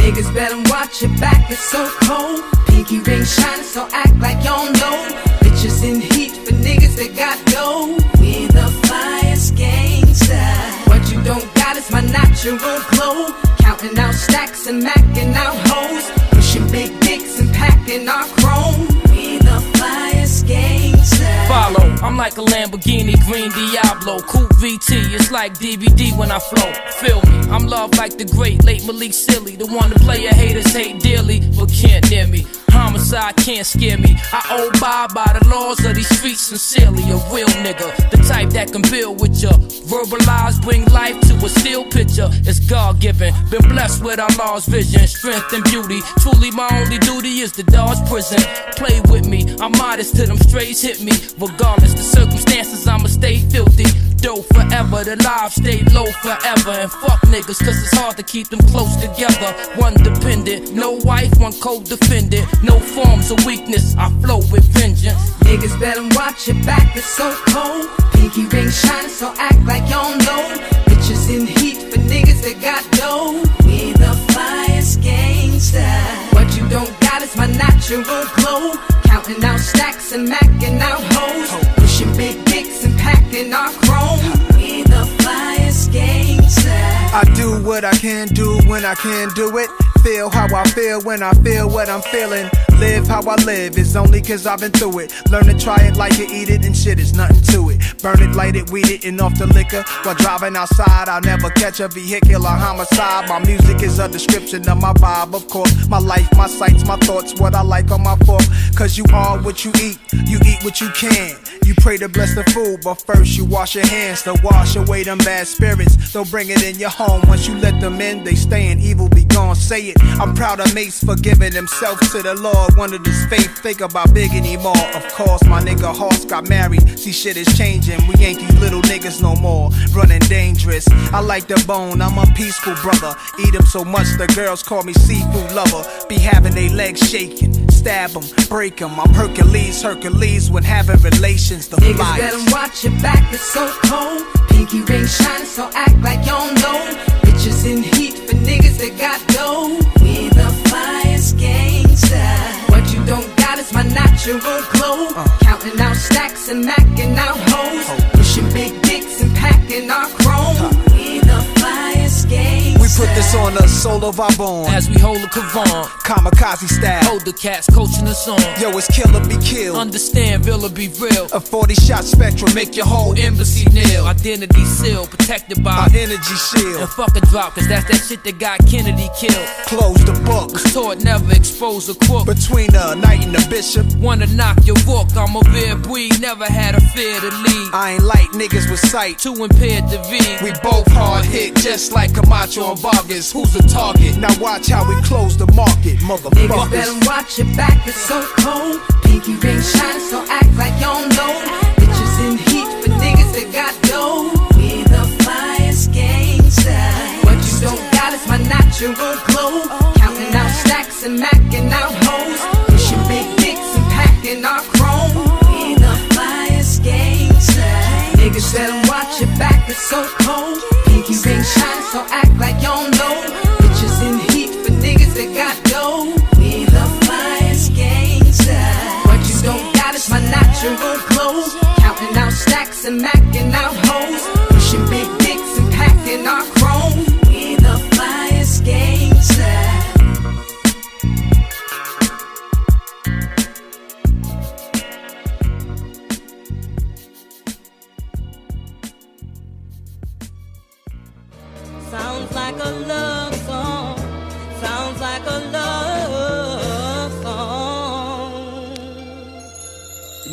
Niggas 0.00 0.32
better 0.32 0.58
watch 0.72 1.02
your 1.02 1.14
back, 1.18 1.50
it's 1.50 1.60
so 1.74 1.82
cold. 2.04 2.40
Pinky 2.68 3.00
ring 3.00 3.24
shining, 3.24 3.64
so 3.64 3.86
act 3.92 4.16
like 4.16 4.38
you 4.38 4.54
don't 4.54 4.72
know. 4.80 4.98
Bitches 5.42 5.84
in 5.84 6.00
heat 6.00 6.32
for 6.44 6.54
niggas 6.66 6.96
that 6.96 7.12
got 7.22 7.36
dough. 7.52 7.96
We 8.20 8.46
the 8.46 8.68
flyest 8.86 9.52
gangsta. 9.60 10.42
What 10.88 11.02
you 11.12 11.18
don't 11.22 11.48
got 11.54 11.76
is 11.76 11.90
my 11.90 12.00
natural 12.00 12.56
glow. 12.92 13.57
Counting 13.78 13.98
out 14.00 14.14
stacks 14.14 14.66
and 14.66 14.82
macking 14.82 15.34
out 15.34 15.54
hoes. 15.68 16.10
Pushing 16.30 16.68
big 16.72 16.98
dicks 17.00 17.38
and 17.38 17.52
packing 17.54 18.08
our 18.08 18.24
chrome. 18.24 18.88
We 19.10 19.38
the 19.38 19.62
flyest 19.74 20.44
gangsta. 20.46 21.46
Follow, 21.46 21.86
I'm 22.02 22.16
like 22.16 22.36
a 22.38 22.42
Lamborghini 22.42 23.14
Green 23.26 23.50
Diablo. 23.52 24.20
Cool 24.22 24.48
VT, 24.58 25.14
it's 25.14 25.30
like 25.30 25.54
DVD 25.58 26.16
when 26.18 26.32
I 26.32 26.40
flow. 26.40 26.72
Feel 26.98 27.22
me, 27.22 27.50
I'm 27.50 27.66
loved 27.66 27.96
like 27.96 28.18
the 28.18 28.24
great 28.24 28.64
late 28.64 28.84
Malik 28.84 29.14
Sealy. 29.14 29.54
The 29.54 29.66
one 29.66 29.90
the 29.90 29.98
player 30.00 30.30
haters 30.30 30.72
hate 30.72 31.00
dearly, 31.00 31.40
but 31.56 31.70
can't 31.70 32.10
near 32.10 32.26
me. 32.26 32.46
Homicide 32.78 33.36
can't 33.36 33.66
scare 33.66 33.98
me. 33.98 34.16
I 34.32 34.70
abide 34.70 35.12
by 35.12 35.36
the 35.36 35.48
laws 35.48 35.84
of 35.84 35.96
these 35.96 36.08
streets 36.16 36.42
sincerely. 36.42 37.02
A 37.10 37.18
real 37.34 37.50
nigga, 37.66 37.90
the 38.10 38.18
type 38.28 38.50
that 38.50 38.70
can 38.70 38.82
build 38.82 39.20
with 39.20 39.42
ya. 39.42 39.50
Verbalize, 39.90 40.62
bring 40.62 40.84
life 40.86 41.18
to 41.26 41.34
a 41.44 41.48
still 41.48 41.84
picture. 41.84 42.28
It's 42.46 42.60
God 42.60 43.00
given. 43.00 43.34
Been 43.50 43.68
blessed 43.68 44.04
with 44.04 44.20
Allah's 44.20 44.66
vision, 44.66 45.06
strength 45.08 45.52
and 45.52 45.64
beauty. 45.64 46.00
Truly, 46.20 46.52
my 46.52 46.68
only 46.80 46.98
duty 46.98 47.40
is 47.40 47.50
to 47.58 47.64
dodge 47.64 47.98
prison. 48.08 48.38
Play 48.76 49.00
with 49.10 49.26
me, 49.26 49.40
I'm 49.60 49.72
modest 49.72 50.14
till 50.14 50.26
them 50.26 50.38
strays 50.38 50.80
hit 50.80 51.02
me. 51.02 51.12
Regardless 51.36 51.94
the 51.94 52.06
circumstances, 52.06 52.86
I'ma 52.86 53.08
stay 53.08 53.38
filthy. 53.50 53.90
Dope 54.20 54.46
forever, 54.52 55.04
the 55.04 55.16
lives 55.22 55.54
stay 55.54 55.82
low 55.94 56.06
forever. 56.22 56.70
And 56.70 56.90
fuck 56.90 57.20
niggas, 57.30 57.64
cause 57.64 57.78
it's 57.82 57.96
hard 57.96 58.16
to 58.16 58.22
keep 58.22 58.48
them 58.48 58.58
close 58.60 58.94
together. 58.96 59.52
One 59.76 59.94
dependent, 59.94 60.72
no 60.72 60.92
wife, 60.92 61.30
one 61.38 61.52
co-defendant. 61.60 62.46
No 62.62 62.80
forms 62.80 63.30
of 63.30 63.44
weakness, 63.46 63.94
I 63.96 64.10
flow 64.20 64.38
with 64.50 64.64
vengeance. 64.74 65.30
Niggas 65.46 65.78
better 65.78 66.02
watch 66.16 66.48
your 66.48 66.62
back, 66.64 66.96
it's 66.96 67.06
so 67.06 67.30
cold. 67.48 67.88
Pinky 68.12 68.46
ring 68.46 68.70
shining, 68.70 69.10
so 69.10 69.32
act 69.38 69.62
like 69.64 69.84
you 69.84 69.94
don't 69.94 70.18
know. 70.18 70.44
Bitches 70.90 71.30
in 71.30 71.46
heat 71.46 71.78
for 71.90 72.00
niggas 72.00 72.42
that 72.42 72.60
got 72.60 72.82
dough. 72.98 73.38
We 73.64 73.92
the 73.92 74.12
flyest 74.34 74.98
gangsta. 74.98 75.86
What 76.34 76.48
you 76.56 76.68
don't 76.68 76.92
got 77.00 77.22
is 77.22 77.36
my 77.36 77.46
natural 77.46 78.02
glow. 78.34 78.74
Counting 79.04 79.44
out 79.44 79.60
stacks 79.60 80.12
and 80.12 80.28
macking 80.28 80.80
out 80.80 81.00
hoes. 81.14 81.64
Pushing 81.76 82.16
big 82.16 82.44
dicks 82.46 82.87
and 83.08 83.16
packing 83.16 83.52
our 83.52 83.70
chrome. 83.70 84.20
We 84.54 84.82
the 84.82 85.04
flyest 85.18 85.90
gangsta. 85.90 86.98
I 87.12 87.24
do 87.34 87.62
what 87.66 87.84
I 87.84 87.92
can 87.92 88.28
do 88.28 88.58
when 88.66 88.84
I 88.84 88.94
can 88.94 89.30
do 89.34 89.56
it. 89.58 89.70
Feel 90.02 90.30
how 90.30 90.46
I 90.54 90.64
feel 90.68 91.02
when 91.02 91.22
I 91.22 91.32
feel 91.32 91.68
what 91.68 91.88
I'm 91.88 92.02
feeling. 92.02 92.48
Live 92.78 93.08
how 93.08 93.20
I 93.22 93.34
live, 93.44 93.76
it's 93.76 93.96
only 93.96 94.22
cause 94.22 94.46
I've 94.46 94.60
been 94.60 94.70
through 94.70 95.00
it. 95.00 95.12
Learn 95.28 95.46
to 95.46 95.58
try 95.58 95.78
it 95.78 95.96
like 95.96 96.18
it, 96.20 96.30
eat 96.30 96.48
it, 96.48 96.64
and 96.64 96.76
shit 96.76 97.00
is 97.00 97.14
nothing 97.14 97.42
to 97.52 97.70
it. 97.70 98.00
Burn 98.00 98.22
it, 98.22 98.36
light 98.36 98.54
it, 98.54 98.70
weed 98.70 98.88
it, 98.88 99.04
and 99.04 99.20
off 99.20 99.36
the 99.36 99.46
liquor. 99.46 99.82
While 100.04 100.14
driving 100.14 100.54
outside, 100.54 101.08
I'll 101.08 101.20
never 101.20 101.50
catch 101.50 101.80
a 101.80 101.88
vehicular 101.88 102.48
homicide. 102.48 103.28
My 103.28 103.40
music 103.40 103.82
is 103.82 103.98
a 103.98 104.08
description 104.08 104.68
of 104.68 104.80
my 104.80 104.92
vibe, 104.92 105.34
of 105.34 105.48
course. 105.48 105.88
My 105.88 105.98
life, 105.98 106.28
my 106.36 106.46
sights, 106.46 106.86
my 106.86 106.96
thoughts, 106.98 107.38
what 107.40 107.56
I 107.56 107.62
like 107.62 107.90
on 107.90 108.04
my 108.04 108.16
fork. 108.18 108.42
Cause 108.76 108.96
you 108.96 109.04
are 109.12 109.38
what 109.42 109.64
you 109.64 109.72
eat, 109.82 109.98
you 110.12 110.38
eat 110.46 110.62
what 110.62 110.80
you 110.80 110.88
can. 110.90 111.57
You 111.68 111.74
pray 111.74 111.98
to 111.98 112.08
bless 112.08 112.34
the 112.34 112.44
food, 112.44 112.80
but 112.82 112.94
first 112.94 113.36
you 113.36 113.44
wash 113.44 113.74
your 113.74 113.86
hands 113.86 114.22
to 114.22 114.34
wash 114.42 114.74
away 114.76 115.02
them 115.02 115.18
bad 115.18 115.46
spirits. 115.46 116.14
Don't 116.14 116.30
bring 116.30 116.48
it 116.48 116.64
in 116.64 116.78
your 116.78 116.88
home. 116.88 117.20
Once 117.28 117.46
you 117.46 117.54
let 117.58 117.78
them 117.78 118.00
in, 118.00 118.24
they 118.24 118.36
stay 118.36 118.70
in 118.70 118.80
evil, 118.80 119.06
be 119.10 119.24
gone. 119.24 119.54
Say 119.54 119.88
it. 119.90 120.02
I'm 120.18 120.34
proud 120.34 120.60
of 120.60 120.74
Mace 120.74 121.04
for 121.04 121.14
giving 121.14 121.52
himself 121.52 122.00
to 122.12 122.22
the 122.22 122.34
Lord. 122.36 122.74
Wanted 122.78 123.04
his 123.04 123.22
faith, 123.26 123.58
think 123.58 123.82
about 123.82 124.14
big 124.14 124.32
anymore. 124.32 124.80
Of 124.94 125.12
course, 125.12 125.44
my 125.44 125.60
nigga 125.60 125.94
Hoss 125.94 126.24
got 126.24 126.48
married. 126.48 126.98
See, 126.98 127.12
shit 127.12 127.36
is 127.36 127.48
changing. 127.58 128.00
We 128.08 128.14
ain't 128.24 128.40
these 128.40 128.60
little 128.60 128.80
niggas 128.80 129.20
no 129.20 129.34
more. 129.36 129.68
Running 129.92 130.20
dangerous. 130.20 130.88
I 131.12 131.20
like 131.20 131.48
the 131.48 131.62
bone, 131.66 132.00
I'm 132.00 132.16
a 132.16 132.24
peaceful 132.32 132.76
brother. 132.76 133.14
Eat 133.40 133.48
Eat 133.48 133.54
'em 133.54 133.66
so 133.66 133.84
much 133.84 134.06
the 134.16 134.26
girls 134.34 134.62
call 134.62 134.84
me 134.84 134.94
seafood 134.94 135.52
lover. 135.52 135.82
Be 136.08 136.18
having 136.18 136.54
they 136.54 136.70
legs 136.70 137.00
shaking. 137.06 137.52
Stab 137.68 138.16
'em, 138.16 138.24
break 138.48 138.80
'em. 138.82 138.98
I'm 138.98 139.12
Hercules, 139.14 139.82
Hercules 139.82 140.50
when 140.50 140.64
having 140.64 141.00
relations. 141.00 141.57
The 141.58 141.76
Niggas 141.76 141.96
flyest. 141.96 142.18
better 142.18 142.52
watch 142.52 142.84
your 142.84 142.92
back, 143.02 143.34
it's 143.34 143.42
so 143.42 143.68
cold. 143.86 144.22
Pinky 144.48 144.80
ring 144.82 145.04
shining, 145.06 145.44
so 145.44 145.68
act 145.74 145.98
like 146.02 146.20
you 146.20 146.30
don't 146.30 146.54
know. 146.62 146.78
Bitches 147.22 147.66
in 147.66 147.82
heat 147.82 148.14
for 148.16 148.36
niggas 148.36 148.78
that 148.78 148.94
got 148.96 149.18
dough. 149.34 149.74
We 150.00 150.28
the 150.28 150.48
flyest 150.70 151.34
gangsta. 151.34 152.70
What 152.70 152.94
you 152.94 153.04
don't 153.04 153.26
got 153.36 153.58
is 153.58 153.72
my 153.74 153.82
natural 153.82 154.38
glow. 154.38 155.10
Counting 155.40 155.80
out 155.80 155.96
stacks 155.96 156.48
and 156.48 156.64
macking 156.64 157.16
out 157.16 157.36
hoes. 157.50 157.86
Pushing 158.12 158.48
big 158.52 158.80
dicks 158.82 159.20
and 159.20 159.34
packing 159.34 159.90
our 159.90 160.06
chrome. 160.22 160.70
We 160.92 161.18
the 161.18 161.42
flyest 161.58 162.26
gangsta. 162.30 162.77
We 162.88 163.06
put 163.06 163.14
this 163.14 163.34
on 163.34 163.52
the 163.52 163.66
soul 163.68 164.02
of 164.02 164.18
our 164.18 164.34
bone. 164.36 164.64
As 164.68 164.88
we 164.88 164.98
hold 164.98 165.18
a 165.18 165.26
kavan. 165.26 165.84
Kamikaze 166.08 166.68
style. 166.68 167.04
Hold 167.04 167.24
the 167.26 167.34
cats 167.34 167.68
coaching 167.68 168.08
us 168.08 168.26
on. 168.26 168.40
Yo, 168.60 168.70
it's 168.78 168.88
killer 168.88 169.20
be 169.28 169.36
killed. 169.44 169.76
Understand, 169.76 170.42
Villa 170.42 170.70
be 170.70 170.88
real. 170.98 171.26
A 171.34 171.40
40 171.40 171.74
shot 171.74 172.04
spectrum 172.04 172.54
Make 172.54 172.76
your 172.76 172.86
whole 172.86 173.12
embassy 173.18 173.68
kneel. 173.72 174.06
Identity 174.06 174.64
sealed, 174.64 175.10
protected 175.10 175.62
by 175.62 175.72
our 175.72 175.90
energy 175.92 176.36
shield. 176.48 176.80
And 176.80 176.88
fuck 176.88 177.14
a 177.14 177.20
drop, 177.26 177.56
cause 177.56 177.68
that's 177.68 177.84
that 177.90 178.00
shit 178.08 178.24
that 178.24 178.38
got 178.38 178.58
Kennedy 178.66 179.08
killed. 179.20 179.48
Close 179.66 180.02
the 180.06 180.16
book. 180.24 180.52
Was 180.52 180.72
taught 180.72 181.04
never 181.04 181.30
expose 181.34 181.90
a 181.90 181.94
crook. 182.06 182.24
Between 182.24 182.74
a 182.74 182.94
knight 182.94 183.26
and 183.26 183.36
a 183.36 183.48
bishop. 183.50 183.84
Wanna 183.96 184.28
knock 184.28 184.64
your 184.64 184.80
book, 184.86 185.08
I'm 185.14 185.36
a 185.36 185.44
beer 185.52 185.76
breed, 185.76 186.18
never 186.22 186.46
had 186.46 186.74
a 186.74 186.80
fear 186.80 187.20
to 187.20 187.28
lead. 187.28 187.70
I 187.74 187.92
ain't 188.00 188.04
like 188.04 188.30
niggas 188.32 188.70
with 188.70 188.80
sight. 188.80 189.18
Too 189.18 189.34
impaired 189.44 189.84
to 189.90 189.98
be. 190.08 190.24
We 190.42 190.52
both 190.62 190.90
hard 190.92 191.26
hit, 191.26 191.54
just 191.56 191.92
like 191.92 192.14
Camacho 192.14 192.77
Vargas. 192.78 193.32
Who's 193.32 193.52
the 193.52 193.62
target? 193.66 194.16
Now 194.18 194.30
watch 194.40 194.68
how 194.68 194.88
we 194.88 194.94
close 195.02 195.36
the 195.36 195.50
market, 195.52 195.98
Niggas 195.98 196.30
motherfuckers. 196.30 196.70
better 196.70 196.98
watch 197.06 197.38
your 197.38 197.48
back, 197.56 197.86
it's 197.86 197.96
so 197.96 198.22
cold. 198.38 198.80
Pinky 199.02 199.34
ring 199.34 199.60
shining, 199.60 200.00
so 200.06 200.24
act 200.30 200.54
like 200.54 200.74
you 200.78 200.86
don't 200.86 201.08
know. 201.18 201.34
Bitches 201.80 202.14
in 202.24 202.38
heat 202.38 202.70
for 202.82 202.90
niggas 203.02 203.32
that 203.34 203.48
got 203.52 203.74
dough. 203.90 204.30
We 204.56 204.82
the 204.86 205.02
flyest 205.22 205.90
gangsta. 205.90 206.78
What 207.26 207.38
you 207.42 207.56
don't 207.66 207.84
got 207.92 208.14
is 208.14 208.24
my 208.30 208.38
natural 208.46 208.94
glow. 209.26 209.66
Counting 209.98 210.34
out 210.34 210.50
stacks 210.62 211.02
and 211.02 211.18
macking 211.18 211.70
out 211.72 211.92
hoes. 212.06 212.40
Pushing 212.70 213.02
big 213.10 213.26
dicks 213.42 213.70
and 213.74 213.86
packing 213.90 214.44
our 214.44 214.62
chrome. 214.78 215.14
We 215.50 215.74
the 215.74 215.94
flyest 216.14 216.86
gangsta. 216.86 217.66
Niggas 218.14 218.54
better 218.54 218.78
watch 218.86 219.20
your 219.20 219.30
back, 219.38 219.68
it's 219.68 219.82
so 219.82 220.06
cold. 220.22 220.62
Pinky 221.08 221.30
ring 221.30 221.42
shining, 221.42 221.84
so 221.90 222.04
act 222.10 222.36
like 222.36 222.56
you 222.56 222.68
don't 222.68 222.90
know. 222.90 223.16
Bitches 223.60 223.96
in 224.04 224.18
heat 224.28 224.52
for 224.62 224.72
niggas 224.72 225.14
that 225.16 225.32
got 225.32 225.56
dough. 225.64 226.12
We 226.36 226.66
the 226.66 226.84
flyest 227.00 227.72
gangsta. 227.72 228.60
What 229.06 229.16
uh, 229.16 229.24
you 229.24 229.40
don't 229.40 229.74
got 229.74 229.94
is 229.94 230.10
my 230.10 230.20
natural 230.20 230.76
glow. 231.08 231.48
Counting 231.78 232.14
out 232.14 232.32
stacks 232.32 232.84
and 232.84 233.00
macking 233.00 233.54
out 233.54 233.74
hoes. 233.88 234.20
Pushing 234.50 234.84
big 234.90 235.08
dicks 235.20 235.56
and 235.56 235.72
packing 235.72 236.26
our 236.26 236.44
chrome. 236.60 236.97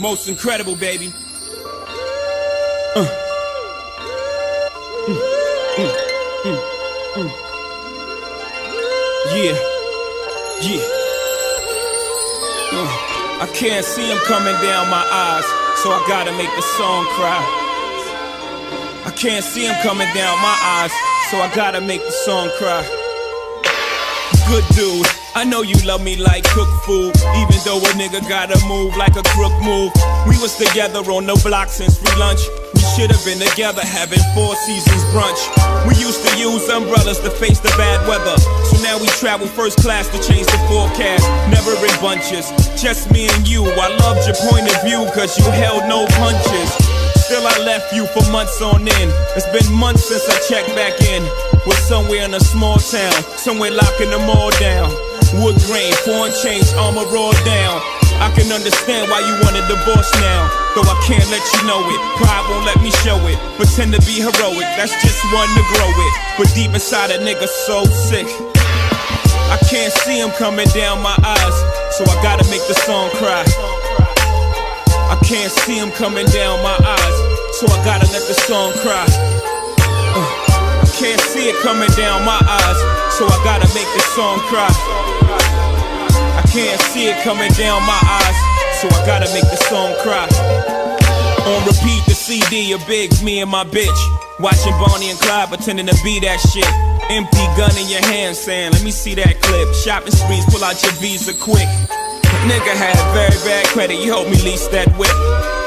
Most 0.05 0.27
incredible, 0.29 0.75
baby. 0.75 1.11
Yeah, 9.33 9.57
yeah. 10.61 10.85
Uh, 12.71 12.87
I 13.41 13.49
can't 13.53 13.83
see 13.83 14.09
him 14.11 14.17
coming 14.25 14.53
down 14.61 14.89
my 14.89 15.03
eyes, 15.11 15.45
so 15.81 15.89
I 15.91 16.05
gotta 16.07 16.31
make 16.37 16.53
the 16.55 16.61
song 16.61 17.05
cry. 17.15 17.64
I 19.05 19.11
can't 19.11 19.45
see 19.45 19.67
him 19.67 19.75
coming 19.83 20.09
down 20.15 20.33
my 20.41 20.57
eyes, 20.81 20.91
so 21.29 21.37
I 21.37 21.51
gotta 21.53 21.79
make 21.79 22.01
the 22.01 22.11
song 22.25 22.49
cry. 22.57 22.81
Good 24.49 24.65
dude, 24.73 25.05
I 25.35 25.45
know 25.45 25.61
you 25.61 25.77
love 25.85 26.01
me 26.01 26.17
like 26.17 26.43
cook 26.49 26.69
food, 26.89 27.13
even 27.37 27.57
though 27.65 27.77
a 27.77 27.91
nigga 27.93 28.27
gotta 28.27 28.57
move 28.65 28.97
like 28.97 29.15
a 29.15 29.21
crook 29.29 29.53
move. 29.61 29.93
We 30.25 30.41
was 30.41 30.57
together 30.57 31.05
on 31.05 31.27
the 31.27 31.37
block 31.45 31.69
since 31.69 32.01
free 32.01 32.17
lunch. 32.17 32.41
We 32.73 32.81
should 32.97 33.13
have 33.13 33.21
been 33.21 33.37
together 33.37 33.85
having 33.85 34.21
four 34.33 34.55
seasons 34.65 35.05
brunch. 35.13 35.37
We 35.85 35.93
used 36.01 36.25
to 36.25 36.31
use 36.41 36.65
umbrellas 36.69 37.19
to 37.21 37.29
face 37.29 37.59
the 37.59 37.69
bad 37.77 38.01
weather. 38.09 38.37
So 38.65 38.81
now 38.81 38.97
we 38.97 39.05
travel 39.21 39.45
first 39.45 39.77
class 39.85 40.09
to 40.09 40.17
change 40.17 40.47
the 40.49 40.57
forecast. 40.65 41.29
Never 41.53 41.77
in 41.77 41.93
bunches, 42.01 42.49
just 42.73 43.11
me 43.11 43.29
and 43.29 43.47
you. 43.47 43.69
I 43.69 43.93
loved 44.01 44.25
your 44.25 44.37
point 44.49 44.65
of 44.65 44.81
view, 44.81 45.05
cause 45.13 45.37
you 45.37 45.45
held 45.53 45.85
no 45.85 46.09
punches. 46.17 46.84
Still, 47.25 47.41
I 47.41 47.57
left 47.65 47.89
you 47.89 48.05
for 48.13 48.21
months 48.29 48.61
on 48.61 48.85
end. 48.85 49.09
It's 49.33 49.49
been 49.49 49.65
months 49.73 50.05
since 50.05 50.29
I 50.29 50.37
checked 50.45 50.69
back 50.77 50.93
in. 51.09 51.25
Was 51.65 51.81
somewhere 51.89 52.21
in 52.21 52.35
a 52.35 52.39
small 52.39 52.77
town, 52.77 53.17
somewhere 53.33 53.73
locking 53.73 54.13
them 54.13 54.29
all 54.29 54.53
down. 54.61 54.93
Wood 55.41 55.57
grain, 55.65 55.89
foreign 56.05 56.29
change, 56.45 56.69
armor 56.77 57.01
all 57.01 57.33
down. 57.41 57.81
I 58.21 58.29
can 58.37 58.53
understand 58.53 59.09
why 59.09 59.25
you 59.25 59.33
want 59.41 59.57
a 59.57 59.65
divorce 59.65 60.13
now. 60.21 60.45
Though 60.77 60.85
I 60.85 60.93
can't 61.09 61.25
let 61.33 61.41
you 61.41 61.65
know 61.65 61.81
it. 61.89 61.99
Pride 62.21 62.45
won't 62.45 62.69
let 62.69 62.77
me 62.85 62.93
show 63.01 63.17
it. 63.25 63.41
Pretend 63.57 63.97
to 63.97 64.01
be 64.05 64.21
heroic, 64.21 64.69
that's 64.77 64.93
just 65.01 65.17
one 65.33 65.49
to 65.49 65.63
grow 65.73 65.89
it. 65.89 66.13
But 66.37 66.53
deep 66.53 66.77
inside 66.77 67.09
a 67.09 67.17
nigga 67.17 67.49
so 67.49 67.89
sick. 67.89 68.29
I 69.49 69.57
can't 69.65 69.91
see 70.05 70.21
him 70.21 70.29
coming 70.37 70.69
down 70.77 71.01
my 71.01 71.17
eyes, 71.25 71.57
so 71.97 72.05
I 72.05 72.13
gotta 72.21 72.45
make 72.53 72.61
the 72.69 72.77
song 72.85 73.09
cry. 73.17 73.41
I 75.05 75.15
can't 75.23 75.51
see 75.51 75.77
him 75.77 75.91
coming 75.91 76.25
down 76.27 76.61
my 76.63 76.77
eyes, 76.81 77.17
so 77.57 77.67
I 77.69 77.77
gotta 77.85 78.09
let 78.11 78.25
the 78.27 78.33
song 78.33 78.73
cry. 78.81 79.05
Uh, 80.17 80.25
I 80.81 80.87
can't 80.97 81.21
see 81.21 81.49
it 81.49 81.55
coming 81.61 81.89
down 81.93 82.25
my 82.25 82.41
eyes, 82.41 82.79
so 83.13 83.25
I 83.25 83.37
gotta 83.43 83.69
make 83.77 83.89
the 83.93 84.03
song 84.17 84.39
cry. 84.49 84.69
I 86.35 86.43
can't 86.49 86.81
see 86.89 87.05
it 87.05 87.21
coming 87.23 87.51
down 87.53 87.83
my 87.83 88.01
eyes, 88.01 88.37
so 88.81 88.87
I 88.89 89.05
gotta 89.05 89.31
make 89.33 89.45
the 89.45 89.61
song 89.69 89.93
cry. 90.01 90.25
On 91.45 91.61
repeat, 91.67 92.01
the 92.07 92.15
CD 92.15 92.73
of 92.73 92.81
Biggs, 92.87 93.21
me 93.21 93.41
and 93.41 93.51
my 93.51 93.63
bitch. 93.63 94.01
Watching 94.39 94.73
Bonnie 94.81 95.11
and 95.11 95.19
Clyde 95.19 95.49
pretending 95.49 95.85
to 95.85 95.95
be 96.03 96.19
that 96.21 96.41
shit. 96.41 96.65
Empty 97.09 97.45
gun 97.55 97.71
in 97.77 97.87
your 97.87 98.03
hand 98.09 98.35
saying, 98.35 98.71
let 98.71 98.83
me 98.83 98.89
see 98.89 99.13
that 99.13 99.39
clip. 99.41 99.73
Shopping 99.75 100.11
sprees, 100.11 100.43
pull 100.45 100.63
out 100.63 100.81
your 100.81 100.91
visa 100.93 101.33
quick. 101.35 101.69
Nigga 102.45 102.77
had 102.77 102.95
very 103.13 103.37
bad 103.43 103.65
credit, 103.67 103.95
you 103.95 104.11
helped 104.11 104.29
me 104.29 104.37
lease 104.43 104.67
that 104.67 104.87
whip. 104.97 105.09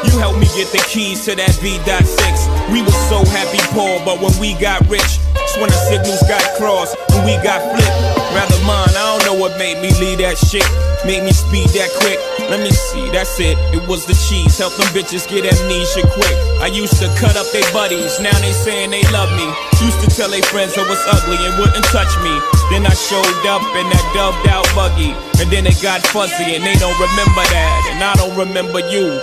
You 0.06 0.16
helped 0.18 0.38
me 0.38 0.46
get 0.54 0.70
the 0.70 0.78
keys 0.88 1.24
to 1.24 1.34
that 1.34 1.50
V.6. 1.58 2.72
We 2.72 2.82
was 2.82 2.94
so 3.08 3.24
happy 3.34 3.58
poor, 3.74 3.98
but 4.04 4.20
when 4.22 4.30
we 4.38 4.54
got 4.54 4.80
rich, 4.88 5.18
that's 5.34 5.56
when 5.56 5.70
the 5.70 5.80
signals 5.90 6.22
got 6.28 6.42
crossed 6.56 6.96
and 7.10 7.26
we 7.26 7.34
got 7.42 7.60
flipped. 7.74 8.17
Rather 8.38 8.62
mine, 8.62 8.94
I 8.94 9.18
don't 9.18 9.26
know 9.26 9.34
what 9.34 9.58
made 9.58 9.82
me 9.82 9.90
leave 9.98 10.22
that 10.22 10.38
shit. 10.38 10.62
Made 11.02 11.26
me 11.26 11.34
speed 11.34 11.74
that 11.74 11.90
quick. 11.98 12.22
Let 12.46 12.62
me 12.62 12.70
see, 12.70 13.10
that's 13.10 13.34
it. 13.42 13.58
It 13.74 13.82
was 13.90 14.06
the 14.06 14.14
cheese. 14.14 14.54
Help 14.62 14.78
them 14.78 14.86
bitches 14.94 15.26
get 15.26 15.42
amnesia 15.42 16.06
quick. 16.06 16.36
I 16.62 16.70
used 16.70 17.02
to 17.02 17.10
cut 17.18 17.34
up 17.34 17.50
their 17.50 17.66
buddies, 17.74 18.22
now 18.22 18.30
they 18.38 18.54
saying 18.54 18.94
they 18.94 19.02
love 19.10 19.26
me. 19.34 19.42
Used 19.82 19.98
to 20.06 20.08
tell 20.14 20.30
their 20.30 20.46
friends 20.54 20.78
I 20.78 20.86
was 20.86 21.02
ugly 21.10 21.34
and 21.34 21.58
wouldn't 21.58 21.82
touch 21.90 22.14
me. 22.22 22.30
Then 22.70 22.86
I 22.86 22.94
showed 22.94 23.26
up 23.42 23.66
in 23.74 23.90
that 23.90 24.06
dubbed 24.14 24.46
out 24.46 24.70
buggy. 24.70 25.18
And 25.42 25.50
then 25.50 25.66
it 25.66 25.82
got 25.82 26.06
fuzzy 26.14 26.54
and 26.54 26.62
they 26.62 26.78
don't 26.78 26.94
remember 26.94 27.42
that. 27.42 27.90
And 27.90 27.98
I 28.06 28.14
don't 28.22 28.38
remember 28.38 28.78
you. 28.86 29.18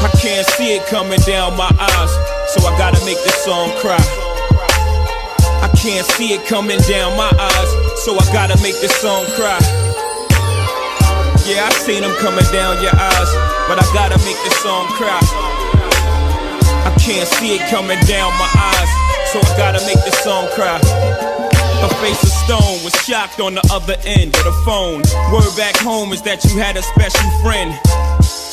I 0.00 0.08
can't 0.16 0.48
see 0.56 0.72
it 0.72 0.88
coming 0.88 1.20
down 1.28 1.52
my 1.60 1.68
eyes, 1.68 2.12
so 2.56 2.64
I 2.64 2.72
gotta 2.80 3.04
make 3.04 3.20
this 3.28 3.44
song 3.44 3.76
cry. 3.76 4.29
Can't 5.80 6.04
see 6.12 6.34
it 6.34 6.44
coming 6.44 6.78
down 6.80 7.16
my 7.16 7.32
eyes, 7.32 7.70
so 8.04 8.12
I 8.12 8.20
gotta 8.34 8.60
make 8.62 8.76
this 8.84 8.94
song 8.96 9.24
cry. 9.32 9.56
Yeah, 11.48 11.64
I 11.64 11.70
seen 11.72 12.02
them 12.02 12.14
coming 12.20 12.44
down 12.52 12.82
your 12.84 12.92
eyes, 12.92 13.30
but 13.64 13.80
I 13.80 13.86
gotta 13.94 14.18
make 14.28 14.36
this 14.44 14.56
song 14.60 14.86
cry. 15.00 15.18
I 16.84 16.92
can't 17.00 17.26
see 17.26 17.56
it 17.56 17.64
coming 17.70 17.98
down 18.04 18.28
my 18.36 18.50
eyes, 18.60 18.90
so 19.32 19.40
I 19.40 19.56
gotta 19.56 19.80
make 19.86 20.04
this 20.04 20.18
song 20.20 20.48
cry. 20.52 20.76
Her 21.80 21.88
face 22.04 22.22
of 22.24 22.28
stone 22.44 22.84
was 22.84 22.92
shocked 23.08 23.40
on 23.40 23.54
the 23.54 23.64
other 23.72 23.96
end 24.04 24.36
of 24.36 24.44
the 24.44 24.52
phone. 24.66 25.00
Word 25.32 25.56
back 25.56 25.78
home 25.78 26.12
is 26.12 26.20
that 26.22 26.44
you 26.44 26.60
had 26.60 26.76
a 26.76 26.82
special 26.82 27.30
friend. 27.40 27.72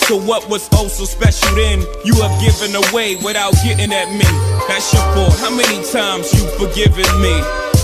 So 0.07 0.15
what 0.15 0.47
was 0.47 0.69
oh 0.71 0.87
so 0.87 1.03
special 1.03 1.53
then? 1.59 1.83
You 2.07 2.15
have 2.23 2.31
given 2.39 2.71
away 2.71 3.17
without 3.19 3.51
getting 3.59 3.91
at 3.91 4.07
me. 4.07 4.23
That's 4.71 4.87
your 4.95 5.03
fault. 5.11 5.35
How 5.35 5.51
many 5.51 5.83
times 5.83 6.31
you've 6.31 6.47
forgiven 6.55 7.03
me? 7.19 7.35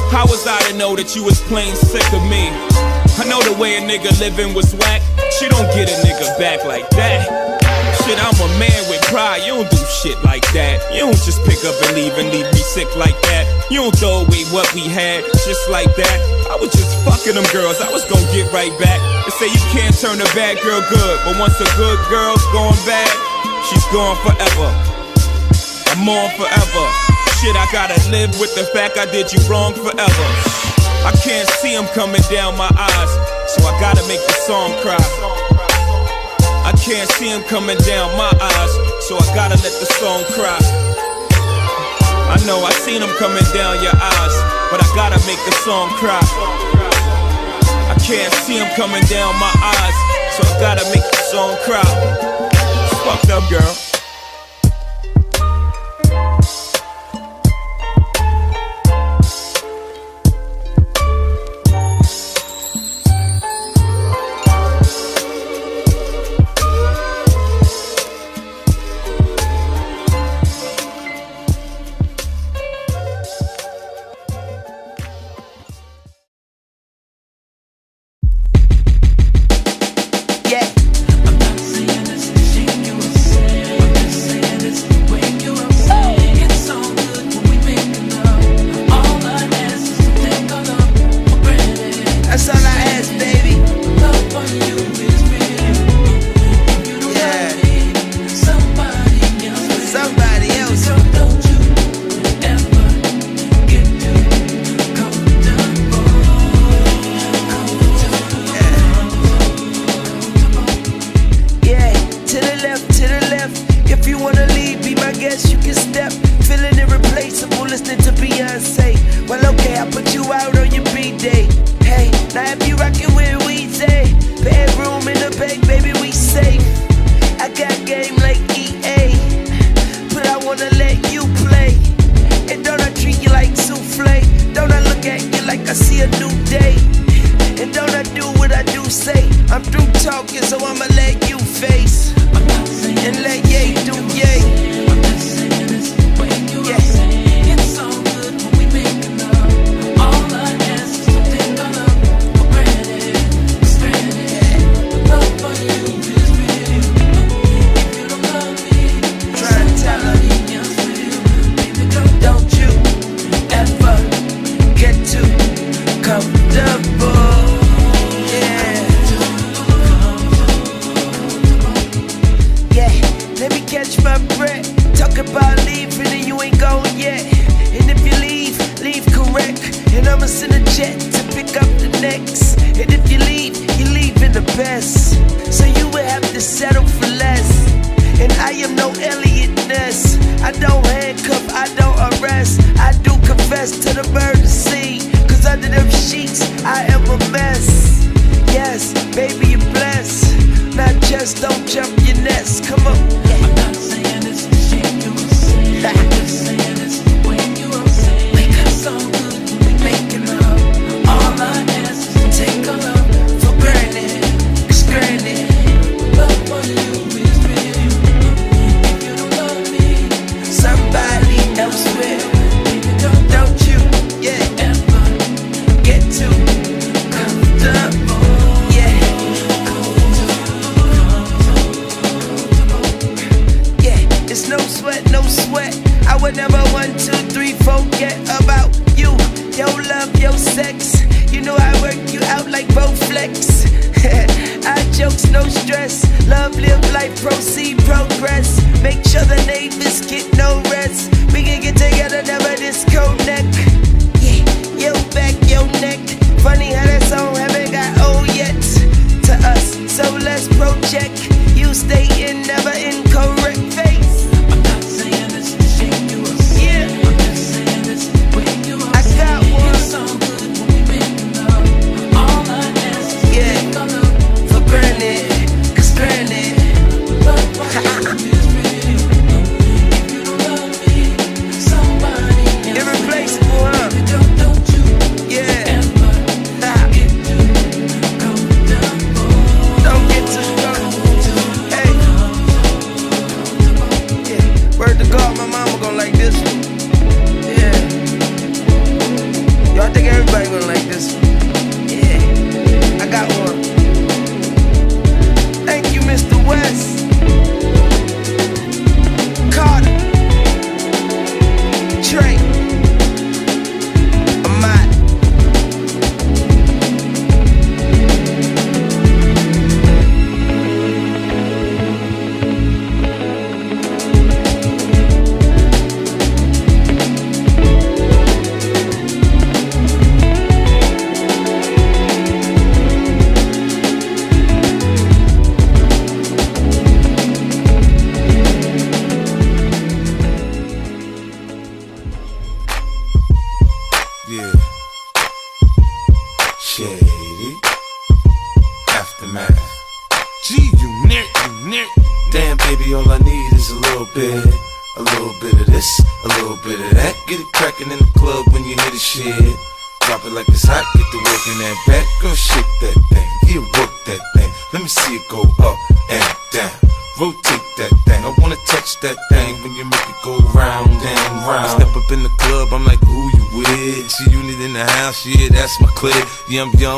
How 0.08 0.24
was 0.24 0.48
I 0.48 0.56
to 0.72 0.78
know 0.80 0.96
that 0.96 1.20
you 1.20 1.24
was 1.28 1.44
plain 1.52 1.76
sick 1.76 2.08
of 2.16 2.24
me? 2.32 2.48
I 3.20 3.28
know 3.28 3.44
the 3.44 3.60
way 3.60 3.76
a 3.76 3.84
nigga 3.84 4.16
living 4.24 4.56
was 4.56 4.72
whack. 4.72 5.04
She 5.36 5.52
don't 5.52 5.68
get 5.76 5.92
a 5.92 6.00
nigga 6.00 6.40
back 6.40 6.64
like 6.64 6.88
that. 6.96 7.28
Shit, 8.08 8.16
I'm 8.16 8.40
a 8.40 8.48
man 8.56 8.82
with 8.88 9.04
pride. 9.12 9.44
You 9.44 9.60
don't 9.60 9.70
do 9.70 9.84
shit 9.92 10.16
like 10.24 10.48
that. 10.56 10.80
You 10.96 11.04
don't 11.04 11.20
just 11.28 11.44
pick 11.44 11.60
up 11.68 11.76
and 11.76 11.92
leave 11.92 12.16
and 12.16 12.32
leave 12.32 12.48
me 12.56 12.64
sick 12.64 12.88
like 12.96 13.20
that. 13.28 13.68
You 13.70 13.84
don't 13.84 13.96
throw 14.00 14.24
away 14.24 14.48
what 14.56 14.72
we 14.74 14.88
had 14.88 15.28
just 15.44 15.70
like 15.70 15.92
that. 16.00 16.43
I 16.54 16.56
was 16.62 16.70
just 16.70 16.94
fucking 17.02 17.34
them 17.34 17.50
girls. 17.50 17.82
I 17.82 17.90
was 17.90 18.06
gonna 18.06 18.30
get 18.30 18.46
right 18.54 18.70
back. 18.78 19.02
They 19.26 19.34
say 19.42 19.50
you 19.50 19.64
can't 19.74 19.90
turn 19.98 20.22
a 20.22 20.30
bad 20.38 20.62
girl 20.62 20.86
good, 20.86 21.18
but 21.26 21.34
once 21.42 21.58
a 21.58 21.66
good 21.74 21.98
girl's 22.14 22.46
gone 22.54 22.78
bad, 22.86 23.10
she's 23.66 23.82
gone 23.90 24.14
forever. 24.22 24.70
I'm 25.90 26.06
on 26.06 26.30
forever. 26.38 26.86
Shit, 27.42 27.58
I 27.58 27.66
gotta 27.74 27.98
live 28.14 28.38
with 28.38 28.54
the 28.54 28.70
fact 28.70 29.02
I 29.02 29.10
did 29.10 29.34
you 29.34 29.42
wrong 29.50 29.74
forever. 29.74 30.28
I 31.02 31.12
can't 31.26 31.50
see 31.58 31.74
them 31.74 31.90
coming 31.98 32.22
down 32.30 32.54
my 32.54 32.70
eyes, 32.70 33.12
so 33.50 33.66
I 33.66 33.74
gotta 33.82 34.06
make 34.06 34.22
the 34.22 34.38
song 34.46 34.78
cry. 34.86 35.02
I 36.70 36.72
can't 36.78 37.10
see 37.18 37.34
him 37.34 37.42
coming 37.50 37.82
down 37.82 38.14
my 38.14 38.30
eyes, 38.30 38.74
so 39.10 39.18
I 39.18 39.26
gotta 39.34 39.58
let 39.58 39.74
the 39.82 39.90
song 39.98 40.22
cry. 40.38 40.62
I 42.30 42.38
know 42.46 42.62
I 42.62 42.72
seen 42.86 43.02
him 43.02 43.10
coming 43.18 43.44
down 43.58 43.82
your 43.82 43.98
eyes, 43.98 44.36
but 44.74 44.84
I 44.84 44.96
gotta 44.96 45.24
make 45.28 45.38
the 45.46 45.52
song 45.62 45.90
cry. 46.02 46.20
I 47.92 47.96
can't 48.02 48.34
see 48.34 48.58
him 48.58 48.74
coming 48.76 49.04
down 49.04 49.36
my 49.40 49.54
eyes, 49.62 50.34
so 50.34 50.42
I 50.50 50.60
gotta 50.60 50.84
make 50.86 51.06
the 51.12 51.24
song 51.30 51.56
cry. 51.62 51.86
It's 52.90 52.98
fucked 53.06 53.30
up, 53.30 53.48
girl. 53.52 53.83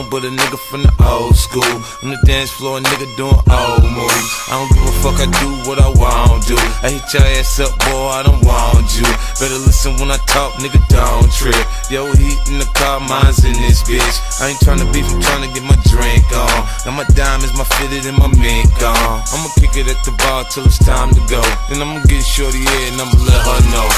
But 0.09 0.24
a 0.24 0.30
nigga 0.30 0.58
from 0.69 0.84
the 0.84 0.93
old 1.03 1.35
school. 1.35 1.75
On 2.03 2.09
the 2.09 2.19
dance 2.25 2.51
floor, 2.51 2.77
a 2.77 2.82
nigga 2.82 3.08
doing 3.17 3.40
old 3.50 3.85
moves. 3.85 4.32
I 4.50 4.59
don't 4.59 4.72
give 4.74 4.85
a 4.85 4.95
fuck, 5.01 5.17
I 5.19 5.27
do 5.42 5.50
what 5.69 5.80
I 5.80 5.90
want 5.90 6.45
to. 6.50 6.58
I 6.85 6.93
hit 6.93 7.06
your 7.14 7.25
ass 7.38 7.59
up, 7.59 7.74
boy, 7.85 8.09
I 8.14 8.22
don't 8.24 8.43
want 8.45 8.90
you. 8.98 9.08
Better 9.40 9.59
listen 9.66 9.98
when 9.98 10.11
I 10.11 10.17
talk, 10.30 10.53
nigga, 10.61 10.80
don't 10.90 11.30
trip. 11.34 11.58
Yo, 11.90 12.06
heat 12.14 12.40
in 12.50 12.59
the 12.59 12.69
car, 12.75 13.00
mine's 13.00 13.43
in 13.43 13.53
this 13.61 13.84
bitch. 13.84 14.17
I 14.42 14.53
ain't 14.53 14.59
tryna 14.61 14.92
beef, 14.93 15.08
I'm 15.09 15.22
tryna 15.22 15.53
get 15.53 15.64
my 15.64 15.77
drink 15.90 16.25
on. 16.34 16.59
Now 16.85 16.93
my 16.93 17.08
diamonds, 17.16 17.53
my 17.58 17.66
fitted, 17.77 18.06
and 18.06 18.17
my 18.17 18.30
mink 18.38 18.72
on. 18.84 19.24
I'ma 19.34 19.50
kick 19.58 19.75
it 19.75 19.88
at 19.90 20.00
the 20.06 20.14
bar 20.22 20.45
till 20.51 20.66
it's 20.66 20.80
time 20.80 21.14
to 21.14 21.22
go. 21.30 21.42
Then 21.69 21.82
I'ma 21.82 22.03
get 22.06 22.24
shorty 22.24 22.59
here 22.59 22.85
and 22.92 23.01
I'ma 23.01 23.17
let 23.25 23.42
her 23.42 23.61
know. 23.74 23.90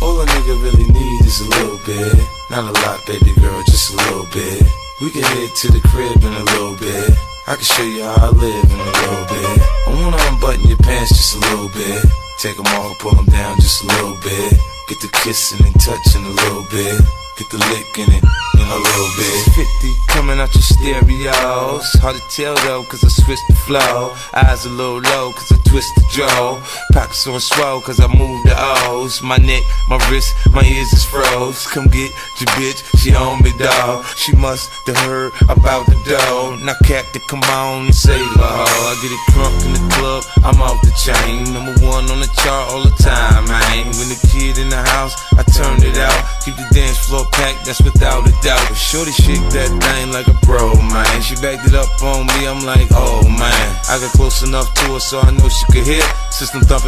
All 0.00 0.20
a 0.20 0.26
nigga 0.26 0.54
really 0.62 0.86
need 0.86 1.20
is 1.26 1.40
a 1.40 1.48
little 1.48 1.78
bit. 1.84 2.14
Not 2.50 2.64
a 2.64 2.72
lot, 2.86 3.04
baby 3.06 3.34
girl, 3.40 3.62
just 3.64 3.92
a 3.92 3.96
little 3.96 4.26
bit. 4.32 4.77
We 5.00 5.10
can 5.10 5.22
head 5.22 5.54
to 5.54 5.70
the 5.70 5.78
crib 5.78 6.24
in 6.24 6.32
a 6.32 6.42
little 6.42 6.74
bit. 6.74 7.14
I 7.46 7.54
can 7.54 7.62
show 7.62 7.84
you 7.86 8.02
how 8.02 8.18
I 8.18 8.30
live 8.30 8.64
in 8.66 8.80
a 8.82 8.90
little 8.98 9.26
bit. 9.30 9.58
I 9.86 9.90
wanna 9.94 10.18
unbutton 10.26 10.66
your 10.66 10.76
pants 10.78 11.14
just 11.14 11.36
a 11.36 11.38
little 11.38 11.68
bit. 11.68 12.02
Take 12.42 12.56
them 12.56 12.66
off, 12.66 12.98
pull 12.98 13.14
them 13.14 13.26
down 13.26 13.60
just 13.60 13.84
a 13.84 13.86
little 13.86 14.18
bit. 14.26 14.58
Get 14.88 14.98
the 14.98 15.08
kissing 15.22 15.64
and 15.64 15.78
touching 15.78 16.26
a 16.26 16.34
little 16.34 16.66
bit. 16.74 16.98
Get 17.38 17.48
the 17.48 17.58
licking 17.70 18.10
it 18.10 18.24
in 18.58 18.66
a 18.66 18.74
little 18.74 19.10
bit. 19.14 19.38
50 19.54 19.94
coming 20.08 20.40
out 20.40 20.52
your 20.52 20.66
stereos. 20.66 21.86
Hard 22.02 22.16
to 22.16 22.22
tell 22.34 22.56
though, 22.66 22.82
cause 22.82 23.04
I 23.04 23.08
switched 23.22 23.46
the 23.46 23.54
flow. 23.54 24.16
Eyes 24.34 24.66
a 24.66 24.68
little 24.68 24.98
low, 24.98 25.30
cause 25.30 25.52
I 25.52 25.62
twist 25.62 25.94
the 25.94 26.02
jaw. 26.10 26.58
Pockets 26.98 27.28
on 27.28 27.38
swell, 27.38 27.80
cause 27.80 28.00
I 28.00 28.08
move 28.08 28.42
the 28.42 28.54
O's. 28.90 29.22
My 29.22 29.36
neck, 29.36 29.62
my 29.88 30.02
wrist, 30.10 30.34
my 30.50 30.64
ears 30.66 30.92
is 30.92 31.04
froze. 31.04 31.64
Come 31.68 31.86
get 31.86 32.10
your 32.42 32.50
bitch, 32.58 32.82
she 32.98 33.14
on 33.14 33.40
me, 33.40 33.52
dog. 33.56 34.04
She 34.16 34.34
must 34.34 34.68
have 34.88 34.96
heard 35.06 35.30
about 35.48 35.86
the 35.86 35.94
dough. 36.02 36.58
Now, 36.58 36.74
Captain, 36.82 37.22
come 37.28 37.44
on 37.54 37.86
and 37.86 37.94
say 37.94 38.18
hoe. 38.18 38.90
I 38.90 38.98
get 38.98 39.14
it 39.14 39.22
crunk 39.30 39.54
in 39.62 39.72
the 39.78 39.94
club, 39.94 40.24
I'm 40.42 40.60
off 40.60 40.82
the 40.82 40.90
chain. 40.98 41.54
Number 41.54 41.78
one 41.86 42.10
on 42.10 42.18
the 42.18 42.30
chart 42.42 42.66
all 42.74 42.82
the 42.82 42.90
time, 42.98 43.46
man. 43.46 43.86
When 43.94 44.10
the 44.10 44.18
kid 44.34 44.58
in 44.58 44.68
the 44.68 44.82
house, 44.82 45.14
I 45.38 45.46
turned 45.54 45.84
it 45.84 45.98
out. 46.02 46.18
Keep 46.42 46.56
the 46.56 46.66
dance 46.74 46.98
floor 47.06 47.22
packed, 47.30 47.64
that's 47.64 47.80
without 47.80 48.26
a 48.26 48.34
doubt. 48.42 48.66
But 48.66 48.74
Shorty 48.74 49.12
shake 49.12 49.46
that 49.54 49.70
thing 49.70 50.10
like 50.10 50.26
a 50.26 50.34
pro, 50.42 50.74
man. 50.90 51.22
She 51.22 51.38
backed 51.38 51.62
it 51.62 51.78
up 51.78 51.94
on 52.02 52.26
me, 52.26 52.50
I'm 52.50 52.66
like, 52.66 52.90
oh 52.90 53.22
man. 53.22 53.68
I 53.86 54.02
got 54.02 54.10
close 54.18 54.42
enough 54.42 54.74
to 54.74 54.98
her 54.98 55.00
so 55.00 55.20
I 55.20 55.30
know 55.30 55.48
she 55.48 55.64
could 55.70 55.86
hear. 55.86 56.02
System 56.30 56.60
thumping, 56.62 56.87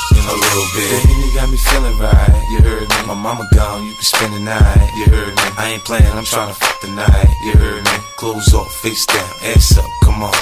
a 0.31 0.35
little 0.35 0.67
bit. 0.75 1.03
Baby, 1.03 1.13
you 1.27 1.33
got 1.35 1.49
me 1.49 1.57
feeling 1.57 1.97
right. 1.99 2.47
You 2.49 2.61
heard 2.61 2.87
me. 2.89 2.95
My 3.05 3.13
mama 3.13 3.47
gone, 3.53 3.85
you 3.85 3.93
can 3.93 4.03
spend 4.03 4.33
the 4.33 4.39
night. 4.39 4.91
You 4.95 5.05
heard 5.05 5.35
me. 5.35 5.43
I 5.57 5.71
ain't 5.73 5.83
playing, 5.83 6.07
I'm 6.07 6.23
trying 6.23 6.49
to 6.49 6.55
fuck 6.55 6.79
the 6.81 6.87
night. 6.87 7.29
You 7.43 7.53
heard 7.53 7.83
me. 7.83 7.91
Clothes 8.15 8.53
off, 8.53 8.71
face 8.81 9.05
down, 9.05 9.29
ass 9.43 9.77
up, 9.77 9.89
come 10.03 10.23
on. 10.23 10.31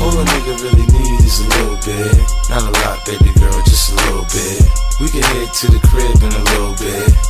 All 0.00 0.16
a 0.18 0.24
nigga 0.24 0.54
really 0.62 0.86
need 0.86 1.20
is 1.24 1.40
a 1.40 1.48
little 1.48 1.78
bit. 1.84 2.16
Not 2.48 2.62
a 2.62 2.72
lot, 2.80 3.04
baby 3.06 3.32
girl, 3.38 3.60
just 3.64 3.92
a 3.92 3.94
little 3.96 4.26
bit. 4.30 4.62
We 5.00 5.08
can 5.08 5.22
head 5.22 5.52
to 5.52 5.66
the 5.66 5.80
crib 5.88 6.22
in 6.22 6.32
a 6.32 6.44
little 6.52 6.74
bit. 6.76 7.29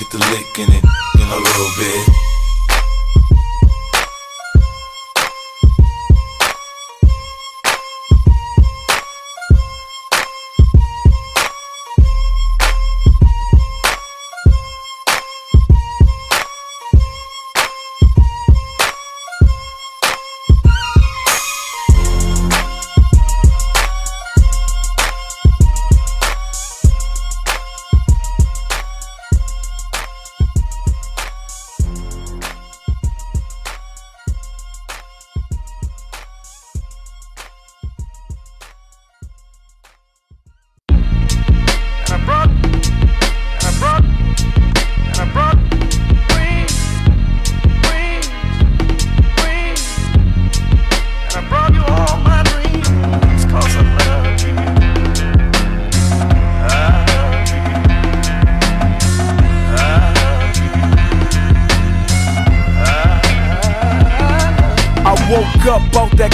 Get 0.00 0.08
the 0.08 0.18
lick 0.18 0.58
in 0.58 0.72
it 0.72 0.84
in 1.16 1.28
a 1.28 1.36
little 1.36 1.70
bit. 1.76 2.39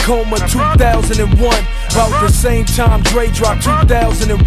Coma 0.07 0.39
2001. 0.47 1.19
About 1.91 2.15
the 2.23 2.31
same 2.31 2.65
time 2.65 3.03
Dre 3.11 3.27
dropped 3.35 3.65
2001. 3.65 4.39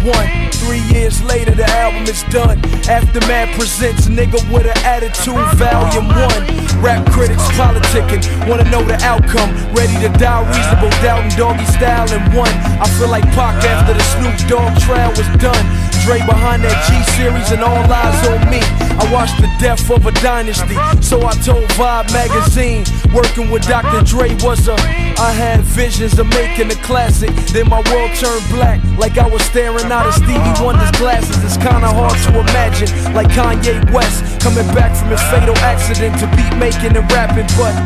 Three 0.56 0.80
years 0.88 1.22
later, 1.22 1.52
the 1.52 1.68
album 1.68 2.04
is 2.04 2.24
done. 2.32 2.56
Aftermath 2.88 3.52
presents 3.60 4.08
Nigga 4.08 4.40
with 4.48 4.64
an 4.64 4.78
Attitude, 4.88 5.36
Volume 5.60 6.08
1. 6.08 6.80
Rap 6.80 7.04
critics 7.12 7.44
politicking, 7.60 8.24
wanna 8.48 8.64
know 8.72 8.82
the 8.84 8.96
outcome. 9.04 9.52
Ready 9.76 9.92
to 10.00 10.08
die, 10.16 10.40
reasonable 10.48 10.88
doubt 11.04 11.28
and 11.28 11.36
doggy 11.36 11.66
style 11.76 12.08
in 12.08 12.24
one. 12.32 12.54
I 12.80 12.88
feel 12.96 13.08
like 13.08 13.24
Pac 13.36 13.62
after 13.62 13.92
the 13.92 14.04
Snoop 14.16 14.36
Dogg 14.48 14.80
trial 14.80 15.10
was 15.10 15.28
done. 15.36 15.64
Dre 16.08 16.24
behind 16.24 16.64
that 16.64 16.78
G 16.88 16.96
series 17.20 17.52
and 17.52 17.60
all 17.60 17.84
eyes 17.84 18.20
on 18.32 18.48
me. 18.48 18.64
I 18.96 19.04
watched 19.12 19.36
the 19.36 19.50
death 19.60 19.90
of 19.90 20.06
a 20.06 20.12
dynasty, 20.24 20.78
so 21.04 21.20
I 21.20 21.32
told 21.44 21.68
Vibe 21.76 22.10
magazine. 22.14 22.84
Working 23.12 23.50
with 23.50 23.68
Dr. 23.68 24.00
Dre 24.08 24.32
was 24.40 24.66
a. 24.66 24.99
I 25.20 25.32
had 25.36 25.60
visions 25.60 26.18
of 26.18 26.32
making 26.32 26.72
a 26.72 26.78
classic. 26.80 27.28
Then 27.52 27.68
my 27.68 27.84
world 27.92 28.08
turned 28.16 28.40
black, 28.48 28.80
like 28.96 29.18
I 29.18 29.28
was 29.28 29.42
staring 29.52 29.92
out 29.92 30.08
of 30.08 30.14
Stevie 30.16 30.56
Wonder's 30.64 30.90
glasses. 30.96 31.36
It's 31.44 31.60
kinda 31.60 31.92
hard 31.92 32.16
to 32.24 32.40
imagine, 32.40 32.88
like 33.12 33.28
Kanye 33.28 33.84
West 33.92 34.24
coming 34.40 34.64
back 34.72 34.96
from 34.96 35.12
his 35.12 35.20
fatal 35.28 35.52
accident 35.60 36.16
to 36.24 36.26
beat 36.32 36.56
making 36.56 36.96
and 36.96 37.04
rapping. 37.12 37.44
But 37.60 37.76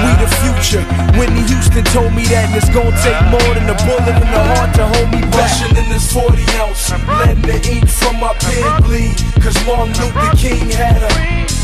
we 0.00 0.10
the 0.16 0.32
future. 0.40 0.80
Whitney 1.20 1.44
Houston 1.52 1.84
told 1.92 2.14
me 2.16 2.24
that, 2.32 2.48
and 2.48 2.56
it's 2.56 2.72
gonna 2.72 2.96
take 3.04 3.20
more 3.28 3.52
than 3.52 3.68
a 3.68 3.76
bullet 3.84 4.16
in 4.24 4.28
the 4.32 4.42
heart 4.56 4.72
to 4.80 4.88
hold 4.88 5.12
me 5.12 5.20
back. 5.28 5.44
Rushing 5.44 5.76
in 5.76 5.92
this 5.92 6.10
40 6.10 6.40
ounce, 6.56 6.88
letting 7.20 7.44
the 7.44 7.60
ink 7.68 7.86
from 7.86 8.16
my 8.16 8.32
pen 8.40 8.80
bleed. 8.80 9.20
Cause 9.44 9.60
Martin 9.68 9.92
Luther 10.00 10.32
King 10.40 10.70
had 10.72 11.04
her, 11.04 11.16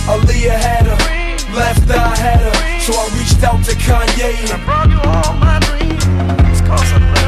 Aaliyah 0.05 0.61
had 0.69 0.85
her, 0.85 1.24
left 1.55 1.91
eye 1.91 2.17
had 2.17 2.41
her. 2.41 2.81
So 2.81 2.93
I 2.93 3.05
reached 3.17 3.43
out 3.45 3.65
to 3.65 3.75
Kanye 3.77 4.53
and 4.53 4.65
brought 4.65 4.91
you 4.91 5.01
all 5.11 5.35
my 5.35 5.59
dreams. 5.61 6.61
Cause 6.63 6.93
I 6.93 7.24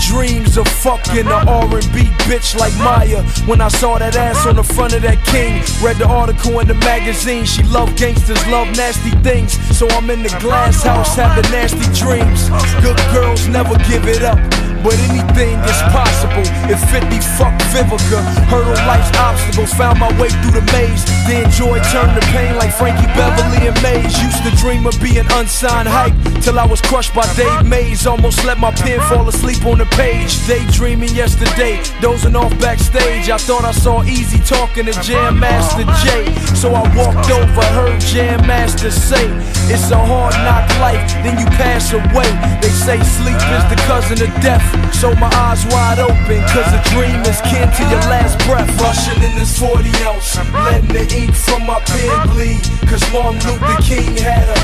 dreams 0.00 0.56
of 0.56 0.66
fucking 0.68 1.26
a 1.26 1.40
R&B 1.46 2.08
bitch 2.28 2.56
like 2.56 2.74
Mya. 2.78 3.22
When 3.46 3.60
I 3.60 3.68
saw 3.68 3.98
that 3.98 4.16
ass 4.16 4.46
on 4.46 4.56
the 4.56 4.62
front 4.62 4.94
of 4.94 5.02
that 5.02 5.24
king, 5.26 5.62
read 5.84 5.96
the 5.96 6.06
article 6.06 6.60
in 6.60 6.68
the 6.68 6.74
magazine. 6.74 7.44
She 7.44 7.62
love 7.64 7.94
gangsters, 7.96 8.44
love 8.48 8.68
nasty 8.76 9.10
things. 9.22 9.52
So 9.76 9.88
I'm 9.88 10.10
in 10.10 10.22
the 10.22 10.36
glass 10.40 10.82
house 10.82 11.16
having 11.16 11.50
nasty 11.50 11.86
dreams. 11.98 12.48
Good 12.82 12.98
girls 13.12 13.46
never 13.48 13.76
give 13.88 14.06
it 14.06 14.22
up. 14.22 14.71
But 14.82 14.98
anything 14.98 15.62
is 15.62 15.78
uh-huh. 15.78 16.02
possible 16.02 16.42
if 16.66 16.82
50 16.90 17.22
fuck 17.38 17.54
Vivica. 17.70 18.18
Hurdle 18.50 18.74
life's 18.82 19.14
obstacles, 19.16 19.72
found 19.74 20.00
my 20.02 20.10
way 20.18 20.28
through 20.42 20.58
the 20.58 20.66
maze. 20.74 21.06
Then 21.30 21.46
joy 21.54 21.78
uh-huh. 21.78 21.92
turned 21.94 22.14
to 22.18 22.24
pain 22.34 22.58
like 22.58 22.74
Frankie 22.74 23.06
Beverly 23.14 23.70
and 23.70 23.78
Maze. 23.78 24.18
Used 24.18 24.42
to 24.42 24.50
dream 24.58 24.86
of 24.86 24.98
being 24.98 25.26
unsigned 25.38 25.86
hype 25.86 26.14
till 26.42 26.58
I 26.58 26.66
was 26.66 26.80
crushed 26.80 27.14
by 27.14 27.22
Dave 27.38 27.46
uh-huh. 27.46 27.70
Mays. 27.70 28.06
Almost 28.06 28.44
let 28.44 28.58
my 28.58 28.72
pen 28.72 28.98
fall 29.06 29.28
asleep 29.28 29.64
on 29.64 29.78
the 29.78 29.86
page. 29.94 30.34
Daydreaming 30.50 31.14
yesterday, 31.14 31.78
dozing 32.00 32.34
off 32.34 32.50
backstage. 32.58 33.30
I 33.30 33.38
thought 33.38 33.64
I 33.64 33.72
saw 33.72 34.02
Eazy 34.02 34.42
talking 34.42 34.86
to 34.86 34.94
Jam 35.02 35.38
Master 35.38 35.86
Jay. 36.02 36.26
So 36.58 36.74
I 36.74 36.82
walked 36.98 37.30
over, 37.30 37.64
heard 37.78 38.00
Jam 38.00 38.44
Master 38.46 38.90
say, 38.90 39.30
It's 39.70 39.90
a 39.94 39.98
hard 39.98 40.34
knock 40.42 40.66
life, 40.82 41.06
then 41.22 41.38
you 41.38 41.46
pass 41.54 41.92
away. 41.92 42.26
They 42.60 42.74
say 42.74 42.98
sleep 42.98 43.38
is 43.38 43.64
the 43.70 43.78
cousin 43.86 44.18
of 44.26 44.32
death. 44.42 44.71
So 44.92 45.14
my 45.16 45.30
eyes 45.34 45.66
wide 45.66 45.98
open, 45.98 46.40
cause 46.54 46.70
a 46.72 46.80
dream 46.94 47.20
is 47.26 47.40
kin 47.42 47.66
to 47.66 47.82
your 47.90 48.04
last 48.06 48.38
breath. 48.46 48.70
Rushing 48.80 49.22
in 49.22 49.34
this 49.34 49.58
40 49.58 49.90
ounce, 50.06 50.36
letting 50.52 50.88
the 50.88 51.04
ink 51.14 51.34
from 51.34 51.66
my 51.66 51.80
pen 51.80 52.28
bleed. 52.30 52.62
Cause 52.88 53.02
Martin 53.12 53.40
Luther 53.50 53.82
King 53.82 54.16
had 54.16 54.46
her, 54.46 54.62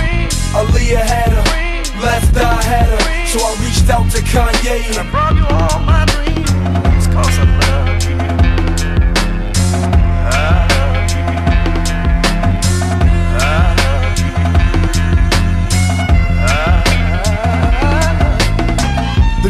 Aaliyah 0.55 1.03
had 1.03 1.33
her, 1.33 1.47
left 2.01 2.37
eye 2.37 2.63
had 2.63 2.89
her. 2.89 3.27
So 3.27 3.41
I 3.41 3.51
reached 3.65 3.91
out 3.91 4.11
to 4.13 4.21
Kanye 4.23 4.99
and 4.99 5.11
brought 5.11 5.35
you 5.35 5.47
all 5.47 5.81
my 5.85 6.05
dreams. 6.07 7.07
Cause 7.09 7.39
I 7.39 7.45
love 7.59 8.08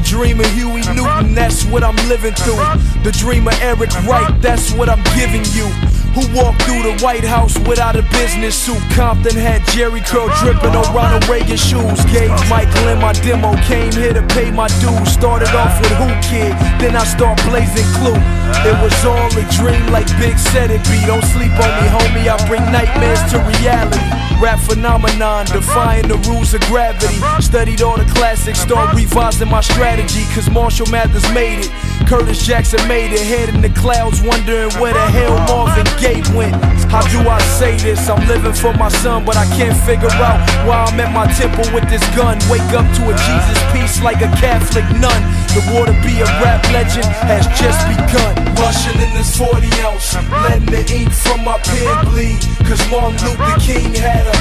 dream 0.09 0.41
of 0.41 0.47
Huey 0.55 0.81
Newton, 0.97 1.35
that's 1.35 1.67
what 1.67 1.85
I'm 1.85 1.97
living 2.09 2.33
through. 2.33 2.57
The 3.05 3.13
dream 3.13 3.47
of 3.47 3.55
Eric 3.61 3.93
Wright, 4.09 4.41
that's 4.41 4.73
what 4.73 4.89
I'm 4.89 5.03
giving 5.15 5.45
you. 5.53 5.69
Who 6.17 6.25
walked 6.35 6.63
through 6.63 6.83
the 6.83 6.99
White 7.05 7.25
House 7.25 7.59
without 7.69 7.95
a 7.95 8.03
business 8.17 8.57
suit? 8.57 8.81
Compton 8.93 9.37
had 9.37 9.61
Jheri 9.69 10.05
curl 10.05 10.29
dripping 10.41 10.75
on 10.75 10.95
Ronald 10.95 11.29
Reagan 11.29 11.59
shoes. 11.59 12.05
Gave 12.07 12.31
Michael 12.49 12.89
in 12.89 12.99
my 13.01 13.13
demo, 13.13 13.55
came 13.63 13.93
here 13.93 14.15
to 14.15 14.23
pay 14.29 14.51
my 14.51 14.69
dues. 14.81 15.13
Started 15.13 15.51
off 15.55 15.79
with 15.81 15.93
Whoo 16.01 16.17
Kid, 16.23 16.57
then 16.81 16.97
I 16.97 17.05
start 17.05 17.39
blazing 17.45 17.87
Clue. 18.01 18.38
It 18.65 18.77
was 18.83 18.95
all 19.05 19.31
a 19.33 19.45
dream, 19.57 19.85
like 19.93 20.09
Big 20.19 20.39
said 20.39 20.71
it 20.71 20.83
be. 20.89 20.99
Don't 21.07 21.25
sleep 21.25 21.53
on 21.53 21.73
me, 21.81 21.87
homie. 21.89 22.29
I 22.29 22.37
bring 22.47 22.65
nightmares 22.73 23.23
to 23.33 23.39
reality. 23.59 24.01
Rap 24.41 24.61
phenomenon, 24.61 25.47
defying 25.47 26.07
the 26.07 26.17
rules 26.31 26.55
of 26.55 26.61
gravity. 26.71 27.19
Studied 27.43 27.83
all 27.83 27.97
the 27.99 28.07
classics, 28.15 28.61
start 28.61 28.95
revising 28.95 29.49
my 29.51 29.61
strategy. 29.61 30.23
Cause 30.35 30.49
Marshall 30.49 30.87
Mathers 30.91 31.27
made 31.35 31.67
it. 31.67 31.71
Curtis 32.07 32.47
Jackson 32.47 32.81
made 32.87 33.13
it. 33.13 33.21
Head 33.21 33.49
in 33.49 33.61
the 33.61 33.71
clouds, 33.71 34.23
wondering 34.23 34.71
where 34.79 34.95
the 34.95 35.07
hell 35.11 35.37
Marvin 35.51 35.87
Gaye 35.99 36.23
went. 36.37 36.55
How 36.89 37.03
do 37.11 37.29
I 37.29 37.39
say 37.59 37.77
this? 37.77 38.09
I'm 38.09 38.27
living 38.29 38.55
for 38.55 38.73
my 38.75 38.89
son, 38.89 39.25
but 39.25 39.37
I 39.37 39.45
can't 39.57 39.77
figure 39.85 40.11
out 40.23 40.39
why 40.67 40.87
I'm 40.87 41.01
at 41.01 41.13
my 41.13 41.27
temple 41.35 41.67
with 41.75 41.89
this 41.91 42.05
gun. 42.15 42.39
Wake 42.49 42.71
up 42.73 42.87
to 42.97 43.03
a 43.11 43.15
Jesus 43.27 43.61
peace 43.75 44.01
like 44.03 44.23
a 44.23 44.31
Catholic 44.39 44.87
nun. 44.97 45.21
The 45.59 45.75
war 45.75 45.87
to 45.87 45.93
be 46.07 46.21
a 46.21 46.25
rap 46.39 46.63
legend 46.71 47.11
has 47.27 47.43
just 47.59 47.83
begun. 47.91 48.55
Rushing 48.55 48.95
in 49.03 49.11
this 49.19 49.37
40 49.37 49.67
ounce, 49.83 50.15
letting 50.31 50.71
the 50.71 50.87
ink 50.87 51.11
from 51.11 51.43
my 51.43 51.59
pen 51.59 52.07
bleed. 52.07 52.39
Cause 52.63 52.79
Martin 52.89 53.19
Luther 53.27 53.59
King 53.59 53.93
had 53.93 54.23
her, 54.31 54.39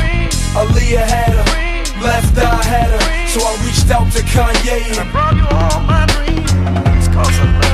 Aaliyah 0.53 1.09
had 1.09 1.33
her, 1.33 2.05
left 2.05 2.37
eye 2.37 2.63
had 2.63 2.91
her. 2.93 3.27
So 3.33 3.41
I 3.41 3.51
reached 3.65 3.89
out 3.89 4.11
to 4.13 4.21
Kanye 4.29 4.77
and 4.93 5.11
brought 5.11 5.35
you 5.35 5.47
all 5.57 5.81
my 5.89 6.05
dreams. 6.05 7.07
Cause 7.09 7.66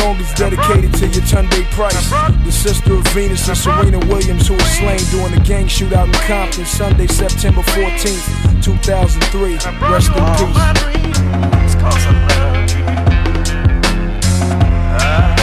song 0.00 0.16
is 0.16 0.32
dedicated 0.32 0.92
to 0.94 1.06
Yetunde 1.08 1.64
Price, 1.72 2.10
the 2.44 2.52
sister 2.52 2.94
of 2.94 3.06
Venus 3.08 3.48
and 3.48 3.56
Serena 3.56 3.98
Williams, 4.06 4.48
who 4.48 4.54
was 4.54 4.70
slain 4.78 4.98
during 5.10 5.34
the 5.34 5.40
gang 5.44 5.66
shootout 5.66 6.06
in 6.06 6.12
Compton 6.26 6.64
Sunday, 6.64 7.06
September 7.06 7.60
14th, 7.62 8.64
2003. 8.64 9.54
Rest 9.90 10.08
in 10.08 10.24
peace. 15.34 15.39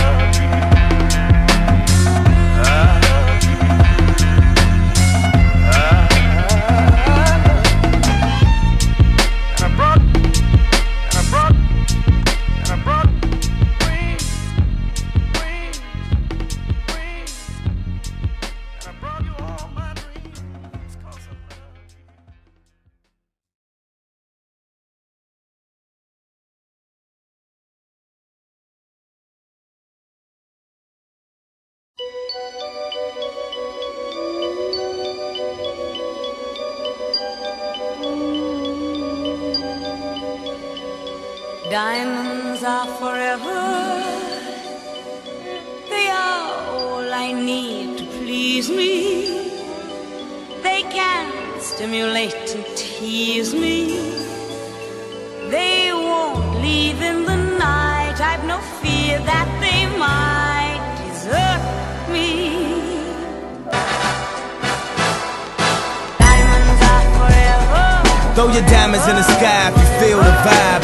Diamonds 68.88 69.08
in 69.10 69.16
the 69.18 69.24
sky 69.24 69.70
if 69.70 69.76
you 69.76 69.88
feel 70.00 70.18
the 70.18 70.32
vibe. 70.48 70.84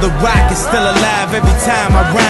The 0.00 0.08
rock 0.24 0.50
is 0.50 0.58
still 0.58 0.82
alive 0.82 1.34
every 1.34 1.56
time 1.60 1.92
I 1.92 2.14
rhyme. 2.14 2.29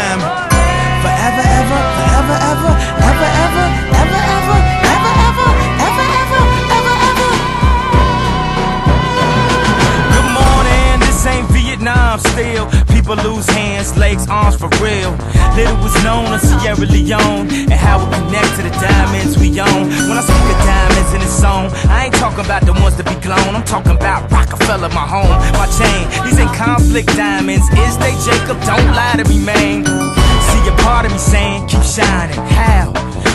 Hands, 13.18 13.96
legs, 13.96 14.28
arms 14.28 14.56
for 14.56 14.68
real. 14.78 15.10
Little 15.56 15.76
was 15.82 15.94
known 16.04 16.32
of 16.32 16.40
Sierra 16.40 16.86
Leone 16.86 17.50
and 17.50 17.72
how 17.72 17.98
it 17.98 18.12
connect 18.14 18.54
to 18.56 18.62
the 18.62 18.70
diamonds 18.70 19.36
we 19.36 19.48
own. 19.58 19.90
When 20.06 20.16
I 20.16 20.22
speak 20.22 20.46
of 20.46 20.58
diamonds 20.62 21.12
in 21.14 21.20
this 21.20 21.40
song, 21.40 21.70
I 21.90 22.06
ain't 22.06 22.14
talking 22.14 22.44
about 22.44 22.62
the 22.66 22.72
ones 22.74 22.96
that 22.96 23.06
be 23.06 23.18
glown. 23.20 23.56
I'm 23.56 23.64
talking 23.64 23.96
about 23.96 24.30
Rockefeller, 24.30 24.88
my 24.90 25.06
home, 25.06 25.30
my 25.58 25.66
chain. 25.74 26.06
These 26.24 26.38
ain't 26.38 26.54
conflict 26.54 27.08
diamonds. 27.16 27.66
Is 27.74 27.98
they 27.98 28.14
Jacob? 28.22 28.60
Don't 28.62 28.94
lie 28.94 29.16
to 29.16 29.24
me, 29.28 29.38
man. 29.42 29.84
See 29.84 30.68
a 30.68 30.74
part 30.84 31.06
of 31.06 31.12
me 31.12 31.18
saying, 31.18 31.66
keep 31.66 31.82
shining. 31.82 32.38
How? 32.54 32.92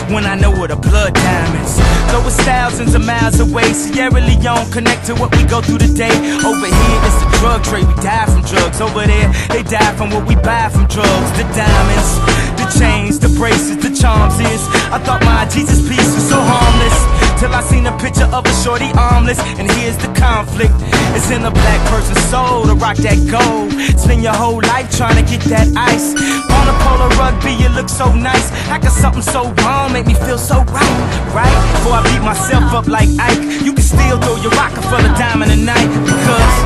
When 0.08 0.24
I 0.24 0.36
know 0.36 0.52
what 0.52 0.70
a 0.70 0.76
blood 0.76 1.14
diamonds. 1.14 1.76
Though 2.12 2.22
it's 2.26 2.38
thousands 2.46 2.94
of 2.94 3.04
miles 3.04 3.40
away, 3.40 3.72
Sierra 3.72 4.20
Leone 4.20 4.70
connect 4.70 5.06
to 5.06 5.14
what 5.16 5.34
we 5.34 5.42
go 5.44 5.60
through 5.60 5.78
today. 5.78 6.14
Over 6.46 6.66
here, 6.66 6.98
it's 7.02 7.18
the 7.18 7.30
drug 7.42 7.64
trade. 7.64 7.86
We 7.88 7.94
die 8.02 8.26
from 8.26 8.42
drugs. 8.42 8.80
Over 8.80 9.04
there, 9.04 9.28
they 9.50 9.64
die 9.64 9.94
from 9.96 10.10
what 10.10 10.28
we 10.28 10.36
buy 10.36 10.68
from 10.70 10.86
drugs. 10.86 11.30
The 11.34 11.42
diamonds, 11.58 12.10
the 12.54 12.66
chains, 12.78 13.18
the 13.18 13.28
bracelets, 13.34 13.82
the 13.82 13.90
charms 13.90 14.38
is. 14.38 14.62
I 14.94 15.02
thought 15.02 15.22
my 15.26 15.44
Jesus 15.50 15.82
piece 15.82 16.14
was 16.14 16.28
so 16.28 16.38
harmless. 16.38 17.15
Till 17.38 17.52
I 17.52 17.60
seen 17.60 17.84
a 17.84 17.92
picture 17.98 18.24
of 18.32 18.46
a 18.46 18.54
shorty 18.64 18.90
armless. 18.96 19.38
And 19.60 19.70
here's 19.76 19.96
the 19.98 20.08
conflict. 20.16 20.72
It's 21.12 21.30
in 21.30 21.44
a 21.44 21.50
black 21.50 21.80
person's 21.92 22.24
soul 22.32 22.64
to 22.64 22.74
rock 22.74 22.96
that 23.04 23.20
gold. 23.28 23.72
Spend 24.00 24.22
your 24.22 24.32
whole 24.32 24.60
life 24.72 24.88
trying 24.96 25.20
to 25.20 25.24
get 25.28 25.44
that 25.52 25.68
ice. 25.76 26.16
On 26.48 26.64
a 26.64 26.74
Polo 26.80 27.08
rugby, 27.20 27.52
you 27.52 27.68
look 27.76 27.88
so 27.88 28.08
nice. 28.12 28.48
How 28.72 28.80
can 28.80 28.90
something 28.90 29.20
so 29.20 29.52
wrong 29.60 29.92
make 29.92 30.06
me 30.06 30.14
feel 30.14 30.38
so 30.38 30.64
right? 30.72 30.96
Right? 31.36 31.56
Before 31.76 32.00
I 32.00 32.02
beat 32.08 32.24
myself 32.24 32.72
up 32.72 32.88
like 32.88 33.08
Ike, 33.20 33.64
you 33.64 33.72
can 33.76 33.84
still 33.84 34.16
throw 34.16 34.36
your 34.40 34.52
Rockefeller 34.56 35.12
diamond 35.20 35.52
tonight. 35.52 35.88
Because 36.08 36.56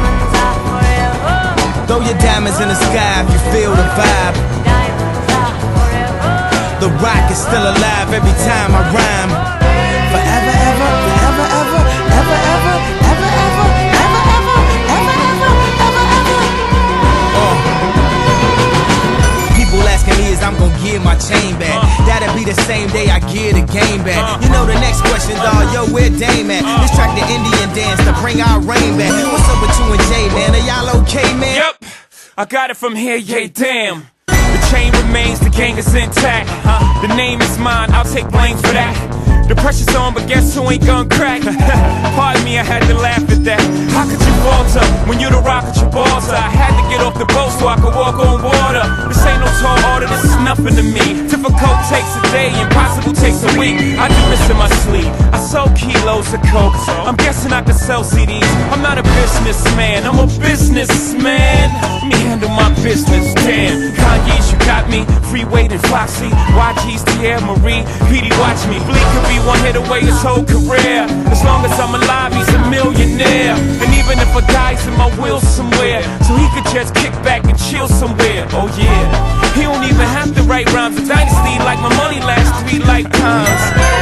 throw 1.90 1.98
your 1.98 2.18
diamonds 2.22 2.62
in 2.62 2.68
the 2.70 2.78
sky 2.78 3.26
if 3.26 3.28
you 3.34 3.42
feel 3.50 3.74
the 3.74 3.86
vibe. 3.98 4.36
The 6.80 6.88
rock 7.04 7.30
is 7.30 7.36
still 7.36 7.60
alive 7.60 8.08
every 8.14 8.32
time 8.46 8.72
I 8.72 8.80
rhyme. 8.94 9.39
Give 20.90 21.04
my 21.04 21.14
chain 21.14 21.54
back. 21.58 21.78
That'll 22.06 22.34
be 22.34 22.44
the 22.44 22.58
same 22.66 22.88
day 22.90 23.06
I 23.06 23.22
give 23.30 23.54
the 23.54 23.64
game 23.70 24.02
back. 24.02 24.42
You 24.42 24.50
know 24.50 24.66
the 24.66 24.74
next 24.74 25.00
question, 25.06 25.36
dawg, 25.38 25.70
yo, 25.70 25.86
where 25.94 26.10
Dame 26.10 26.50
at? 26.50 26.66
This 26.82 26.92
track 26.98 27.14
the 27.14 27.22
Indian 27.30 27.68
dance 27.70 28.02
to 28.02 28.12
bring 28.18 28.42
our 28.42 28.58
rain 28.60 28.98
back. 28.98 29.14
What's 29.30 29.46
up 29.46 29.62
with 29.62 29.74
you 29.78 29.86
and 29.94 30.02
Jay, 30.10 30.26
man? 30.34 30.50
Are 30.58 30.66
y'all 30.66 31.02
okay, 31.02 31.30
man? 31.38 31.54
Yep, 31.62 31.74
I 32.36 32.44
got 32.44 32.70
it 32.70 32.76
from 32.76 32.96
here, 32.96 33.16
yeah, 33.16 33.46
damn. 33.46 34.10
The 34.26 34.60
chain 34.70 34.92
remains, 35.06 35.38
the 35.38 35.50
gang 35.50 35.78
is 35.78 35.94
intact. 35.94 36.50
The 37.06 37.14
name 37.14 37.40
is 37.40 37.58
mine, 37.58 37.90
I'll 37.92 38.04
take 38.04 38.28
blame 38.30 38.56
for 38.56 38.74
that. 38.74 39.19
The 39.50 39.56
pressure's 39.56 39.90
on, 39.96 40.14
but 40.14 40.28
guess 40.28 40.54
who 40.54 40.70
ain't 40.70 40.86
gonna 40.86 41.10
crack? 41.10 41.42
Pardon 42.14 42.44
me, 42.44 42.54
I 42.56 42.62
had 42.62 42.86
to 42.86 42.94
laugh 42.94 43.26
at 43.26 43.42
that. 43.50 43.58
How 43.90 44.06
could 44.06 44.22
you 44.22 44.34
falter 44.46 44.86
when 45.10 45.18
you 45.18 45.26
the 45.26 45.42
rock 45.42 45.66
at 45.66 45.74
your 45.74 45.90
balls? 45.90 46.30
I 46.30 46.46
had 46.46 46.70
to 46.78 46.84
get 46.86 47.02
off 47.02 47.18
the 47.18 47.26
boat 47.26 47.50
so 47.58 47.66
I 47.66 47.74
could 47.74 47.90
walk 47.90 48.14
on 48.14 48.46
water. 48.46 48.86
This 49.10 49.18
ain't 49.26 49.42
no 49.42 49.50
tall 49.58 49.74
order, 49.90 50.06
this 50.06 50.22
is 50.22 50.38
nothing 50.46 50.78
to 50.78 50.86
me. 50.86 51.26
Difficult 51.26 51.82
takes 51.90 52.14
a 52.14 52.22
day, 52.30 52.54
impossible 52.62 53.10
takes 53.10 53.42
a 53.42 53.50
week. 53.58 53.98
I 53.98 54.06
do 54.06 54.22
this 54.30 54.46
in 54.46 54.54
my 54.54 54.70
sleep. 54.86 55.10
I 55.34 55.42
sold 55.42 55.74
kilos 55.74 56.30
of 56.30 56.46
coke. 56.46 56.78
I'm 57.02 57.18
guessing 57.18 57.50
I 57.50 57.66
could 57.66 57.74
sell 57.74 58.06
CDs. 58.06 58.46
I'm 58.70 58.86
not 58.86 59.02
a 59.02 59.04
businessman, 59.18 60.06
I'm 60.06 60.22
a 60.22 60.30
businessman. 60.38 61.74
Let 61.74 62.06
me 62.06 62.18
handle 62.22 62.54
my 62.54 62.70
business, 62.86 63.34
damn. 63.34 63.98
Kanye's, 63.98 64.46
you 64.54 64.58
got 64.62 64.86
me. 64.86 65.02
Freeway 65.26 65.66
and 65.66 65.82
Foxy. 65.90 66.30
YG's, 66.54 67.02
Teairra 67.18 67.42
Mari. 67.42 67.82
PD, 68.06 68.30
watch 68.38 68.62
me. 68.70 68.78
Bleak 68.86 69.06
could 69.10 69.26
be 69.26 69.39
one 69.46 69.60
hit 69.64 69.76
away 69.76 70.00
his 70.00 70.20
whole 70.20 70.44
career. 70.44 71.06
As 71.30 71.42
long 71.44 71.64
as 71.64 71.72
I'm 71.78 71.94
alive, 71.94 72.32
he's 72.34 72.48
a 72.52 72.60
millionaire. 72.68 73.56
And 73.56 73.90
even 73.94 74.18
if 74.18 74.30
I 74.34 74.42
die, 74.48 74.76
in 74.86 74.94
my 74.96 75.10
will 75.20 75.40
somewhere. 75.40 76.02
So 76.26 76.36
he 76.36 76.46
could 76.54 76.66
just 76.72 76.94
kick 76.94 77.12
back 77.26 77.44
and 77.44 77.56
chill 77.58 77.88
somewhere. 77.88 78.46
Oh 78.54 78.68
yeah. 78.78 79.06
He 79.54 79.62
don't 79.66 79.82
even 79.84 80.06
have 80.14 80.30
to 80.36 80.42
write 80.46 80.70
rhymes. 80.72 80.96
A 80.98 81.04
dynasty 81.04 81.58
like 81.66 81.80
my 81.82 81.92
money 81.98 82.20
lasts 82.22 82.54
three 82.64 82.80
lifetimes. 82.80 83.60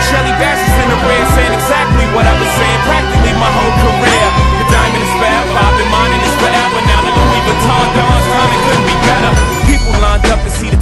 Shelly 0.09 0.35
Bass 0.41 0.61
is 0.61 0.77
in 0.83 0.89
the 0.93 1.01
red 1.09 1.25
saying 1.35 1.55
exactly 1.57 2.07
what 2.15 2.25
I've 2.29 2.39
been 2.39 2.55
saying 2.59 2.81
practically 2.85 3.35
my 3.41 3.51
whole 3.51 3.75
career. 3.83 4.27
The 4.61 4.67
diamond 4.69 5.03
is 5.03 5.13
forever. 5.19 5.57
I've 5.57 5.77
been 5.77 5.91
mining 5.91 6.19
forever. 6.39 6.79
Now 6.85 7.01
the 7.03 7.13
Louis 7.17 7.43
Vuitton 7.49 7.87
Don's 7.97 8.27
timing 8.29 8.61
couldn't 8.65 8.87
be 8.87 8.97
better. 9.09 9.48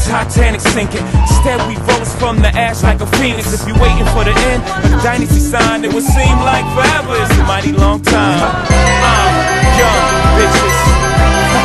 Titanic 0.07 0.61
sinking. 0.61 1.03
Instead, 1.23 1.59
we 1.67 1.75
rose 1.93 2.15
from 2.15 2.39
the 2.41 2.47
ash 2.49 2.83
like 2.85 3.01
a 3.01 3.07
phoenix. 3.19 3.53
If 3.53 3.67
you're 3.67 3.77
waiting 3.79 4.07
for 4.15 4.23
the 4.23 4.31
end 4.31 4.63
of 4.63 4.91
the 4.91 5.01
dynasty 5.03 5.41
sign, 5.41 5.85
it 5.85 5.93
would 5.93 6.05
seem 6.05 6.39
like 6.47 6.65
forever. 6.75 7.17
It's 7.21 7.33
a 7.37 7.43
mighty 7.43 7.73
long 7.73 8.01
time. 8.03 8.39
Uh, 8.41 8.67
I'm 9.03 9.35
young, 9.83 10.39
bitches. 10.39 10.77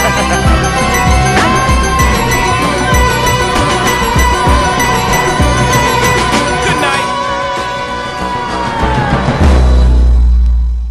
Good 6.65 6.79
night. 6.81 7.07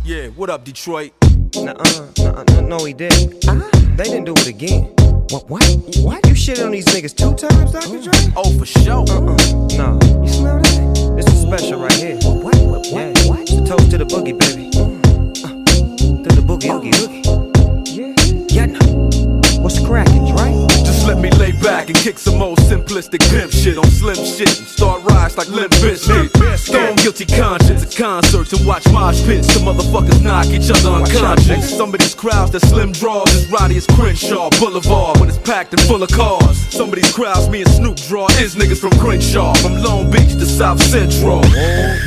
Yeah, 0.04 0.28
what 0.36 0.50
up, 0.50 0.64
Detroit? 0.64 1.10
Nuh-uh, 1.56 2.06
nuh-uh, 2.16 2.60
no, 2.60 2.84
he 2.84 2.92
didn't. 2.92 3.44
Uh-huh. 3.48 3.68
They 3.96 4.04
didn't 4.04 4.26
do 4.26 4.34
it 4.34 4.46
again. 4.46 4.94
What? 5.30 5.48
What? 5.48 5.96
What? 6.00 6.26
You 6.26 6.34
shit 6.34 6.60
on 6.60 6.72
these 6.72 6.86
niggas 6.86 7.14
two 7.14 7.32
times, 7.34 7.70
Dr. 7.70 8.02
Dre? 8.02 8.32
Oh, 8.34 8.52
for 8.58 8.66
sure. 8.66 9.04
Uh-uh. 9.08 9.36
No. 9.76 9.98
You 10.22 10.28
smell 10.28 10.60
that? 10.60 11.12
This 11.14 11.26
is 11.32 11.42
special 11.42 11.78
right 11.78 11.92
here. 11.92 12.16
What? 12.16 12.56
What? 12.56 12.86
What? 12.88 12.92
Yeah. 12.92 13.28
What? 13.28 13.40
It's 13.42 13.52
a 13.52 13.64
toast 13.64 13.90
to 13.92 13.98
the 13.98 14.06
boogie, 14.06 14.36
baby. 14.36 14.66
Uh, 14.74 16.24
to 16.24 16.34
the 16.34 16.42
boogie, 16.42 16.74
oogie, 16.74 16.90
oogie. 16.98 18.50
Yeah. 18.50 18.66
Yeah. 18.66 18.66
no. 18.66 19.62
What's 19.62 19.78
cracking, 19.78 20.26
Dre? 20.34 20.69
Just 21.00 21.08
let 21.08 21.22
me 21.22 21.30
lay 21.30 21.52
back 21.52 21.88
and 21.88 21.96
kick 21.96 22.18
some 22.18 22.42
old 22.42 22.58
simplistic 22.58 23.20
pimp 23.30 23.50
shit 23.50 23.78
on 23.78 23.86
slim 23.86 24.16
shit 24.16 24.58
and 24.58 24.68
start 24.68 25.02
rise 25.04 25.34
like 25.38 25.48
Limp 25.48 25.72
Bizkit. 25.80 26.58
Stone 26.58 26.96
guilty 26.96 27.24
conscience 27.24 27.82
at 27.82 27.96
concerts 27.96 28.52
and 28.52 28.66
watch 28.66 28.86
mosh 28.92 29.24
pits. 29.24 29.46
The 29.54 29.60
motherfuckers 29.60 30.22
knock 30.22 30.48
each 30.48 30.68
other 30.68 30.90
unconscious. 30.90 31.74
Some 31.74 31.94
of 31.94 32.00
these 32.00 32.14
crowds 32.14 32.50
that 32.50 32.60
slim 32.60 32.92
draws 32.92 33.34
as 33.34 33.50
rowdy 33.50 33.78
as 33.78 33.86
Crenshaw 33.86 34.50
Boulevard 34.60 35.18
when 35.20 35.30
it's 35.30 35.38
packed 35.38 35.72
and 35.72 35.80
full 35.88 36.02
of 36.02 36.10
cars. 36.10 36.58
Some 36.68 36.90
of 36.90 36.96
these 36.96 37.12
crowds 37.14 37.48
me 37.48 37.62
and 37.62 37.70
Snoop 37.70 37.96
draw 37.96 38.26
is 38.32 38.54
niggas 38.54 38.78
from 38.78 38.90
Crenshaw, 39.00 39.54
from 39.54 39.76
Long 39.82 40.10
Beach 40.10 40.34
to 40.34 40.44
South 40.44 40.82
Central. 40.82 41.40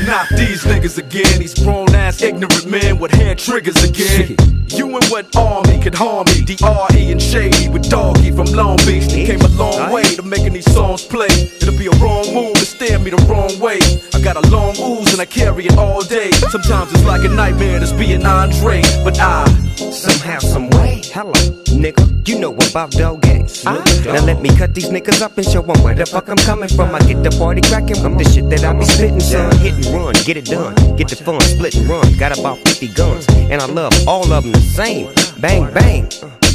Not 0.05 0.29
these 0.37 0.65
niggas 0.65 0.99
again, 0.99 1.39
these 1.39 1.55
grown 1.55 1.95
ass 1.95 2.21
ignorant 2.21 2.67
men 2.67 2.99
with 2.99 3.09
hair 3.09 3.33
triggers 3.33 3.83
again. 3.83 4.37
You 4.69 4.87
and 4.95 5.05
what 5.05 5.35
army 5.35 5.79
could 5.79 5.93
harm 5.93 6.25
me? 6.27 6.41
D.R.E. 6.41 7.11
and 7.11 7.21
Shady 7.21 7.69
with 7.69 7.89
Doggy 7.89 8.31
from 8.31 8.45
Long 8.47 8.77
Beach. 8.77 8.92
They 8.99 9.25
came 9.25 9.41
a 9.41 9.47
long 9.49 9.91
way 9.91 10.03
to 10.15 10.23
making 10.23 10.53
these 10.53 10.71
songs 10.71 11.03
play. 11.03 11.33
It'll 11.61 11.77
be 11.77 11.87
a 11.87 11.97
wrong 12.01 12.31
move 12.33 12.53
to 12.53 12.65
stare 12.65 12.99
me 12.99 13.09
the 13.09 13.21
wrong 13.29 13.57
way. 13.59 13.79
I 14.13 14.21
got 14.21 14.35
a 14.35 14.47
long 14.49 14.75
ooze 14.77 15.11
and 15.11 15.21
I 15.21 15.25
carry 15.25 15.65
it 15.65 15.77
all 15.77 16.01
day. 16.03 16.31
Sometimes 16.51 16.91
it's 16.93 17.05
like 17.05 17.23
a 17.23 17.29
nightmare 17.29 17.79
to 17.79 17.97
being 17.97 18.25
Andre, 18.25 18.81
but 19.03 19.19
I 19.19 19.45
Somehow, 19.75 20.39
some 20.39 20.69
way. 20.71 21.01
Hello, 21.05 21.33
nigga. 21.73 22.27
You 22.27 22.39
know 22.39 22.53
about 22.53 22.91
dog 22.91 23.21
games. 23.21 23.65
Now 23.65 23.81
let 24.23 24.41
me 24.41 24.55
cut 24.55 24.73
these 24.75 24.89
niggas 24.89 25.21
up 25.21 25.37
and 25.37 25.45
show 25.45 25.63
'em 25.63 25.81
where 25.83 25.95
the 25.95 26.05
fuck 26.05 26.29
I'm 26.29 26.37
coming 26.37 26.69
from. 26.69 26.93
I 26.93 26.99
get 26.99 27.23
the 27.23 27.31
party 27.31 27.61
cracking 27.61 27.99
from 28.01 28.17
the 28.17 28.23
shit 28.23 28.49
that 28.49 28.63
I 28.63 28.73
be 28.73 28.85
spitting, 28.85 29.19
son. 29.19 29.55
Hit 29.57 29.73
and 29.73 29.87
run, 29.87 30.13
get 30.25 30.37
it 30.37 30.45
done. 30.45 30.75
Get 30.95 31.09
the 31.09 31.15
fun, 31.15 31.41
split 31.41 31.75
and 31.75 31.89
run. 31.89 32.05
Got 32.17 32.37
about 32.37 32.59
50 32.67 32.87
guns, 32.87 33.25
and 33.49 33.61
I 33.61 33.65
love 33.65 33.93
all 34.07 34.31
of 34.31 34.43
them 34.43 34.51
the 34.51 34.61
same. 34.61 35.09
Bang, 35.39 35.67
bang. 35.73 36.07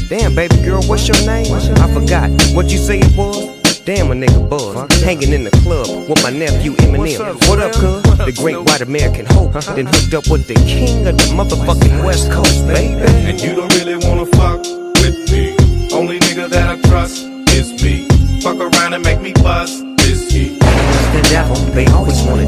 Damn, 0.09 0.35
baby 0.35 0.57
girl, 0.63 0.83
what's 0.85 1.07
your 1.07 1.21
name? 1.27 1.53
I 1.53 1.93
forgot 1.93 2.31
what 2.55 2.71
you 2.71 2.79
say 2.79 2.99
it 2.99 3.15
was. 3.15 3.81
Damn, 3.81 4.11
a 4.11 4.15
nigga 4.15 4.49
buzz. 4.49 5.03
Hanging 5.03 5.35
in 5.35 5.45
the 5.45 5.51
club 5.51 6.09
with 6.09 6.23
my 6.23 6.31
nephew 6.31 6.73
Eminem. 6.77 7.47
What 7.47 7.59
up, 7.59 7.73
cuz? 7.73 8.03
The 8.25 8.33
great 8.33 8.57
white 8.57 8.81
American 8.81 9.27
hope. 9.27 9.53
Then 9.77 9.85
hooked 9.85 10.15
up 10.15 10.27
with 10.29 10.49
the 10.49 10.55
king 10.65 11.07
of 11.07 11.19
the 11.19 11.25
motherfucking 11.37 12.05
West 12.07 12.33
Coast, 12.33 12.67
baby. 12.67 12.95
And 13.29 13.39
you 13.39 13.55
don't 13.55 13.71
really 13.75 13.97
wanna 13.97 14.25
fuck 14.33 14.63
with 15.05 15.31
me. 15.31 15.55
Only 15.93 16.19
nigga 16.21 16.49
that 16.49 16.71
I 16.71 16.81
trust 16.89 17.27
is 17.53 17.83
me. 17.83 18.09
Fuck 18.41 18.57
around 18.57 18.95
and 18.95 19.05
make 19.05 19.21
me 19.21 19.35
bust 19.35 19.85
this 19.99 20.33
heat. 20.33 20.59
The 20.59 21.21
devil, 21.29 21.57
they 21.77 21.85
always 21.89 22.23
want 22.23 22.41
a 22.41 22.45
name. 22.45 22.48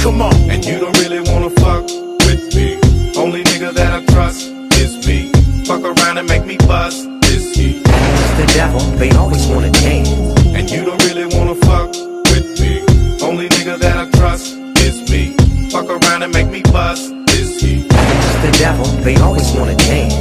Come 0.01 0.19
on. 0.19 0.33
And 0.49 0.65
you 0.65 0.79
don't 0.79 0.97
really 0.97 1.19
wanna 1.29 1.51
fuck 1.61 1.83
with 2.25 2.55
me. 2.55 2.79
Only 3.15 3.43
nigga 3.43 3.71
that 3.71 3.93
I 3.93 4.05
trust 4.11 4.49
is 4.81 5.05
me. 5.05 5.31
Fuck 5.65 5.83
around 5.83 6.17
and 6.17 6.27
make 6.27 6.43
me 6.43 6.57
bust 6.57 7.07
this 7.21 7.55
heat. 7.55 7.83
It's 7.85 8.33
the 8.41 8.51
devil, 8.55 8.79
they 8.97 9.11
always 9.11 9.45
wanna 9.45 9.69
dance. 9.69 10.09
And 10.57 10.67
you 10.71 10.85
don't 10.85 11.03
really 11.05 11.27
wanna 11.37 11.53
fuck 11.53 11.89
with 12.33 12.59
me. 12.59 12.81
Only 13.21 13.47
nigga 13.49 13.77
that 13.77 13.97
I 13.97 14.09
trust 14.17 14.57
is 14.79 15.07
me. 15.11 15.35
Fuck 15.69 15.87
around 15.87 16.23
and 16.23 16.33
make 16.33 16.49
me 16.49 16.63
bust 16.63 17.13
this 17.27 17.61
heat. 17.61 17.85
It's 17.87 18.41
the 18.41 18.57
devil, 18.57 18.85
they 19.05 19.17
always 19.17 19.51
wanna 19.51 19.75
dance. 19.75 20.15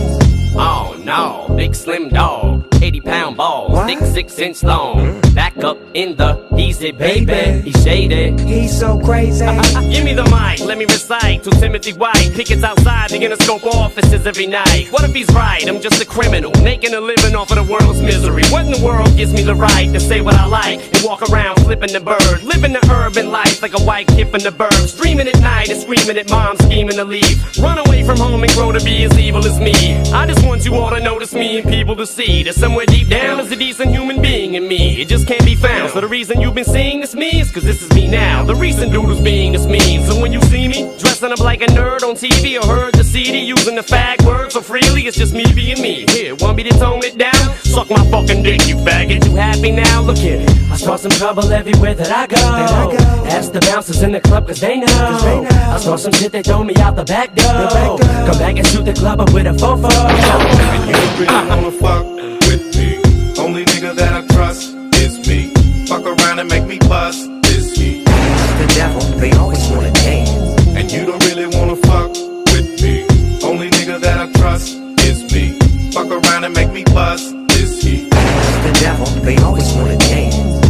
Oh 0.57 1.00
no, 1.11 1.53
big 1.57 1.75
slim 1.75 2.09
dog, 2.09 2.65
80 2.81 3.01
pound 3.01 3.37
balls, 3.37 3.85
thick 3.87 3.99
six 3.99 4.39
inch 4.39 4.63
long. 4.63 5.19
Hmm? 5.19 5.35
Back 5.35 5.57
up 5.65 5.79
in 5.95 6.15
the 6.15 6.31
easy 6.57 6.93
baby, 6.93 7.63
he's 7.63 7.83
shaded. 7.83 8.39
He's 8.39 8.79
so 8.79 8.97
crazy. 9.01 9.45
Give 9.91 10.05
me 10.05 10.15
the 10.15 10.25
mic, 10.31 10.61
let 10.61 10.79
me 10.79 10.85
recite 10.85 11.43
to 11.45 11.51
Timothy 11.51 11.95
White. 11.95 12.31
Pickets 12.35 12.63
outside 12.63 13.11
the 13.11 13.19
Interscope 13.19 13.65
offices 13.67 14.25
every 14.25 14.47
night. 14.47 14.87
What 14.93 15.03
if 15.03 15.13
he's 15.13 15.29
right? 15.35 15.67
I'm 15.69 15.81
just 15.81 16.01
a 16.01 16.07
criminal, 16.07 16.53
making 16.63 16.95
a 16.95 17.01
living 17.01 17.35
off 17.35 17.51
of 17.51 17.57
the 17.57 17.65
world's 17.73 18.01
misery. 18.01 18.45
What 18.51 18.67
in 18.67 18.71
the 18.71 18.85
world 18.85 19.17
gives 19.17 19.33
me 19.33 19.43
the 19.43 19.57
right 19.57 19.93
to 19.93 19.99
say 19.99 20.21
what 20.21 20.37
I 20.37 20.47
like 20.47 20.79
and 20.95 21.03
walk 21.05 21.23
around 21.29 21.57
flipping 21.65 21.93
the 21.93 22.01
bird, 22.01 22.45
living 22.45 22.73
the 22.73 22.87
urban 22.89 23.33
life 23.33 23.63
like 23.63 23.75
a 23.75 23.83
white 23.83 24.07
kid 24.07 24.29
from 24.31 24.43
the 24.43 24.51
burbs, 24.51 24.97
dreaming 24.97 25.27
at 25.27 25.41
night 25.41 25.71
and 25.71 25.81
screaming 25.81 26.17
at 26.19 26.31
mom, 26.31 26.57
scheming 26.59 26.97
to 26.97 27.05
leave. 27.05 27.59
Run 27.59 27.79
away 27.79 28.05
from 28.05 28.19
home 28.19 28.45
and 28.45 28.53
grow 28.53 28.71
to 28.71 28.83
be 28.85 29.03
as 29.03 29.19
evil 29.19 29.45
as 29.45 29.59
me. 29.59 29.75
I 30.13 30.25
just 30.27 30.47
want 30.47 30.65
you 30.65 30.77
all 30.77 30.91
to 30.91 31.00
notice 31.01 31.35
me 31.35 31.59
and 31.59 31.69
people 31.69 31.97
to 31.97 32.07
see 32.07 32.43
that 32.43 32.55
somewhere 32.55 32.87
deep 32.87 33.09
down 33.09 33.41
is 33.41 33.51
a 33.51 33.57
decent 33.57 33.91
human 33.91 34.21
being 34.21 34.55
in 34.55 34.67
me. 34.67 35.01
It 35.01 35.09
just 35.09 35.27
can't 35.27 35.45
be 35.45 35.55
found. 35.55 35.91
So 35.91 36.01
the 36.01 36.09
reason 36.09 36.41
you've 36.41 36.55
been 36.55 36.65
seeing 36.65 37.01
this 37.01 37.15
me 37.15 37.41
is 37.41 37.51
cause 37.51 37.63
this 37.63 37.83
is 37.83 37.91
me 37.95 38.09
now. 38.09 38.45
The 38.45 38.55
recent 38.55 38.93
dude 38.93 39.05
who's 39.05 39.21
being 39.21 39.53
this 39.53 39.67
mean. 39.67 40.05
So 40.07 40.21
when 40.21 40.33
you 40.33 40.41
see 40.43 40.69
me 40.69 40.97
dressing 40.99 41.33
up 41.33 41.41
like 41.41 41.63
a 41.63 41.67
nerd 41.67 42.03
on 42.03 42.15
TV 42.15 42.61
or 42.61 42.67
heard 42.67 42.95
the 42.95 43.05
CD 43.05 43.41
using 43.41 43.75
the 43.75 43.83
fag 43.83 44.25
word 44.27 44.53
so 44.53 44.61
freely, 44.61 45.07
it's 45.07 45.17
just 45.17 45.35
me 45.35 45.45
being 45.55 45.81
me. 45.81 46.05
Here, 46.11 46.35
want 46.37 46.57
me 46.57 46.63
to 46.65 46.79
tone 46.79 47.05
it 47.05 47.19
down? 47.19 47.55
Suck 47.65 47.91
my 47.91 48.05
fucking 48.11 48.43
dick, 48.43 48.67
you 48.67 48.77
faggot. 48.77 49.25
You 49.25 49.37
happy 49.37 49.73
now? 49.73 50.03
Look 50.03 50.19
here. 50.19 50.45
I 50.71 50.77
start 50.77 51.01
some 51.01 51.13
trouble 51.13 51.51
everywhere 51.53 51.95
that 51.95 52.11
I 52.11 52.27
go. 52.27 52.97
Ask 53.27 53.53
the 53.53 53.61
bouncers 53.61 54.03
in 54.03 54.13
the 54.13 54.21
club 54.21 54.47
cause 54.47 54.61
they 54.61 54.77
know. 54.77 54.87
I 54.87 55.79
saw 55.79 55.97
some 55.97 56.13
shit 56.13 56.33
they 56.33 56.43
throw 56.43 56.65
me 56.65 56.75
out 56.77 56.97
the 56.97 57.05
back 57.05 57.35
door. 57.35 57.99
Come 58.27 58.39
back 58.39 58.57
and 58.57 58.67
shoot 58.67 58.85
the 58.85 58.95
club 58.95 59.21
up 59.21 59.33
with 59.33 59.47
a 59.47 59.51
fofo. 59.51 60.80
You 60.89 60.97
really 61.19 61.49
wanna 61.49 61.71
fuck 61.73 62.05
with 62.49 62.77
me. 62.77 63.01
Only 63.39 63.65
nigga 63.65 63.95
that 63.95 64.13
I 64.13 64.27
trust 64.35 64.75
is 64.97 65.19
me. 65.29 65.53
Fuck 65.87 66.05
around 66.05 66.39
and 66.39 66.49
make 66.49 66.67
me 66.67 66.79
bust 66.89 67.29
this 67.43 67.77
heat. 67.77 68.05
The 68.05 68.73
devil, 68.75 69.01
they 69.19 69.33
always 69.33 69.67
wanna 69.69 69.93
dance. 69.93 70.31
And 70.77 70.91
you 70.91 71.05
don't 71.07 71.25
really 71.27 71.47
wanna 71.47 71.77
fuck 71.77 72.11
with 72.53 72.81
me. 72.83 73.07
Only 73.43 73.71
nigga 73.71 74.01
that 74.01 74.19
I 74.21 74.33
trust 74.39 74.77
is 75.01 75.31
me. 75.33 75.59
Fuck 75.93 76.09
around 76.09 76.45
and 76.45 76.55
make 76.55 76.73
me 76.73 76.85
bust 76.85 77.35
this 77.49 77.83
heat. 77.83 78.11
The 78.11 78.79
devil, 78.81 79.07
they 79.23 79.37
always 79.39 79.73
wanna 79.75 79.97
dance. 79.99 80.61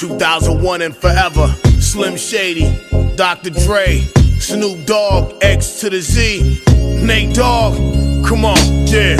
2001 0.00 0.82
and 0.82 0.96
forever. 0.96 1.54
Slim 1.78 2.16
Shady, 2.16 2.78
Dr. 3.16 3.50
Dre, 3.50 4.00
Snoop 4.38 4.86
Dogg, 4.86 5.34
X 5.42 5.80
to 5.80 5.90
the 5.90 6.00
Z, 6.00 6.62
Nate 7.02 7.34
Dogg. 7.34 7.99
Come 8.26 8.44
on, 8.44 8.56
yeah. 8.86 9.16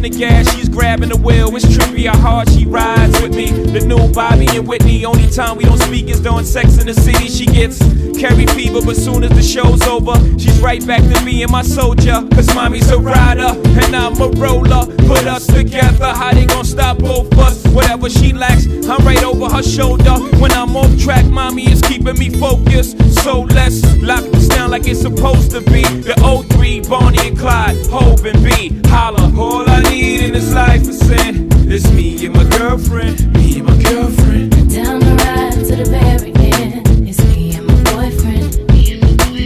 I'm 0.00 0.10
the 0.10 0.18
gas, 0.18 0.56
she's 0.56 0.70
grabbing 0.90 1.10
the 1.10 1.16
wheel. 1.16 1.54
It's 1.54 1.66
trippy 1.66 2.06
how 2.06 2.18
hard 2.18 2.50
she 2.50 2.66
rides 2.66 3.20
with 3.22 3.32
me. 3.32 3.46
The 3.50 3.78
new 3.78 4.12
Bobby 4.12 4.48
and 4.56 4.66
Whitney. 4.66 5.04
Only 5.04 5.30
time 5.30 5.56
we 5.56 5.62
don't 5.62 5.78
speak 5.78 6.08
is 6.08 6.18
during 6.18 6.44
sex 6.44 6.80
in 6.80 6.88
the 6.88 6.94
city. 6.94 7.28
She 7.28 7.46
gets 7.46 7.78
Carrie 8.18 8.46
fever, 8.46 8.80
but 8.84 8.96
soon 8.96 9.22
as 9.22 9.30
the 9.30 9.42
show's 9.42 9.82
over, 9.82 10.16
she's 10.36 10.60
right 10.60 10.84
back 10.84 11.02
to 11.02 11.24
being 11.24 11.48
my 11.48 11.62
soldier. 11.62 12.26
Cause 12.34 12.52
mommy's 12.56 12.90
a 12.90 12.98
rider 12.98 13.54
and 13.80 13.94
I'm 13.94 14.20
a 14.20 14.30
roller. 14.30 14.84
Put 15.06 15.26
us 15.26 15.46
together, 15.46 16.12
how 16.12 16.32
they 16.32 16.46
gonna 16.46 16.64
stop 16.64 16.98
both 16.98 17.30
us? 17.38 17.64
Whatever 17.68 18.10
she 18.10 18.32
lacks, 18.32 18.66
I'm 18.66 19.04
right 19.06 19.22
over 19.22 19.48
her 19.48 19.62
shoulder. 19.62 20.14
When 20.40 20.50
I'm 20.52 20.76
off 20.76 20.98
track, 20.98 21.24
mommy 21.26 21.70
is 21.70 21.80
keeping 21.82 22.18
me 22.18 22.30
focused. 22.30 22.98
So 23.22 23.42
let's 23.42 23.80
lock 24.02 24.24
this 24.24 24.48
down 24.48 24.70
like 24.70 24.86
it's 24.88 25.00
supposed 25.00 25.52
to 25.52 25.60
be. 25.60 25.82
The 25.82 26.14
03, 26.50 26.80
Bonnie 26.80 27.28
and 27.28 27.38
Clyde, 27.38 27.86
Hov 27.86 28.24
and 28.24 28.42
B. 28.44 28.80
Holla, 28.88 29.32
all 29.38 29.68
I 29.68 29.82
need 29.82 30.20
in 30.24 30.32
this 30.32 30.52
life 30.52 30.79
is 30.88 30.98
sin. 30.98 31.48
It's 31.70 31.90
me 31.92 32.26
and 32.26 32.34
my 32.34 32.44
girlfriend, 32.58 33.32
me 33.34 33.58
and 33.58 33.66
my 33.66 33.82
girlfriend. 33.82 34.50
Down 34.72 35.00
the 35.00 35.14
ride 35.24 35.52
to 35.68 35.76
the 35.76 35.84
very 35.90 36.32
end. 36.52 37.08
It's 37.08 37.22
me 37.26 37.54
and 37.56 37.66
my 37.66 37.82
boyfriend. 37.92 38.54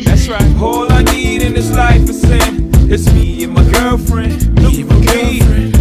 That's 0.07 0.29
right. 0.29 0.63
All 0.63 0.91
I 0.93 1.03
need 1.03 1.43
in 1.43 1.55
this 1.55 1.71
life 1.71 2.09
is 2.09 2.21
sin. 2.21 2.71
It's 2.91 3.13
me 3.13 3.45
and 3.45 3.55
my 3.55 3.65
girlfriend. 3.73 4.55
Me 4.63 4.81
and 4.81 4.89
my 4.91 5.05
girlfriend. 5.05 5.74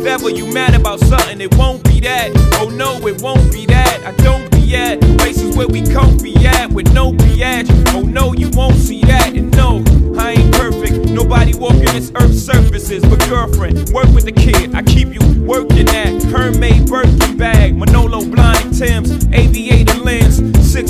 If 0.00 0.06
ever 0.06 0.30
you 0.30 0.46
mad 0.46 0.74
about 0.74 0.98
something, 1.00 1.42
it 1.42 1.54
won't 1.56 1.84
be 1.84 2.00
that. 2.00 2.30
Oh 2.54 2.70
no, 2.70 3.06
it 3.06 3.20
won't 3.20 3.52
be 3.52 3.66
that. 3.66 4.00
I 4.02 4.12
don't 4.22 4.50
be 4.50 4.74
at 4.74 4.98
places 5.18 5.54
where 5.54 5.68
we 5.68 5.82
can't 5.82 6.22
be 6.22 6.34
at 6.46 6.70
with 6.70 6.90
no 6.94 7.12
biatch. 7.12 7.68
Oh 7.92 8.00
no, 8.00 8.32
you 8.32 8.48
won't 8.54 8.76
see 8.76 9.02
that. 9.02 9.34
And 9.34 9.50
no, 9.50 9.84
I 10.18 10.32
ain't 10.32 10.54
perfect. 10.54 11.10
Nobody 11.10 11.52
walking 11.54 11.84
this 11.92 12.10
earth's 12.14 12.40
surfaces. 12.40 13.04
But 13.04 13.28
girlfriend, 13.28 13.90
work 13.90 14.08
with 14.14 14.24
the 14.24 14.32
kid. 14.32 14.74
I 14.74 14.82
keep 14.84 15.08
you 15.08 15.20
working 15.42 15.86
at 15.90 16.22
Hermès 16.32 16.88
Birkin 16.88 17.36
bag, 17.36 17.76
Manolo 17.76 18.22
Blahnik 18.22 18.78
Tim's, 18.78 19.26
aviator 19.34 19.89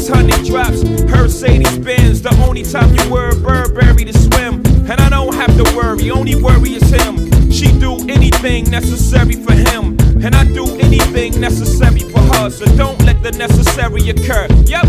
600 0.00 0.46
drops, 0.46 0.82
Mercedes 0.82 1.78
Benz. 1.78 2.22
The 2.22 2.34
only 2.48 2.62
time 2.62 2.94
you 2.94 3.12
wear 3.12 3.28
a 3.28 3.36
Burberry 3.36 4.06
to 4.06 4.16
swim, 4.16 4.64
and 4.88 4.98
I 4.98 5.10
don't 5.10 5.34
have 5.34 5.54
to 5.58 5.76
worry. 5.76 6.10
Only 6.10 6.34
worry 6.36 6.70
is 6.70 6.88
him. 6.88 7.50
She 7.50 7.66
do 7.78 7.96
anything 8.08 8.64
necessary 8.70 9.34
for 9.34 9.52
him. 9.52 9.98
And 10.24 10.34
I 10.34 10.44
do 10.44 10.64
anything 10.78 11.38
necessary 11.38 12.00
for 12.00 12.20
her. 12.32 12.48
So 12.48 12.64
don't 12.76 13.00
let 13.02 13.22
the 13.22 13.32
necessary 13.32 14.08
occur. 14.08 14.48
Yep. 14.64 14.86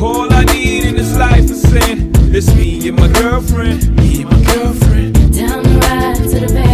All 0.00 0.32
I 0.32 0.44
need 0.44 0.84
in 0.84 0.94
this 0.94 1.16
life 1.16 1.50
is 1.50 1.62
sin. 1.62 2.12
It's 2.32 2.54
me 2.54 2.88
and 2.88 2.96
my 2.96 3.08
girlfriend. 3.08 3.96
Me 3.96 4.22
and 4.22 4.30
my 4.30 4.54
girlfriend. 4.54 5.14
Down 5.34 5.62
the 5.64 5.78
ride 5.82 6.16
to 6.30 6.38
the 6.38 6.52
very 6.52 6.73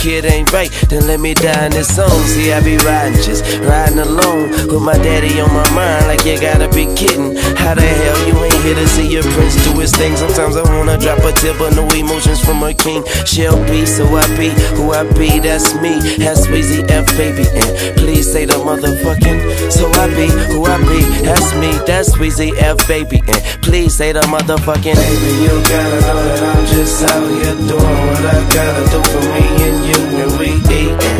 kid 0.00 0.24
ain't 0.24 0.50
right, 0.50 0.70
then 0.88 1.06
let 1.06 1.20
me 1.20 1.34
die 1.34 1.66
in 1.66 1.72
this 1.72 1.94
song. 1.94 2.08
See, 2.32 2.52
I 2.52 2.60
be 2.64 2.78
riding, 2.78 3.20
just 3.22 3.44
riding 3.60 3.98
alone 3.98 4.48
with 4.72 4.80
my 4.80 4.94
daddy 4.94 5.38
on 5.40 5.52
my 5.52 5.68
mind. 5.76 6.06
Like 6.06 6.24
you 6.24 6.40
gotta 6.40 6.68
be 6.68 6.86
kidding. 6.96 7.36
How 7.60 7.74
the 7.74 7.82
hell 7.82 8.18
you 8.26 8.34
ain't 8.44 8.59
here 8.62 8.74
to 8.74 8.86
see 8.88 9.08
your 9.08 9.22
prince 9.22 9.54
do 9.64 9.78
his 9.80 9.92
thing? 9.92 10.16
Sometimes 10.16 10.56
I 10.56 10.62
wanna 10.76 10.98
drop 10.98 11.18
a 11.24 11.32
tip, 11.32 11.58
but 11.58 11.74
no 11.74 11.86
emotions 11.96 12.40
from 12.44 12.62
a 12.62 12.74
king. 12.74 13.04
Shall 13.24 13.56
be, 13.68 13.86
so 13.86 14.04
I 14.16 14.26
be 14.36 14.50
who 14.76 14.92
I 14.92 15.04
be. 15.18 15.38
That's 15.40 15.74
me. 15.76 16.00
That's 16.18 16.46
Weezy 16.46 16.88
F 16.90 17.06
baby, 17.16 17.46
and 17.54 17.96
please 17.96 18.30
say 18.30 18.44
the 18.44 18.54
motherfucking. 18.54 19.70
So 19.70 19.88
I 20.02 20.08
be 20.08 20.28
who 20.52 20.64
I 20.64 20.78
be. 20.78 21.00
That's 21.24 21.54
me. 21.54 21.70
That's 21.86 22.12
Weezy 22.16 22.52
F 22.56 22.86
baby, 22.88 23.22
and 23.26 23.40
please 23.62 23.94
say 23.94 24.12
the 24.12 24.22
motherfucking. 24.22 24.96
Baby, 24.96 25.32
you 25.44 25.54
gotta 25.68 26.00
know 26.06 26.20
that 26.28 26.42
I'm 26.56 26.66
just 26.66 27.02
out 27.04 27.26
here 27.28 27.56
doing 27.68 28.00
what 28.08 28.24
I 28.24 28.38
gotta 28.54 28.84
do 28.92 29.00
for 29.10 29.24
me 29.34 29.44
and 29.66 29.78
you, 29.88 30.00
and 30.22 30.38
we 30.38 30.48
eatin'. 30.74 31.19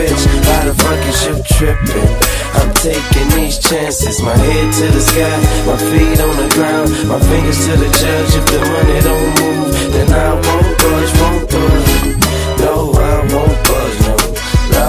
Bitch, 0.00 0.24
why 0.48 0.64
the 0.64 0.72
fuck 0.80 0.96
is 1.12 1.20
you 1.28 1.36
trippin'? 1.44 2.08
I'm 2.56 2.72
taking 2.80 3.28
these 3.36 3.58
chances, 3.58 4.22
my 4.22 4.34
head 4.34 4.72
to 4.80 4.86
the 4.96 5.00
sky, 5.00 5.36
my 5.68 5.76
feet 5.76 6.18
on 6.24 6.36
the 6.40 6.48
ground, 6.56 6.88
my 7.04 7.20
fingers 7.28 7.60
to 7.66 7.76
the 7.76 7.90
judge. 8.00 8.32
If 8.32 8.46
the 8.48 8.60
money 8.64 8.98
don't 9.04 9.28
move, 9.36 9.92
then 9.92 10.08
I 10.08 10.32
won't 10.40 10.72
budge, 10.80 11.12
won't 11.20 11.44
budge. 11.52 11.92
No, 12.64 12.96
I 12.96 13.12
won't 13.28 13.58
budge, 13.68 13.98
no, 14.08 14.16
no. 14.72 14.88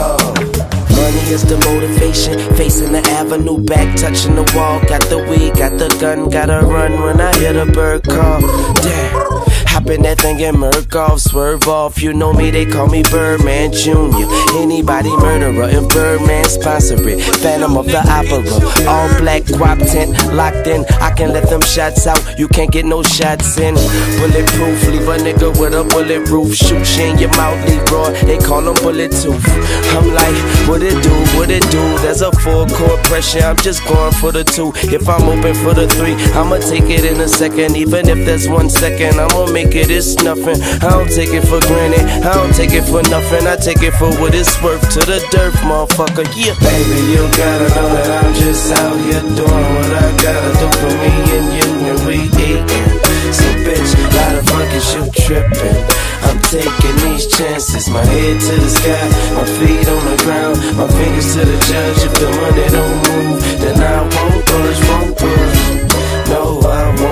Money 0.96 1.24
is 1.36 1.44
the 1.44 1.58
motivation, 1.68 2.40
facing 2.56 2.94
the 2.94 3.04
avenue, 3.20 3.60
back 3.60 3.94
touching 3.98 4.36
the 4.36 4.50
wall. 4.56 4.80
Got 4.88 5.02
the 5.12 5.20
weed, 5.28 5.56
got 5.60 5.78
the 5.78 5.90
gun, 6.00 6.30
gotta 6.30 6.66
run 6.66 7.02
when 7.04 7.20
I 7.20 7.36
hear 7.38 7.52
the 7.52 7.66
bird 7.66 8.08
call. 8.08 8.40
Damn. 8.80 9.51
Hop 9.72 9.88
in 9.88 10.02
that 10.02 10.20
thing 10.20 10.42
and 10.44 10.60
murk 10.60 10.94
off, 10.96 11.22
swerve 11.22 11.66
off. 11.70 12.02
You 12.02 12.12
know 12.12 12.34
me, 12.34 12.52
they 12.52 12.66
call 12.66 12.88
me 12.88 13.04
Birdman 13.04 13.72
Jr. 13.72 14.28
Anybody 14.60 15.16
murderer, 15.16 15.70
if 15.70 15.88
Birdman 15.88 16.44
sponsor 16.44 16.98
it. 17.08 17.22
Phantom 17.40 17.78
of 17.78 17.86
the 17.86 18.04
Opera, 18.04 18.44
all 18.92 19.08
black 19.20 19.44
guap 19.44 19.80
tent, 19.80 20.12
locked 20.36 20.68
in. 20.68 20.84
I 21.00 21.12
can 21.12 21.32
let 21.32 21.50
them 21.50 21.62
shots 21.62 22.06
out, 22.06 22.20
you 22.38 22.50
can't 22.50 22.70
get 22.70 22.84
no 22.84 23.02
shots 23.02 23.58
in. 23.58 23.76
Bulletproof, 24.20 24.88
leave 24.92 25.08
a 25.08 25.16
nigga 25.16 25.50
with 25.58 25.74
a 25.74 25.86
bullet 25.86 26.28
roof. 26.28 26.54
Shoot 26.54 26.86
you 26.98 27.06
in 27.06 27.18
your 27.18 27.32
mouth, 27.38 27.58
Leroy, 27.66 28.12
they 28.28 28.40
call 28.40 28.62
them 28.62 28.76
bullet 28.84 29.12
tooth. 29.12 29.46
I'm 29.96 30.14
like, 30.14 30.36
what 30.68 30.84
it 30.84 31.02
do, 31.02 31.16
what 31.40 31.50
it 31.50 31.64
do? 31.72 31.82
There's 32.04 32.22
a 32.22 32.32
full 32.44 32.68
court 32.68 33.02
pressure, 33.06 33.40
I'm 33.40 33.56
just 33.56 33.88
going 33.88 34.12
for 34.14 34.34
the 34.34 34.44
two. 34.44 34.74
If 34.92 35.08
I'm 35.08 35.24
open 35.30 35.56
for 35.56 35.74
the 35.74 35.88
three, 35.88 36.16
I'ma 36.36 36.58
take 36.58 36.90
it 36.92 37.06
in 37.06 37.22
a 37.22 37.28
second. 37.30 37.78
Even 37.78 38.10
if 38.10 38.26
there's 38.26 38.50
one 38.50 38.70
second, 38.70 39.18
I'ma 39.18 39.52
make 39.52 39.61
it, 39.70 39.90
it's 39.92 40.16
nothing. 40.24 40.58
I 40.82 40.90
don't 40.90 41.12
take 41.12 41.30
it 41.30 41.46
for 41.46 41.62
granted, 41.70 42.02
I 42.26 42.34
don't 42.34 42.54
take 42.54 42.74
it 42.74 42.84
for 42.90 43.04
nothing. 43.14 43.46
I 43.46 43.56
take 43.56 43.84
it 43.86 43.94
for 44.02 44.10
what 44.18 44.34
it's 44.34 44.58
worth 44.62 44.82
to 44.98 45.00
the 45.06 45.22
dirt, 45.30 45.54
motherfucker. 45.62 46.26
Yeah, 46.34 46.58
baby, 46.58 47.00
you 47.14 47.22
gotta 47.38 47.70
know 47.78 47.90
that 47.94 48.10
I'm 48.10 48.34
just 48.34 48.74
out 48.74 48.98
here 48.98 49.22
doing 49.38 49.68
what 49.78 49.92
I 49.94 50.08
gotta 50.18 50.52
do 50.58 50.68
for 50.82 50.94
me 50.98 51.14
and 51.38 51.48
you, 51.54 51.70
and 51.94 52.00
we 52.10 52.18
eatin'. 52.42 52.90
So 53.32 53.48
bitch, 53.62 53.92
why 54.12 54.28
the 54.36 54.42
fuck 54.50 54.72
is 54.74 54.88
you 54.96 55.04
trippin'? 55.24 55.78
I'm 56.28 56.40
taking 56.50 56.98
these 57.06 57.28
chances, 57.28 57.90
my 57.90 58.04
head 58.04 58.40
to 58.40 58.54
the 58.56 58.70
sky, 58.70 59.06
my 59.36 59.46
feet 59.58 59.88
on 59.88 60.04
the 60.06 60.18
ground, 60.24 60.58
my 60.78 60.88
fingers 60.88 61.34
to 61.34 61.46
the 61.46 61.58
judge. 61.70 62.00
If 62.08 62.14
the 62.20 62.30
money 62.40 62.68
don't 62.72 62.98
move, 63.08 63.40
then 63.62 63.78
I 63.82 64.02
won't 64.02 64.46
budge, 64.46 64.80
won't 64.90 65.18
budge. 65.18 65.60
No, 66.30 66.60
I 66.64 66.96
won't 67.02 67.11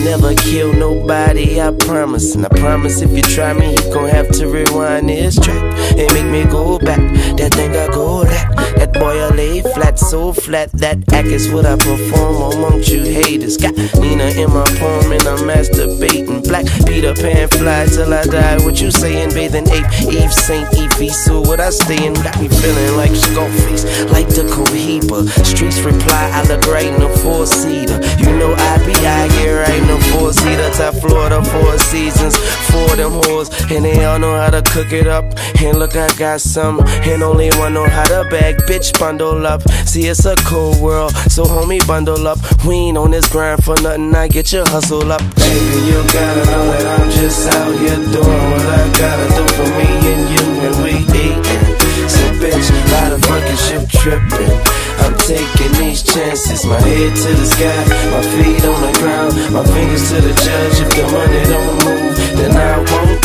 ain't 0.00 0.20
never 0.20 0.34
killed 0.34 0.78
nobody, 0.78 1.60
I 1.60 1.70
promise. 1.72 2.34
And 2.34 2.44
I 2.44 2.48
promise 2.48 3.02
if 3.02 3.10
you 3.10 3.22
try 3.22 3.52
me, 3.52 3.72
you 3.72 3.92
gon' 3.92 4.08
have 4.08 4.28
to 4.32 4.48
rewind 4.48 5.08
this 5.08 5.38
track 5.38 5.62
and 5.98 6.12
make 6.12 6.26
me 6.26 6.50
go 6.50 6.78
back. 6.78 7.00
That 7.40 7.54
thing 7.54 7.72
I 7.74 7.86
go 7.88 8.22
that. 8.24 8.76
That 8.76 8.92
boy 8.92 9.16
I 9.16 9.28
lay 9.32 9.62
flat, 9.62 9.98
so 9.98 10.32
flat. 10.32 10.70
That 10.72 11.00
act 11.14 11.28
is 11.28 11.50
what 11.50 11.64
I 11.64 11.76
perform 11.76 12.52
amongst 12.52 12.90
you 12.90 13.00
haters. 13.00 13.56
Got 13.56 13.76
Nina 13.96 14.28
in 14.36 14.52
my 14.52 14.64
poem 14.76 15.12
and 15.12 15.24
I'm 15.24 15.48
masturbating. 15.48 16.44
Black 16.44 16.66
Peter 16.84 17.14
Pan 17.14 17.48
fly 17.48 17.86
till 17.86 18.12
I 18.12 18.24
die. 18.24 18.60
What 18.64 18.80
you 18.82 18.90
saying? 18.90 19.32
Bathing 19.32 19.68
ape, 19.72 19.88
Eve, 20.04 20.32
Saint 20.32 20.68
Evie. 20.76 21.08
So 21.08 21.40
what 21.40 21.60
I 21.60 21.70
stay 21.70 22.04
in 22.04 22.12
got 22.12 22.36
me 22.40 22.48
feeling 22.48 22.96
like 23.00 23.16
Scarface, 23.16 23.88
like 24.12 24.28
the 24.28 24.44
Cohiba. 24.52 25.24
Streets 25.40 25.80
reply, 25.80 26.28
I 26.36 26.44
look 26.44 26.66
right 26.68 26.92
in 26.92 27.00
the 27.00 27.08
four 27.24 27.46
seater. 27.46 28.04
You 28.20 28.36
know 28.36 28.52
I 28.52 28.84
be 28.84 28.92
out 29.00 29.32
here 29.40 29.64
right 29.64 29.80
in 29.80 29.88
the 29.88 29.98
four 30.12 30.34
seater. 30.34 30.68
Top 30.76 30.92
Florida, 31.00 31.42
four 31.42 31.78
seasons. 31.78 32.36
For 32.68 32.96
them 32.96 33.12
whores 33.12 33.48
and 33.74 33.84
they 33.84 34.04
all 34.04 34.18
know 34.18 34.36
how 34.36 34.50
to 34.50 34.60
cook 34.60 34.92
it 34.92 35.06
up. 35.06 35.24
And 35.62 35.78
look, 35.78 35.96
I 35.96 36.08
got 36.16 36.40
some, 36.40 36.80
and 36.80 37.22
only 37.30 37.50
one 37.58 37.74
know 37.74 37.88
how 37.88 38.04
to 38.04 38.28
bag. 38.28 38.56
Bitch, 38.68 38.98
bundle 38.98 39.46
up. 39.46 39.62
See, 39.86 40.06
it's 40.06 40.24
a 40.26 40.34
cold 40.36 40.80
world, 40.80 41.12
so 41.30 41.44
homie, 41.44 41.84
bundle 41.86 42.26
up. 42.26 42.38
We 42.66 42.74
ain't 42.90 42.98
on 42.98 43.10
this 43.12 43.28
grind 43.30 43.64
for 43.64 43.76
nothing. 43.80 44.14
I 44.14 44.28
get 44.28 44.52
your 44.52 44.66
hustle 44.68 45.10
up, 45.12 45.22
baby. 45.36 45.78
You 45.88 45.98
gotta 46.12 46.44
know 46.50 46.66
that 46.72 46.86
I'm 47.00 47.10
just 47.10 47.46
out 47.54 47.72
here 47.78 48.00
doing 48.14 48.44
what 48.52 48.66
I 48.66 48.82
gotta 48.98 49.26
do 49.38 49.44
for 49.56 49.68
me 49.78 49.88
and 50.12 50.24
you, 50.32 50.44
and 50.66 50.76
we 50.82 50.92
eatin'. 51.22 51.64
So, 52.10 52.22
bitch, 52.42 52.66
why 52.90 53.04
the 53.10 53.18
fucking 53.26 53.60
ship 53.66 53.84
trippin'? 53.88 54.80
I'm 55.00 55.16
taking 55.16 55.72
these 55.80 56.02
chances, 56.02 56.66
my 56.66 56.78
head 56.80 57.16
to 57.16 57.30
the 57.40 57.46
sky, 57.46 57.82
my 58.12 58.22
feet 58.34 58.64
on 58.64 58.80
the 58.84 58.92
ground, 59.00 59.32
my 59.54 59.64
fingers 59.64 60.08
to 60.10 60.20
the 60.20 60.34
judge. 60.34 60.76
If 60.84 60.90
the 60.96 61.04
money 61.14 61.42
don't 61.48 61.74
move, 61.84 62.16
then 62.36 62.52
I 62.56 62.76
won't 62.78 63.22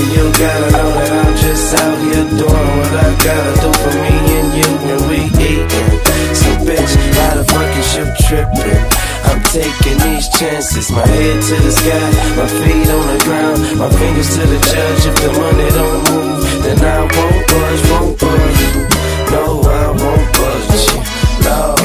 Baby, 0.00 0.12
you 0.16 0.32
gotta 0.32 0.70
know 0.72 0.90
that 0.96 1.12
I'm 1.12 1.36
just 1.36 1.76
out 1.76 1.98
here 2.00 2.24
doing 2.24 2.68
what 2.80 2.92
I 2.96 3.08
gotta 3.20 3.52
do 3.60 3.68
for 3.68 3.92
me 4.00 4.16
and 4.40 4.50
you, 4.56 4.70
and 4.96 5.02
we 5.12 5.28
eatin'. 5.36 5.92
So, 6.32 6.48
bitch, 6.64 6.92
why 7.16 7.36
the 7.36 7.44
fucking 7.44 7.84
ship 7.84 8.08
trippin'? 8.24 8.80
I'm 9.28 9.42
taking 9.52 9.98
these 10.00 10.28
chances, 10.32 10.90
my 10.90 11.04
head 11.04 11.42
to 11.42 11.56
the 11.60 11.72
sky, 11.72 12.00
my 12.32 12.48
feet 12.48 12.88
on 12.88 13.04
the 13.12 13.18
ground, 13.24 13.60
my 13.76 13.90
fingers 13.92 14.32
to 14.36 14.46
the 14.48 14.60
judge. 14.72 15.04
If 15.04 15.16
the 15.20 15.32
money 15.36 15.68
don't 15.68 16.00
move, 16.08 16.48
then 16.64 16.80
I 16.80 17.04
won't 17.04 17.44
budge, 17.52 17.82
won't 17.92 18.16
budge. 18.16 18.60
No, 19.36 19.60
I 19.68 19.84
won't 20.00 20.28
budge. 20.32 20.96
No. 21.44 21.76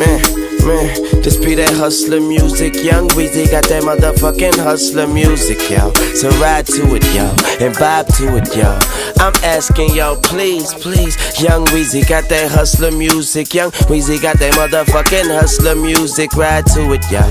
Man, 0.00 0.20
man, 0.64 1.03
this 1.24 1.38
be 1.38 1.54
that 1.54 1.72
hustler 1.72 2.20
music. 2.20 2.74
Young 2.84 3.08
Weezy 3.16 3.50
got 3.50 3.64
that 3.68 3.82
motherfucking 3.82 4.62
hustler 4.62 5.06
music, 5.06 5.58
yo. 5.70 5.90
So 6.14 6.28
ride 6.38 6.66
to 6.66 6.94
it, 6.94 7.04
yo, 7.14 7.24
and 7.64 7.74
vibe 7.74 8.06
to 8.18 8.36
it, 8.36 8.54
yo. 8.54 8.78
I'm 9.18 9.32
asking 9.42 9.94
y'all, 9.94 10.16
please, 10.20 10.74
please. 10.74 11.16
Young 11.40 11.64
Weezy 11.66 12.06
got 12.06 12.28
that 12.28 12.50
hustler 12.50 12.90
music. 12.90 13.54
Young 13.54 13.70
Weezy 13.88 14.20
got 14.20 14.38
that 14.38 14.52
motherfucking 14.52 15.32
hustler 15.34 15.74
music. 15.74 16.34
Ride 16.34 16.66
to 16.66 16.92
it, 16.92 17.10
yo. 17.10 17.22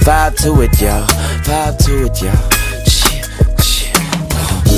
Vibe 0.00 0.36
to 0.42 0.62
it, 0.62 0.80
yo. 0.80 1.04
Vibe 1.44 1.78
to 1.84 2.06
it, 2.06 2.22
yo. 2.22 2.51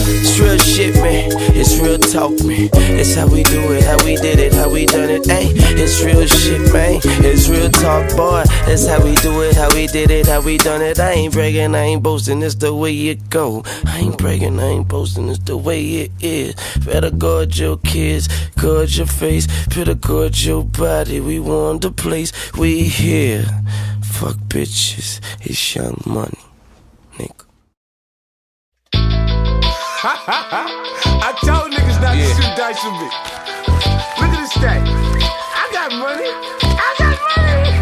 It's 0.07 0.39
real 0.39 0.59
shit, 0.59 0.95
man. 0.97 1.31
It's 1.57 1.79
real 1.79 1.99
talk, 1.99 2.33
man. 2.45 2.69
It's 2.99 3.15
how 3.15 3.27
we 3.27 3.43
do 3.45 3.73
it, 3.73 3.85
how 3.85 3.97
we 4.05 4.17
did 4.17 4.39
it, 4.39 4.53
how 4.53 4.71
we 4.71 4.87
done 4.87 5.09
it. 5.09 5.27
Hey, 5.27 5.49
it's 5.55 6.03
real 6.03 6.27
shit, 6.27 6.61
man. 6.73 7.01
It's 7.25 7.49
real 7.49 7.71
talk, 7.71 8.15
boy. 8.17 8.45
It's 8.67 8.87
how 8.87 9.03
we 9.03 9.15
do 9.17 9.43
it, 9.43 9.57
how 9.57 9.69
we 9.75 9.87
did 9.87 10.11
it, 10.11 10.27
how 10.27 10.43
we 10.43 10.59
done 10.59 10.83
it. 10.83 11.01
I 11.01 11.13
ain't 11.13 11.33
bragging, 11.33 11.75
I 11.75 11.83
ain't 11.85 12.03
boasting. 12.03 12.43
It's 12.43 12.55
the 12.57 12.75
way 12.75 12.95
it 13.09 13.31
go. 13.31 13.63
I 13.87 14.01
ain't 14.01 14.19
bragging, 14.19 14.61
I 14.61 14.67
ain't 14.67 14.89
boasting. 14.89 15.29
It's 15.29 15.39
the 15.39 15.57
way 15.57 15.83
it 15.83 16.13
is. 16.21 16.55
Better 16.85 17.11
guard 17.11 17.57
your 17.57 17.79
kids, 17.79 18.29
guard 18.61 18.95
your 18.95 19.07
face. 19.07 19.47
Better 19.69 19.95
guard 19.95 20.37
your 20.39 20.65
body. 20.65 21.21
We 21.21 21.41
want 21.41 21.83
the 21.83 21.91
place. 21.91 22.33
We 22.55 22.83
here. 22.83 23.47
Fuck 24.03 24.37
bitches. 24.49 25.21
It's 25.41 25.75
young 25.75 26.01
money. 26.07 26.44
I 30.07 31.33
told 31.49 31.73
niggas 31.73 31.97
not 32.05 32.13
to 32.13 32.29
shoot 32.37 32.53
dice 32.61 32.77
with 32.85 32.93
me. 33.01 33.09
Look 34.21 34.29
at 34.29 34.37
this 34.37 34.53
thing. 34.61 34.85
I 34.85 35.65
got 35.73 35.97
money. 35.97 36.29
I 36.77 36.89
got 37.01 37.17
money. 37.17 37.73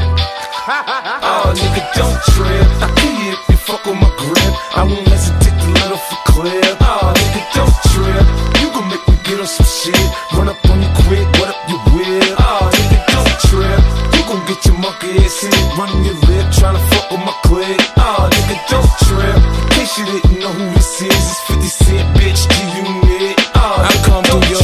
Oh, 1.26 1.50
nigga, 1.50 1.82
don't 1.98 2.14
trip. 2.30 2.62
I 2.78 2.86
you 3.26 3.34
if 3.34 3.42
you 3.50 3.56
fuck 3.56 3.84
with 3.86 3.98
my 3.98 4.06
grip. 4.14 4.54
I 4.78 4.86
won't 4.86 5.02
hesitate 5.08 5.50
to 5.50 5.68
let 5.82 5.90
off 5.90 6.12
a 6.12 6.30
clip. 6.30 6.78
Oh, 6.86 7.10
nigga, 7.10 7.42
don't 7.58 7.74
trip. 7.90 8.26
You 8.62 8.70
gon' 8.70 8.86
make 8.86 9.02
me 9.02 9.18
get 9.24 9.40
on 9.40 9.46
some 9.50 9.66
shit. 9.66 9.98
Run 10.38 10.46
up 10.46 10.62
on 10.70 10.78
you 10.78 10.90
quick, 11.10 11.26
what 11.42 11.50
up 11.50 11.58
your 11.66 11.82
whip? 11.90 12.38
Oh, 12.38 12.70
nigga, 12.70 13.02
don't 13.10 13.34
trip. 13.50 14.01
Gon' 14.32 14.46
get 14.46 14.64
your 14.64 14.78
monkey 14.78 15.10
ass 15.18 15.42
hit. 15.42 15.76
Running 15.76 16.04
your 16.06 16.14
lip, 16.14 16.46
tryna 16.56 16.80
fuck 16.88 17.10
with 17.10 17.20
my 17.20 17.34
clip. 17.44 17.78
Oh, 17.98 18.16
ah, 18.16 18.30
nigga, 18.32 18.56
don't 18.70 18.92
trip. 19.04 19.36
In 19.36 19.68
case 19.76 19.98
you 19.98 20.06
didn't 20.06 20.40
know 20.40 20.48
who 20.48 20.72
this 20.72 21.02
is, 21.02 21.12
it's 21.12 21.40
50 21.48 21.68
Cent, 21.68 22.16
bitch. 22.16 22.48
Do 22.48 22.60
you 22.78 23.28
need? 23.28 23.41
I 23.62 23.92
come 24.04 24.24
through 24.24 24.48
your 24.50 24.62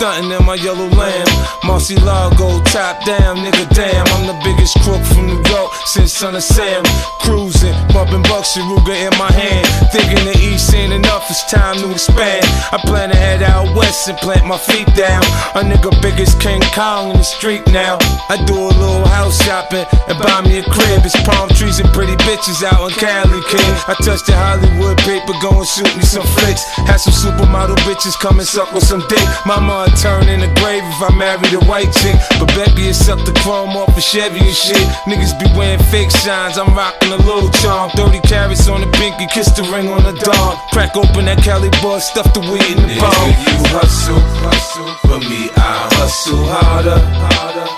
stunting 0.00 0.32
in 0.32 0.44
my 0.46 0.54
yellow 0.54 0.88
lamb. 0.96 1.28
Murciélago, 1.60 2.64
top 2.72 3.04
down, 3.04 3.36
nigga, 3.44 3.68
damn. 3.76 4.06
I'm 4.16 4.26
the 4.26 4.38
biggest 4.42 4.80
crook 4.80 5.04
from 5.04 5.26
New 5.26 5.42
York 5.52 5.70
since 5.84 6.14
Son 6.14 6.34
of 6.34 6.42
Sam. 6.42 6.82
Cruising, 7.20 7.76
bumping 7.92 8.22
Bucks 8.22 8.56
and 8.56 8.64
Ruger 8.64 8.96
in 8.96 9.12
my 9.18 9.30
hand. 9.30 9.68
Thinking 9.92 10.24
the 10.24 10.36
East 10.40 10.72
ain't 10.72 10.94
enough, 10.94 11.28
it's 11.28 11.44
time 11.52 11.76
to 11.84 11.92
expand. 11.92 12.44
I 12.72 12.80
plan 12.88 13.10
to 13.10 13.16
head 13.16 13.42
out 13.42 13.76
west 13.76 14.08
and 14.08 14.16
plant 14.18 14.46
my 14.46 14.56
feet 14.56 14.88
down. 14.96 15.20
A 15.52 15.60
nigga 15.60 15.92
big 16.00 16.18
as 16.18 16.34
King 16.36 16.62
Kong 16.72 17.10
in 17.10 17.18
the 17.18 17.28
street 17.36 17.66
now. 17.68 17.98
I 18.32 18.40
do 18.48 18.56
a 18.56 18.72
little 18.80 19.04
house 19.04 19.36
shopping 19.44 19.84
and 20.08 20.16
buy 20.16 20.40
me 20.40 20.58
a 20.58 20.64
crib. 20.64 21.04
It's 21.04 21.16
palm 21.28 21.50
trees 21.50 21.78
and 21.78 21.92
pretty 21.92 22.16
bitches 22.24 22.64
out 22.64 22.88
in 22.88 22.96
Cali, 22.96 23.40
kid. 23.52 23.72
I 23.84 23.94
touch 24.00 24.24
the 24.24 24.32
Hollywood 24.32 24.96
paper, 25.04 25.36
go 25.44 25.60
and 25.60 25.68
shoot 25.68 25.92
me 25.92 26.02
some 26.02 26.26
flicks. 26.40 26.64
Had 26.88 27.04
some 27.04 27.12
supermodel 27.12 27.76
bitches 27.84 28.09
come 28.16 28.38
and 28.38 28.48
suck 28.48 28.72
with 28.72 28.84
some 28.84 29.02
dick. 29.08 29.22
Mama 29.46 29.86
turn 30.00 30.28
in 30.28 30.40
the 30.40 30.50
grave 30.60 30.82
if 30.82 31.00
I 31.02 31.10
married 31.14 31.52
a 31.52 31.62
white 31.66 31.92
chick. 32.00 32.16
But 32.38 32.48
Becky 32.56 32.88
is 32.88 32.98
suck 32.98 33.20
the 33.24 33.32
chrome 33.44 33.76
off 33.76 33.96
a 33.96 34.00
Chevy 34.00 34.40
and 34.40 34.54
shit. 34.56 34.80
Niggas 35.06 35.38
be 35.38 35.46
wearing 35.56 35.82
fake 35.92 36.10
shines, 36.10 36.56
I'm 36.58 36.74
rocking 36.74 37.12
a 37.12 37.20
little 37.22 37.50
charm. 37.62 37.90
30 37.94 38.20
carats 38.26 38.68
on 38.68 38.80
the 38.80 38.90
pinky, 38.98 39.26
kiss 39.26 39.50
the 39.52 39.62
ring 39.68 39.88
on 39.88 40.02
the 40.02 40.12
dawn. 40.24 40.56
Crack 40.72 40.96
open 40.96 41.26
that 41.26 41.42
Cali 41.44 41.70
bud, 41.82 42.00
stuff 42.00 42.32
the 42.34 42.40
weed 42.40 42.64
in 42.64 42.88
the 42.88 42.94
Nigga, 42.94 43.04
bomb. 43.04 43.30
you 43.30 43.56
hustle, 43.76 44.20
hustle. 44.42 44.88
For 45.06 45.18
me, 45.20 45.50
I 45.56 45.88
hustle 46.00 46.44
harder, 46.48 46.98
harder. 46.98 47.68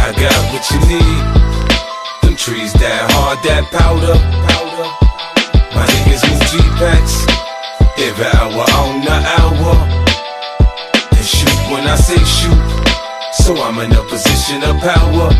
I 0.00 0.10
got 0.16 0.40
what 0.50 0.64
you 0.72 0.80
need. 0.88 1.22
Them 2.22 2.36
trees 2.36 2.72
that 2.74 3.10
hard, 3.12 3.38
that 3.44 3.64
powder, 3.70 4.16
powder. 4.48 4.88
My 5.76 5.84
niggas 5.86 6.22
move 6.26 6.42
G-packs. 6.50 7.26
Every 8.00 8.24
hour 8.24 8.64
on 8.80 9.04
the 9.04 9.12
hour. 9.12 9.39
When 11.70 11.86
I 11.86 11.94
say 11.94 12.18
shoot. 12.24 12.58
So 13.32 13.54
I'm 13.62 13.78
in 13.78 13.92
a 13.92 14.02
position 14.02 14.62
of 14.64 14.76
power. 14.80 15.30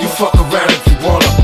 You 0.00 0.08
fuck 0.08 0.34
around 0.34 0.70
if 0.70 0.86
you 0.88 1.06
wanna. 1.06 1.35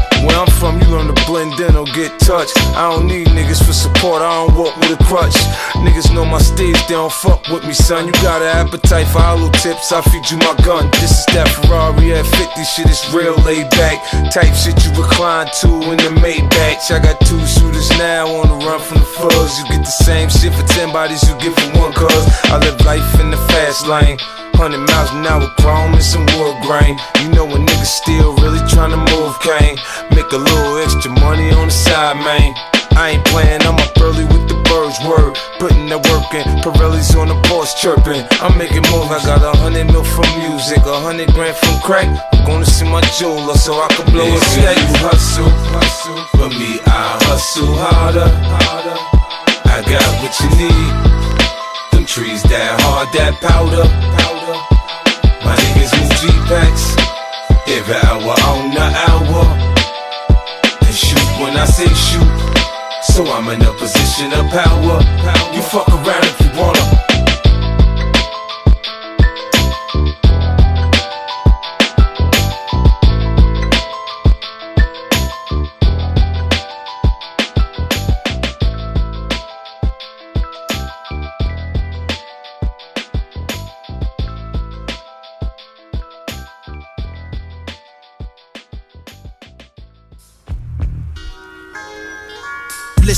I'm 0.73 0.81
you 0.81 0.89
learn 0.89 1.13
to 1.13 1.27
blend 1.27 1.61
in 1.61 1.77
or 1.77 1.85
get 1.93 2.19
touched. 2.21 2.57
I 2.73 2.89
don't 2.89 3.07
need 3.07 3.27
niggas 3.29 3.61
for 3.65 3.73
support, 3.73 4.23
I 4.23 4.47
don't 4.47 4.57
walk 4.57 4.75
with 4.77 4.97
a 4.97 5.05
crutch. 5.05 5.37
Niggas 5.85 6.15
know 6.15 6.25
my 6.25 6.39
stage, 6.39 6.81
they 6.89 6.95
don't 6.95 7.13
fuck 7.13 7.47
with 7.49 7.65
me, 7.65 7.75
son. 7.75 8.07
You 8.07 8.13
got 8.25 8.41
an 8.41 8.49
appetite 8.49 9.07
for 9.09 9.21
hollow 9.21 9.51
tips, 9.61 9.93
I 9.93 10.01
feed 10.01 10.25
you 10.31 10.39
my 10.39 10.57
gun. 10.65 10.89
This 10.97 11.13
is 11.13 11.27
that 11.37 11.49
Ferrari 11.49 12.15
at 12.15 12.25
50, 12.25 12.65
shit 12.65 12.89
is 12.89 13.05
real 13.13 13.37
laid 13.45 13.69
back. 13.77 14.01
Type 14.33 14.55
shit 14.57 14.81
you 14.85 14.91
recline 14.97 15.49
to 15.61 15.69
in 15.93 16.01
the 16.01 16.13
Maybach. 16.25 16.89
I 16.89 16.99
got 17.05 17.21
two 17.21 17.45
shooters 17.45 17.91
now 17.99 18.27
on 18.29 18.49
the 18.49 18.65
run 18.65 18.81
from 18.81 19.01
the 19.01 19.09
fuzz. 19.21 19.59
You 19.59 19.69
get 19.69 19.85
the 19.85 19.97
same 20.09 20.31
shit 20.31 20.55
for 20.55 20.67
10 20.67 20.93
bodies 20.93 21.23
you 21.29 21.37
get 21.37 21.53
for 21.53 21.81
one 21.81 21.93
cuz. 21.93 22.25
I 22.49 22.57
live 22.57 22.81
life 22.87 23.21
in 23.21 23.31
the 23.31 23.37
fast 23.53 23.87
lane. 23.87 24.19
100 24.55 24.79
miles 24.79 25.11
an 25.13 25.27
hour, 25.27 25.49
chrome 25.61 25.95
and 25.95 26.03
some 26.03 26.27
wood 26.39 26.57
grain. 26.63 26.99
You 27.23 27.29
know 27.35 27.47
a 27.49 27.59
nigga 27.59 27.87
still 27.87 28.37
really 28.37 28.63
tryna 28.71 29.01
move 29.13 29.39
cane. 29.41 29.77
Make 30.15 30.31
a 30.33 30.39
little 30.39 30.79
extra 30.79 31.11
money 31.21 31.51
on 31.53 31.69
the 31.69 31.75
side, 31.75 32.17
man. 32.17 32.55
I 32.97 33.17
ain't 33.17 33.25
playing, 33.25 33.63
I'm 33.63 33.77
up 33.77 33.97
early 34.01 34.25
with 34.25 34.49
the 34.49 34.59
birds 34.69 35.01
word. 35.09 35.33
Putting 35.59 35.89
that 35.89 36.05
work 36.13 36.29
in, 36.37 36.45
Pirelli's 36.61 37.15
on 37.17 37.29
the 37.29 37.39
porch 37.49 37.73
chirping. 37.81 38.21
I'm 38.45 38.57
making 38.59 38.85
moves, 38.93 39.09
I 39.09 39.25
got 39.25 39.41
a 39.41 39.57
hundred 39.57 39.87
mil 39.89 40.05
from 40.05 40.29
music, 40.37 40.85
a 40.85 41.01
hundred 41.01 41.33
grand 41.33 41.57
from 41.57 41.81
crack. 41.81 42.09
I'm 42.33 42.45
gonna 42.45 42.67
see 42.67 42.85
my 42.85 43.01
jeweler 43.17 43.57
so 43.57 43.81
I 43.81 43.89
can 43.97 44.13
blow 44.13 44.29
a 44.29 44.41
stack. 44.41 44.77
you 44.77 44.97
hustle, 45.01 45.49
hustle. 45.73 46.21
For 46.37 46.49
me, 46.53 46.81
I 46.85 47.17
hustle 47.25 47.73
harder, 47.81 48.29
harder. 48.29 48.99
I 49.73 49.81
got 49.89 50.05
what 50.21 50.35
you 50.37 50.49
need. 50.61 50.93
Them 51.93 52.05
trees 52.05 52.43
that 52.45 52.77
hard, 52.83 53.09
that 53.17 53.41
powder, 53.41 53.89
powder. 54.21 54.42
G-packs. 56.23 56.95
Every 57.67 57.97
hour 57.97 58.35
on 58.47 58.71
the 58.71 58.87
hour. 59.09 59.43
And 60.87 60.95
shoot 60.95 61.19
when 61.43 61.57
I 61.57 61.65
say 61.65 61.89
shoot. 61.89 63.03
So 63.03 63.27
I'm 63.27 63.49
in 63.49 63.61
a 63.61 63.73
position 63.73 64.33
of 64.33 64.47
power. 64.51 65.01
You 65.53 65.63
fuck 65.63 65.89
around 65.89 66.25
if 66.25 66.41
you 66.41 66.61
wanna. 66.61 66.92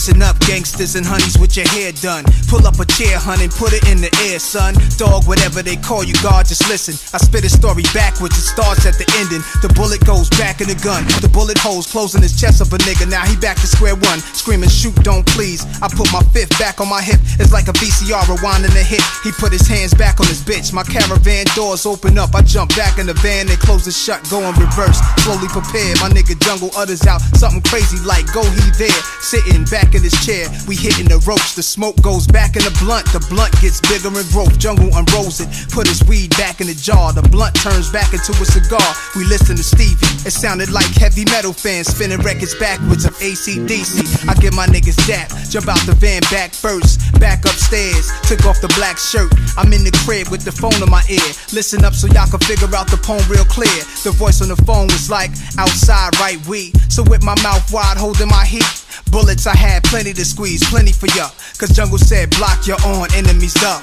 Listen 0.07 0.21
up, 0.21 0.44
gangsters 0.47 0.95
and 0.95 1.05
honeys 1.05 1.37
with 1.39 1.57
your 1.57 1.69
hair 1.69 1.93
done. 2.01 2.25
Pull 2.49 2.67
up 2.67 2.79
a 2.79 2.87
chair, 2.87 3.19
hun, 3.19 3.41
and 3.41 3.51
put 3.51 3.73
it 3.73 3.85
in 3.89 4.01
the 4.01 4.13
air, 4.31 4.39
son. 4.39 4.75
Dog, 4.97 5.27
whatever 5.27 5.63
they 5.63 5.77
call 5.77 6.05
you, 6.05 6.15
God, 6.23 6.47
just 6.47 6.69
listen. 6.69 6.95
I 7.13 7.19
spit 7.19 7.45
a 7.45 7.51
story 7.51 7.85
backwards, 7.93 8.37
it 8.37 8.47
starts 8.47 8.87
at 8.87 8.97
the 9.01 9.09
ending. 9.19 9.43
The 9.65 9.73
bullet 9.75 10.05
goes 10.05 10.29
back 10.39 10.61
in 10.61 10.69
the 10.69 10.79
gun. 10.81 11.05
The 11.21 11.29
bullet 11.29 11.59
holes 11.59 11.91
closing 11.91 12.23
his 12.23 12.39
chest 12.39 12.61
of 12.61 12.73
a 12.73 12.79
nigga. 12.85 13.09
Now 13.11 13.25
he 13.25 13.37
back 13.37 13.57
to 13.61 13.67
square 13.67 13.97
one, 13.97 14.21
screaming, 14.37 14.71
shoot, 14.71 14.95
don't 15.03 15.27
please. 15.27 15.65
I 15.83 15.89
put 15.89 16.11
my 16.13 16.23
fifth 16.33 16.59
back 16.59 16.81
on 16.81 16.89
my 16.89 17.03
hip. 17.03 17.21
It's 17.39 17.53
like 17.53 17.69
a 17.69 17.77
VCR 17.77 18.25
rewinding 18.27 18.75
a 18.75 18.85
hit. 18.85 19.05
He 19.23 19.31
put 19.33 19.53
his 19.53 19.67
hands 19.67 19.95
back 19.95 20.21
on 20.21 20.27
his 20.27 20.43
bitch. 20.43 20.73
My 20.73 20.83
caravan 20.83 21.47
doors 21.55 21.87
open 21.87 22.19
up. 22.19 22.35
I 22.35 22.43
jump 22.43 22.75
back 22.77 22.99
in 22.99 23.07
the 23.07 23.15
van 23.15 23.49
and 23.49 23.59
close 23.61 23.87
it 23.87 23.95
shut, 23.95 24.19
go 24.29 24.43
in 24.43 24.55
reverse. 24.59 24.99
Slowly 25.23 25.47
prepare. 25.49 25.95
My 26.03 26.11
nigga 26.11 26.35
jungle 26.43 26.71
utters 26.77 27.07
out 27.07 27.23
something 27.39 27.63
crazy 27.63 27.99
like 28.03 28.27
go 28.35 28.43
he 28.43 28.65
there. 28.75 29.01
Sitting 29.23 29.65
back 29.71 29.95
in 29.95 30.03
his 30.03 30.17
chair, 30.27 30.34
we 30.67 30.75
hitting 30.75 31.07
the 31.07 31.23
ropes. 31.23 31.55
The 31.55 31.63
smoke 31.63 32.01
goes 32.03 32.27
back 32.27 32.57
in 32.57 32.63
the 32.63 32.75
blunt. 32.83 33.07
The 33.13 33.23
blunt 33.31 33.55
gets 33.63 33.81
bigger 33.81 34.11
and 34.11 34.29
growth. 34.35 34.59
Jungle 34.59 34.91
unrolls 34.91 35.41
it. 35.41 35.49
Put 35.71 35.87
his 35.87 36.03
weed 36.05 36.31
back 36.37 36.61
in 36.61 36.67
the 36.67 36.75
jar. 36.75 37.13
The 37.13 37.23
blunt 37.23 37.55
turns 37.57 37.91
back 37.91 38.13
into 38.13 38.33
a 38.33 38.47
cigar. 38.47 38.91
We 39.15 39.25
listen 39.25 39.57
to 39.57 39.63
Stevie. 39.63 40.27
It 40.27 40.35
sounded 40.35 40.71
like 40.71 40.91
heavy 40.99 41.25
metal 41.27 41.53
fans 41.53 41.89
spinning 41.89 42.21
records 42.21 42.55
backwards 42.55 43.05
of 43.05 43.15
ACDC. 43.19 44.29
I 44.29 44.35
get 44.41 44.55
my 44.55 44.67
niggas 44.67 44.99
dap. 45.07 45.31
Jump 45.51 45.69
out 45.69 45.81
the 45.87 45.95
van 45.95 46.23
back 46.31 46.53
first. 46.53 46.99
Back 47.21 47.45
upstairs. 47.45 48.11
Took 48.27 48.47
off 48.47 48.61
the 48.61 48.73
black 48.75 48.99
shirt. 48.99 49.31
I'm 49.57 49.73
in 49.73 49.85
the 49.85 49.95
crib 50.05 50.29
with 50.29 50.43
the 50.43 50.53
phone 50.53 50.77
in 50.83 50.91
my 50.91 51.03
ear. 51.11 51.31
Listen 51.55 51.85
up 51.85 51.95
so 51.95 52.07
y'all 52.11 52.27
can 52.27 52.41
figure 52.43 52.71
out 52.75 52.91
the 52.91 52.99
poem 52.99 53.23
real 53.31 53.47
clear. 53.47 53.83
The 54.03 54.11
voice 54.11 54.43
on 54.43 54.49
the 54.49 54.59
phone 54.67 54.89
was 54.89 55.11
like, 55.11 55.31
outside, 55.59 56.17
right? 56.19 56.39
We. 56.47 56.73
So 56.89 57.03
with 57.03 57.23
my 57.23 57.37
mouth 57.43 57.71
wide, 57.73 57.97
holding 57.97 58.29
my 58.29 58.45
heat. 58.45 58.84
Bullets, 59.11 59.47
I 59.47 59.57
had 59.57 59.85
plenty 59.85 60.13
to 60.13 60.25
squeeze, 60.25 60.63
plenty 60.69 60.93
for 60.93 61.07
ya. 61.17 61.29
Cause 61.59 61.71
Jungle 61.71 61.99
said, 61.99 62.31
block 62.37 62.67
your 62.67 62.79
own 62.87 63.09
enemies 63.15 63.57
up. 63.63 63.83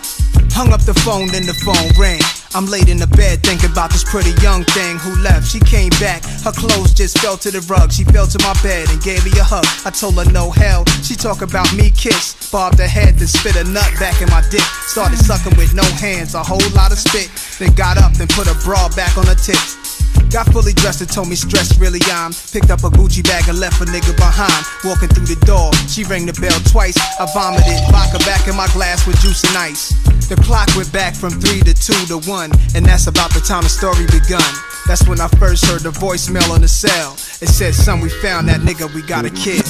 Hung 0.51 0.73
up 0.73 0.83
the 0.83 0.93
phone, 1.07 1.27
then 1.31 1.45
the 1.47 1.55
phone 1.63 1.89
rang. 1.95 2.19
I'm 2.53 2.65
laid 2.67 2.89
in 2.89 2.99
the 2.99 3.07
bed 3.07 3.39
thinking 3.43 3.71
about 3.71 3.91
this 3.91 4.03
pretty 4.03 4.35
young 4.43 4.65
thing 4.75 4.99
who 4.99 5.15
left. 5.23 5.47
She 5.47 5.59
came 5.59 5.89
back, 6.03 6.23
her 6.43 6.51
clothes 6.51 6.93
just 6.93 7.17
fell 7.19 7.37
to 7.37 7.51
the 7.51 7.63
rug. 7.71 7.91
She 7.91 8.03
fell 8.03 8.27
to 8.27 8.39
my 8.43 8.51
bed 8.61 8.89
and 8.91 9.01
gave 9.01 9.23
me 9.23 9.31
a 9.39 9.43
hug. 9.43 9.63
I 9.87 9.91
told 9.91 10.19
her 10.19 10.27
no 10.31 10.51
hell. 10.51 10.83
She 11.03 11.15
talk 11.15 11.41
about 11.41 11.71
me 11.73 11.89
kiss. 11.91 12.35
Bobbed 12.51 12.79
her 12.79 12.87
head, 12.87 13.15
then 13.15 13.27
spit 13.27 13.55
a 13.55 13.63
nut 13.63 13.87
back 13.99 14.21
in 14.21 14.27
my 14.27 14.43
dick. 14.51 14.67
Started 14.91 15.19
sucking 15.19 15.55
with 15.55 15.73
no 15.73 15.87
hands, 16.03 16.35
a 16.35 16.43
whole 16.43 16.59
lot 16.75 16.91
of 16.91 16.99
spit. 16.99 17.31
Then 17.57 17.71
got 17.75 17.97
up 17.97 18.19
and 18.19 18.29
put 18.29 18.51
a 18.51 18.55
bra 18.65 18.89
back 18.91 19.17
on 19.17 19.25
her 19.27 19.39
tits. 19.39 20.00
Got 20.31 20.47
fully 20.53 20.71
dressed 20.73 21.01
and 21.01 21.11
told 21.11 21.27
me 21.27 21.35
stress 21.35 21.77
really 21.77 21.99
I'm. 22.07 22.31
Picked 22.53 22.71
up 22.71 22.83
a 22.83 22.89
Gucci 22.89 23.23
bag 23.23 23.49
and 23.49 23.59
left 23.59 23.81
a 23.81 23.85
nigga 23.85 24.15
behind. 24.15 24.63
Walking 24.83 25.09
through 25.09 25.27
the 25.27 25.39
door, 25.45 25.71
she 25.91 26.03
rang 26.05 26.25
the 26.25 26.33
bell 26.39 26.57
twice. 26.71 26.95
I 27.19 27.27
vomited 27.33 27.75
vodka 27.91 28.19
back 28.23 28.47
in 28.47 28.55
my 28.55 28.67
glass 28.71 29.05
with 29.05 29.19
juice 29.19 29.43
and 29.43 29.57
ice. 29.57 29.91
The 30.31 30.35
clock 30.39 30.69
went 30.77 30.91
back 30.93 31.15
from 31.15 31.31
three 31.31 31.59
to 31.67 31.73
two 31.73 31.99
to 32.07 32.17
one, 32.29 32.51
and 32.75 32.85
that's 32.85 33.07
about 33.07 33.33
the 33.33 33.41
time 33.41 33.63
the 33.63 33.69
story 33.69 34.05
begun. 34.07 34.47
That's 34.87 35.05
when 35.07 35.19
I 35.19 35.27
first 35.35 35.65
heard 35.65 35.81
the 35.81 35.91
voicemail 35.91 36.49
on 36.49 36.61
the 36.61 36.67
cell. 36.67 37.13
It 37.43 37.51
said, 37.51 37.75
"Son, 37.75 37.99
we 37.99 38.07
found 38.07 38.47
that 38.47 38.61
nigga. 38.61 38.87
We 38.95 39.01
got 39.01 39.25
a 39.25 39.29
kid." 39.29 39.67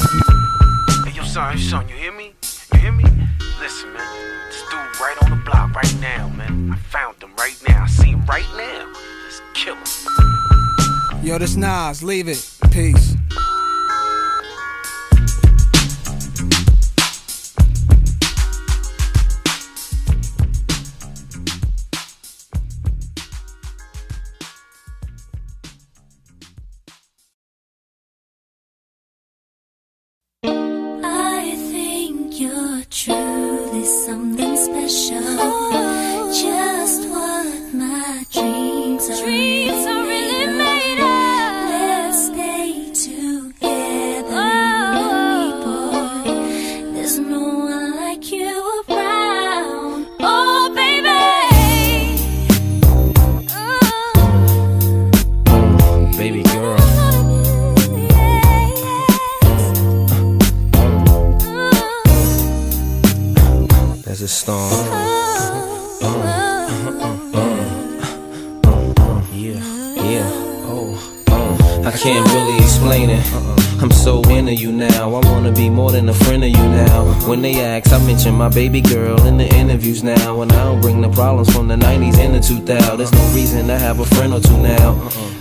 Hey, 1.06 1.18
yo, 1.18 1.24
son, 1.24 1.58
son, 1.58 1.90
you 1.90 1.95
hear 1.95 2.14
me? 2.14 2.36
You 2.74 2.80
hear 2.80 2.92
me? 2.92 3.06
Listen, 3.60 3.92
man, 3.94 4.06
this 4.50 4.61
dude 4.70 5.02
right 5.02 5.18
on 5.24 5.32
the 5.32 5.42
block 5.44 5.74
right 5.74 5.95
now, 6.00 6.30
man. 6.30 6.72
I 6.72 6.78
found 6.78 7.22
him 7.24 7.34
right 7.36 7.58
now. 7.68 7.84
I 7.84 7.88
see 7.88 8.11
him 8.11 8.24
right 8.28 8.45
now. 8.56 8.86
Let's 9.26 9.42
kill 9.56 9.76
him. 9.76 10.31
Yo, 11.24 11.38
this 11.38 11.56
Nas. 11.56 12.01
Leave 12.01 12.27
it. 12.27 12.43
Peace. 12.72 13.16
I 30.43 31.56
think 31.72 32.40
you're 32.40 32.83
truly 32.90 33.85
something 33.85 34.58
special. 34.58 36.00
A 64.22 64.27
storm. 64.27 64.69
Oh. 64.72 65.22
I 71.83 71.91
can't 71.91 72.27
really 72.32 72.58
explain 72.59 73.09
it. 73.09 73.25
I'm 73.82 73.90
so 73.90 74.22
into 74.30 74.53
you 74.53 74.72
now. 74.72 75.16
I 75.16 75.19
wanna 75.27 75.51
be 75.51 75.69
more 75.69 75.91
than 75.91 76.08
a 76.09 76.14
friend 76.14 76.43
of 76.43 76.50
you 76.50 76.56
now. 76.56 77.06
When 77.27 77.41
they 77.41 77.59
ask, 77.61 77.91
I 77.91 77.98
mention 78.06 78.35
my 78.35 78.50
baby 78.50 78.82
girl 78.82 79.19
in 79.25 79.38
the 79.38 79.48
interviews 79.56 80.03
now. 80.03 80.41
And 80.41 80.51
I 80.51 80.66
don't 80.66 80.82
bring 80.82 81.01
the 81.01 81.09
problems 81.09 81.51
from 81.51 81.67
the 81.67 81.75
90s 81.75 82.17
and 82.19 82.35
the 82.35 82.40
2000s. 82.40 82.98
There's 82.98 83.11
no 83.11 83.33
reason 83.33 83.67
to 83.67 83.80
have 83.80 84.00
a 84.00 84.06
friend 84.06 84.33
or 84.33 84.40
two 84.40 84.58
now. 84.58 85.41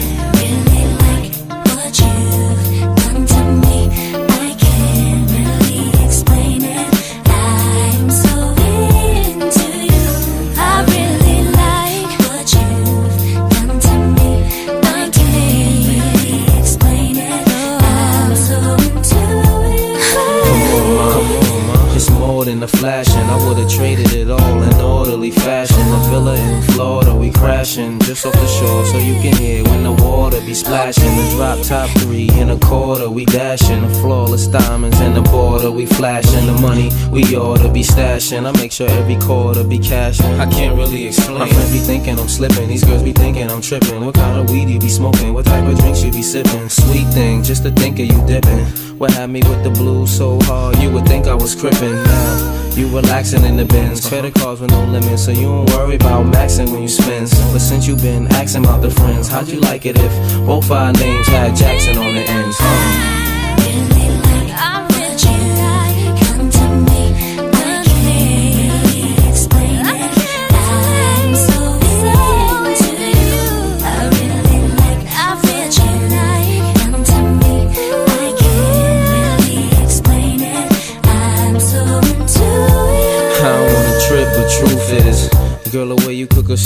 Quarter, 32.91 33.09
we 33.09 33.25
dashing. 33.25 33.81
The 33.81 33.93
flawless 34.01 34.47
diamonds 34.47 34.99
in 34.99 35.13
the 35.13 35.21
border, 35.21 35.71
we 35.71 35.85
flashing. 35.85 36.45
The 36.45 36.53
money 36.61 36.89
we 37.09 37.23
oughta 37.35 37.71
be 37.71 37.83
stashing. 37.83 38.45
I 38.45 38.51
make 38.59 38.71
sure 38.71 38.89
every 38.89 39.15
quarter 39.15 39.63
be 39.63 39.79
cashing. 39.79 40.33
I 40.39 40.49
can't 40.49 40.75
really 40.75 41.07
explain. 41.07 41.39
My 41.39 41.47
friends 41.47 41.71
be 41.71 41.79
thinking 41.79 42.19
I'm 42.19 42.27
slipping, 42.27 42.67
these 42.67 42.83
girls 42.83 43.03
be 43.03 43.13
thinking 43.13 43.49
I'm 43.49 43.61
tripping. 43.61 44.03
What 44.05 44.15
kind 44.15 44.39
of 44.39 44.49
weed 44.49 44.69
you 44.69 44.79
be 44.79 44.89
smoking? 44.89 45.33
What 45.33 45.45
type 45.45 45.65
of 45.67 45.77
drinks 45.79 46.03
you 46.03 46.11
be 46.11 46.21
sipping? 46.21 46.67
Sweet 46.69 47.07
thing, 47.13 47.43
just 47.43 47.63
to 47.63 47.71
think 47.71 47.99
of 47.99 48.05
you 48.07 48.19
dipping. 48.27 48.65
What 48.99 49.11
had 49.11 49.29
me 49.29 49.41
with 49.49 49.63
the 49.63 49.71
blues 49.71 50.15
so 50.15 50.39
hard, 50.41 50.77
you 50.79 50.91
would 50.91 51.05
think 51.07 51.27
I 51.27 51.33
was 51.33 51.55
crippin'. 51.55 52.03
Now, 52.03 52.60
you 52.77 52.87
relaxing 52.87 53.43
in 53.43 53.57
the 53.57 53.65
bins, 53.65 53.99
uh-huh. 54.05 54.09
credit 54.09 54.35
cards 54.35 54.61
with 54.61 54.71
no 54.71 54.83
limits, 54.85 55.25
so 55.25 55.31
you 55.31 55.43
don't 55.43 55.69
worry 55.71 55.95
about 55.95 56.25
maxing 56.25 56.71
when 56.71 56.83
you 56.83 56.87
spend. 56.87 57.29
But 57.51 57.59
since 57.59 57.87
you 57.87 57.95
been 57.95 58.27
asking 58.27 58.65
about 58.65 58.81
the 58.81 58.91
friends, 58.91 59.27
how'd 59.27 59.47
you 59.47 59.59
like 59.59 59.85
it 59.85 59.97
if 59.97 60.45
both 60.45 60.71
our 60.71 60.91
names 60.93 61.27
had 61.27 61.55
Jackson 61.55 61.97
on 61.97 62.13
the 62.13 62.21
ends? 62.21 63.10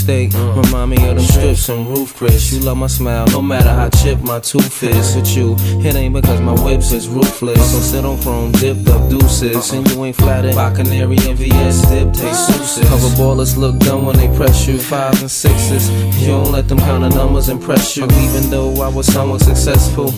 Mistake. 0.06 0.36
Uh, 0.36 0.62
remind 0.62 0.92
me 0.92 0.98
of 1.10 1.16
them 1.16 1.26
strips 1.26 1.70
and 1.70 1.88
Ruth's 1.88 2.12
Chris. 2.12 2.52
You 2.52 2.60
love 2.60 2.78
my 2.78 2.88
smile, 2.88 3.26
no 3.28 3.42
matter 3.42 3.70
how 3.70 3.90
chipped 3.90 4.22
my 4.22 4.40
tooth 4.40 4.84
is. 4.84 5.16
With 5.16 5.36
you, 5.36 5.56
it 5.88 5.96
ain't 5.96 6.14
because 6.14 6.42
my 6.42 6.54
whips 6.64 6.92
is 6.92 7.08
ruthless. 7.08 7.58
Uh-huh. 7.58 7.80
So 7.80 7.80
sit 7.80 8.06
on 8.06 8.22
chrome, 8.22 8.52
dipped 8.52 8.88
up 8.90 9.10
deuces. 9.10 9.56
Uh-huh. 9.56 9.78
And 9.78 9.90
you 9.90 10.06
ain't 10.06 10.16
flattered 10.16 10.56
by 10.56 10.74
canary 10.76 11.18
and 11.28 11.38
VS 11.38 11.82
dip, 11.90 12.14
taste 12.14 12.50
uh-huh. 12.50 12.64
souses. 12.64 12.90
Cover 12.90 13.08
ballers 13.16 13.58
look 13.58 13.80
dumb 13.80 14.06
when 14.06 14.18
they 14.18 14.28
press 14.36 14.68
you. 14.68 14.78
Fives 14.78 15.22
and 15.22 15.32
sixes. 15.32 15.90
You 16.22 16.28
don't 16.28 16.52
let 16.52 16.68
them 16.68 16.80
count 16.80 17.02
the 17.02 17.10
numbers 17.18 17.50
impress 17.50 17.98
you. 17.98 18.04
Even 18.04 18.50
though 18.50 18.82
I 18.82 18.90
was 18.90 19.08
somewhat 19.08 19.42
successful. 19.42 20.12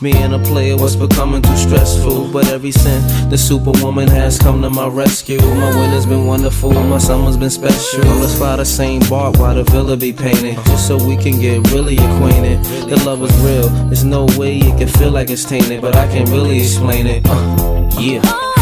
Me 0.00 0.12
and 0.12 0.34
a 0.34 0.38
player 0.38 0.76
was 0.76 0.96
becoming 0.96 1.42
too 1.42 1.56
stressful. 1.56 2.32
But 2.32 2.48
every 2.48 2.72
since 2.72 3.04
the 3.26 3.36
superwoman 3.36 4.08
has 4.08 4.38
come 4.38 4.62
to 4.62 4.70
my 4.70 4.88
rescue. 4.88 5.40
My 5.40 5.76
winter's 5.76 6.06
been 6.06 6.26
wonderful, 6.26 6.72
my 6.72 6.98
summer's 6.98 7.36
been 7.36 7.50
special. 7.50 8.02
Fly 8.36 8.56
the 8.56 8.64
same 8.64 9.00
bark 9.08 9.38
while 9.38 9.54
the 9.54 9.64
villa 9.64 9.96
be 9.96 10.12
painted. 10.12 10.56
Just 10.66 10.88
so 10.88 10.96
we 10.96 11.16
can 11.16 11.40
get 11.40 11.70
really 11.70 11.96
acquainted. 11.96 12.62
The 12.88 13.02
love 13.04 13.22
is 13.22 13.36
real, 13.38 13.68
there's 13.86 14.04
no 14.04 14.26
way 14.36 14.58
it 14.58 14.78
can 14.78 14.88
feel 14.88 15.10
like 15.10 15.30
it's 15.30 15.44
tainted. 15.44 15.80
But 15.80 15.96
I 15.96 16.06
can't 16.08 16.28
really 16.28 16.58
explain 16.58 17.06
it. 17.06 17.22
Uh, 17.26 17.90
yeah. 17.98 18.53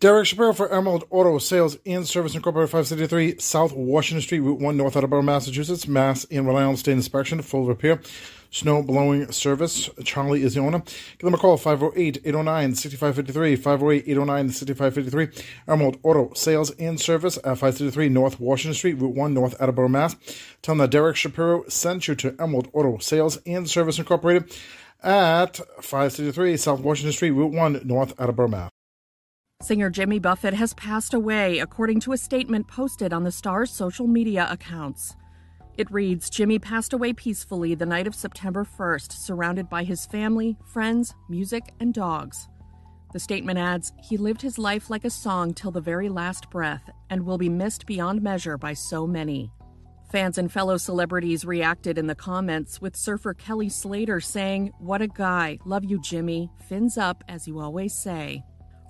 Derek 0.00 0.26
Shapiro 0.26 0.54
for 0.54 0.72
Emerald 0.72 1.04
Auto 1.10 1.36
Sales 1.36 1.76
and 1.84 2.08
Service 2.08 2.34
Incorporated, 2.34 2.70
573 2.70 3.38
South 3.38 3.74
Washington 3.74 4.22
Street, 4.22 4.40
Route 4.40 4.58
1, 4.58 4.74
North 4.74 4.96
Attleboro, 4.96 5.20
Massachusetts. 5.20 5.86
Mass 5.86 6.24
and 6.30 6.46
Rhode 6.46 6.56
Island 6.56 6.78
State 6.78 6.92
Inspection, 6.92 7.42
full 7.42 7.66
repair, 7.66 8.00
snow 8.50 8.82
blowing 8.82 9.30
service. 9.30 9.90
Charlie 10.02 10.42
is 10.42 10.54
the 10.54 10.60
owner. 10.60 10.78
Give 10.78 11.26
them 11.26 11.34
a 11.34 11.36
call, 11.36 11.58
508 11.58 12.16
809 12.24 12.76
6553. 12.76 13.56
508 13.56 14.08
809 14.08 14.48
6553. 14.48 15.44
Emerald 15.68 15.98
Auto 16.02 16.32
Sales 16.32 16.70
and 16.78 16.98
Service 16.98 17.36
at 17.36 17.58
533 17.58 18.08
North 18.08 18.40
Washington 18.40 18.74
Street, 18.74 18.94
Route 18.94 19.14
1, 19.14 19.34
North 19.34 19.60
Attleboro, 19.60 19.88
Mass. 19.88 20.16
Tell 20.62 20.76
them 20.76 20.78
that 20.78 20.92
Derek 20.92 21.16
Shapiro 21.16 21.68
sent 21.68 22.08
you 22.08 22.14
to 22.14 22.34
Emerald 22.40 22.68
Auto 22.72 22.96
Sales 23.00 23.38
and 23.44 23.68
Service 23.68 23.98
Incorporated 23.98 24.50
at 25.02 25.58
533 25.82 26.56
South 26.56 26.80
Washington 26.80 27.12
Street, 27.12 27.32
Route 27.32 27.52
1, 27.52 27.82
North 27.84 28.18
Attleboro, 28.18 28.48
Mass. 28.48 28.70
Singer 29.62 29.90
Jimmy 29.90 30.18
Buffett 30.18 30.54
has 30.54 30.72
passed 30.72 31.12
away, 31.12 31.58
according 31.58 32.00
to 32.00 32.12
a 32.12 32.16
statement 32.16 32.66
posted 32.66 33.12
on 33.12 33.24
the 33.24 33.30
star's 33.30 33.70
social 33.70 34.06
media 34.06 34.48
accounts. 34.50 35.16
It 35.76 35.90
reads 35.90 36.30
Jimmy 36.30 36.58
passed 36.58 36.94
away 36.94 37.12
peacefully 37.12 37.74
the 37.74 37.84
night 37.84 38.06
of 38.06 38.14
September 38.14 38.64
1st, 38.64 39.12
surrounded 39.12 39.68
by 39.68 39.84
his 39.84 40.06
family, 40.06 40.56
friends, 40.64 41.14
music, 41.28 41.74
and 41.78 41.92
dogs. 41.92 42.48
The 43.12 43.20
statement 43.20 43.58
adds 43.58 43.92
He 44.02 44.16
lived 44.16 44.40
his 44.40 44.58
life 44.58 44.88
like 44.88 45.04
a 45.04 45.10
song 45.10 45.52
till 45.52 45.70
the 45.70 45.80
very 45.80 46.08
last 46.08 46.48
breath 46.48 46.88
and 47.10 47.26
will 47.26 47.38
be 47.38 47.50
missed 47.50 47.84
beyond 47.84 48.22
measure 48.22 48.56
by 48.56 48.72
so 48.72 49.06
many. 49.06 49.52
Fans 50.10 50.38
and 50.38 50.50
fellow 50.50 50.78
celebrities 50.78 51.44
reacted 51.44 51.98
in 51.98 52.06
the 52.06 52.14
comments, 52.14 52.80
with 52.80 52.96
surfer 52.96 53.34
Kelly 53.34 53.68
Slater 53.68 54.20
saying, 54.20 54.72
What 54.78 55.02
a 55.02 55.06
guy. 55.06 55.58
Love 55.66 55.84
you, 55.84 56.00
Jimmy. 56.00 56.50
Fins 56.66 56.96
up, 56.96 57.22
as 57.28 57.46
you 57.46 57.60
always 57.60 57.92
say. 57.94 58.42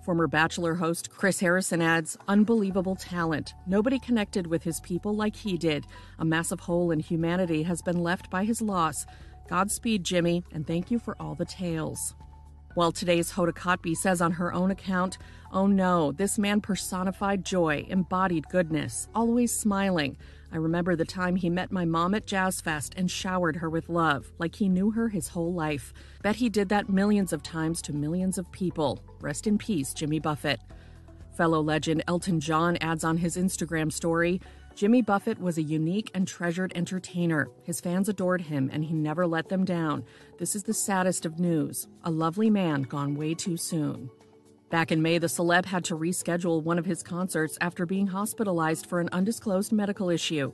Former 0.04 0.26
Bachelor 0.26 0.74
host 0.74 1.10
Chris 1.10 1.40
Harrison 1.40 1.82
adds, 1.82 2.16
Unbelievable 2.26 2.96
talent. 2.96 3.52
Nobody 3.66 3.98
connected 3.98 4.46
with 4.46 4.62
his 4.62 4.80
people 4.80 5.14
like 5.14 5.36
he 5.36 5.58
did. 5.58 5.86
A 6.18 6.24
massive 6.24 6.60
hole 6.60 6.90
in 6.90 7.00
humanity 7.00 7.62
has 7.64 7.82
been 7.82 8.02
left 8.02 8.30
by 8.30 8.44
his 8.44 8.62
loss. 8.62 9.04
Godspeed, 9.48 10.02
Jimmy, 10.04 10.42
and 10.52 10.66
thank 10.66 10.90
you 10.90 10.98
for 10.98 11.16
all 11.20 11.34
the 11.34 11.44
tales. 11.44 12.14
While 12.74 12.92
today's 12.92 13.32
Hoda 13.32 13.52
Kotb 13.52 13.94
says 13.96 14.22
on 14.22 14.32
her 14.32 14.54
own 14.54 14.70
account, 14.70 15.18
Oh 15.52 15.66
no, 15.66 16.12
this 16.12 16.38
man 16.38 16.60
personified 16.60 17.44
joy, 17.44 17.84
embodied 17.88 18.48
goodness, 18.48 19.08
always 19.14 19.52
smiling. 19.52 20.16
I 20.52 20.56
remember 20.56 20.96
the 20.96 21.04
time 21.04 21.36
he 21.36 21.48
met 21.48 21.70
my 21.70 21.84
mom 21.84 22.14
at 22.14 22.26
Jazz 22.26 22.60
Fest 22.60 22.94
and 22.96 23.10
showered 23.10 23.56
her 23.56 23.70
with 23.70 23.88
love, 23.88 24.32
like 24.38 24.56
he 24.56 24.68
knew 24.68 24.90
her 24.90 25.08
his 25.08 25.28
whole 25.28 25.52
life. 25.52 25.92
Bet 26.22 26.36
he 26.36 26.48
did 26.48 26.68
that 26.70 26.88
millions 26.88 27.32
of 27.32 27.42
times 27.42 27.80
to 27.82 27.92
millions 27.92 28.38
of 28.38 28.50
people. 28.50 29.04
Rest 29.20 29.46
in 29.46 29.58
peace, 29.58 29.94
Jimmy 29.94 30.18
Buffett. 30.18 30.60
Fellow 31.36 31.60
legend 31.60 32.02
Elton 32.08 32.40
John 32.40 32.76
adds 32.80 33.04
on 33.04 33.16
his 33.16 33.36
Instagram 33.36 33.92
story 33.92 34.40
Jimmy 34.74 35.02
Buffett 35.02 35.38
was 35.38 35.58
a 35.58 35.62
unique 35.62 36.10
and 36.14 36.26
treasured 36.26 36.72
entertainer. 36.74 37.48
His 37.64 37.80
fans 37.80 38.08
adored 38.08 38.40
him, 38.40 38.70
and 38.72 38.84
he 38.84 38.94
never 38.94 39.26
let 39.26 39.48
them 39.48 39.64
down. 39.64 40.04
This 40.38 40.54
is 40.54 40.62
the 40.62 40.72
saddest 40.72 41.26
of 41.26 41.38
news. 41.38 41.86
A 42.04 42.10
lovely 42.10 42.48
man 42.48 42.82
gone 42.82 43.14
way 43.14 43.34
too 43.34 43.56
soon. 43.56 44.10
Back 44.70 44.92
in 44.92 45.02
May, 45.02 45.18
the 45.18 45.26
celeb 45.26 45.64
had 45.64 45.82
to 45.86 45.96
reschedule 45.96 46.62
one 46.62 46.78
of 46.78 46.86
his 46.86 47.02
concerts 47.02 47.58
after 47.60 47.84
being 47.84 48.06
hospitalized 48.06 48.86
for 48.86 49.00
an 49.00 49.08
undisclosed 49.10 49.72
medical 49.72 50.08
issue. 50.08 50.52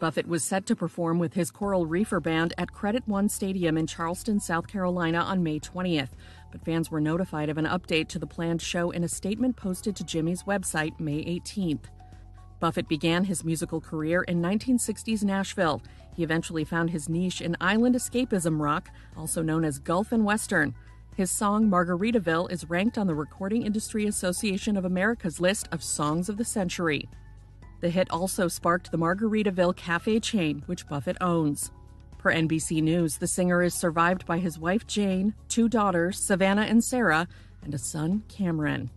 Buffett 0.00 0.26
was 0.26 0.42
set 0.42 0.66
to 0.66 0.74
perform 0.74 1.20
with 1.20 1.34
his 1.34 1.52
Coral 1.52 1.86
Reefer 1.86 2.18
Band 2.18 2.54
at 2.58 2.72
Credit 2.72 3.06
One 3.06 3.28
Stadium 3.28 3.78
in 3.78 3.86
Charleston, 3.86 4.40
South 4.40 4.66
Carolina 4.66 5.18
on 5.18 5.44
May 5.44 5.60
20th, 5.60 6.08
but 6.50 6.64
fans 6.64 6.90
were 6.90 7.00
notified 7.00 7.48
of 7.48 7.56
an 7.56 7.66
update 7.66 8.08
to 8.08 8.18
the 8.18 8.26
planned 8.26 8.60
show 8.60 8.90
in 8.90 9.04
a 9.04 9.08
statement 9.08 9.54
posted 9.54 9.94
to 9.94 10.04
Jimmy's 10.04 10.42
website 10.42 10.98
May 10.98 11.24
18th. 11.24 11.84
Buffett 12.58 12.88
began 12.88 13.22
his 13.24 13.44
musical 13.44 13.80
career 13.80 14.22
in 14.24 14.42
1960s 14.42 15.22
Nashville. 15.22 15.80
He 16.16 16.24
eventually 16.24 16.64
found 16.64 16.90
his 16.90 17.08
niche 17.08 17.40
in 17.40 17.56
island 17.60 17.94
escapism 17.94 18.60
rock, 18.60 18.90
also 19.16 19.40
known 19.40 19.64
as 19.64 19.78
Gulf 19.78 20.10
and 20.10 20.24
Western. 20.24 20.74
His 21.14 21.30
song 21.30 21.68
Margaritaville 21.68 22.50
is 22.50 22.70
ranked 22.70 22.96
on 22.96 23.06
the 23.06 23.14
Recording 23.14 23.64
Industry 23.64 24.06
Association 24.06 24.78
of 24.78 24.86
America's 24.86 25.40
list 25.40 25.68
of 25.70 25.82
songs 25.82 26.30
of 26.30 26.38
the 26.38 26.44
century. 26.44 27.06
The 27.80 27.90
hit 27.90 28.10
also 28.10 28.48
sparked 28.48 28.90
the 28.90 28.96
Margaritaville 28.96 29.76
cafe 29.76 30.20
chain, 30.20 30.62
which 30.64 30.88
Buffett 30.88 31.18
owns. 31.20 31.70
Per 32.16 32.32
NBC 32.32 32.82
News, 32.82 33.18
the 33.18 33.26
singer 33.26 33.62
is 33.62 33.74
survived 33.74 34.24
by 34.24 34.38
his 34.38 34.58
wife 34.58 34.86
Jane, 34.86 35.34
two 35.48 35.68
daughters, 35.68 36.18
Savannah 36.18 36.62
and 36.62 36.82
Sarah, 36.82 37.28
and 37.62 37.74
a 37.74 37.78
son, 37.78 38.22
Cameron. 38.28 38.88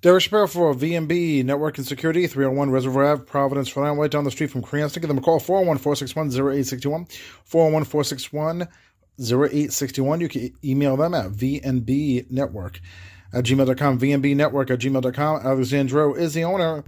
Derek 0.00 0.22
Shapiro 0.22 0.46
for 0.46 0.72
VMB 0.74 1.44
Network 1.44 1.76
and 1.76 1.86
Security, 1.86 2.28
301 2.28 2.70
Reservoir 2.70 3.04
Ave, 3.04 3.24
Providence, 3.24 3.76
Rhode 3.76 3.86
Island, 3.86 4.00
right 4.00 4.10
down 4.10 4.22
the 4.22 4.30
street 4.30 4.50
from 4.50 4.62
Cranston. 4.62 5.00
Give 5.00 5.08
them 5.08 5.18
a 5.18 5.20
call, 5.20 5.40
401 5.40 5.78
461 5.78 6.28
0861, 6.28 7.06
401 7.44 7.84
461 7.84 8.68
0861. 9.20 10.20
You 10.20 10.28
can 10.28 10.52
email 10.64 10.96
them 10.96 11.14
at 11.14 11.32
vnbnetwork 11.32 12.78
at 13.32 13.44
gmail.com. 13.44 13.98
vnbnetwork 13.98 14.70
at 14.70 14.78
gmail.com. 14.78 15.40
Alexandro 15.44 16.14
is 16.14 16.32
the 16.32 16.44
owner. 16.44 16.84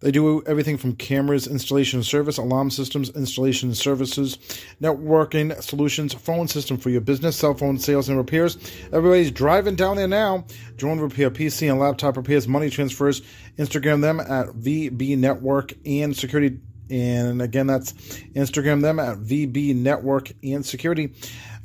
They 0.00 0.12
do 0.12 0.42
everything 0.44 0.76
from 0.76 0.94
cameras, 0.94 1.48
installation 1.48 2.04
service, 2.04 2.38
alarm 2.38 2.70
systems, 2.70 3.10
installation 3.10 3.74
services, 3.74 4.38
networking 4.80 5.60
solutions, 5.60 6.14
phone 6.14 6.46
system 6.46 6.76
for 6.76 6.90
your 6.90 7.00
business, 7.00 7.36
cell 7.36 7.54
phone 7.54 7.78
sales 7.78 8.08
and 8.08 8.16
repairs. 8.16 8.56
Everybody's 8.92 9.32
driving 9.32 9.74
down 9.74 9.96
there 9.96 10.06
now. 10.06 10.44
Drone 10.76 11.00
repair, 11.00 11.30
PC 11.30 11.68
and 11.68 11.80
laptop 11.80 12.16
repairs, 12.16 12.46
money 12.46 12.70
transfers. 12.70 13.22
Instagram 13.58 14.00
them 14.00 14.20
at 14.20 14.46
VB 14.54 15.18
Network 15.18 15.72
and 15.84 16.16
Security. 16.16 16.60
And 16.90 17.42
again, 17.42 17.66
that's 17.66 17.92
Instagram 18.34 18.82
them 18.82 19.00
at 19.00 19.18
VB 19.18 19.74
Network 19.74 20.30
and 20.44 20.64
Security. 20.64 21.12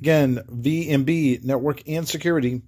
Again, 0.02 0.40
VMB 0.50 1.44
Network 1.44 1.88
and 1.88 2.08
Security 2.08 2.64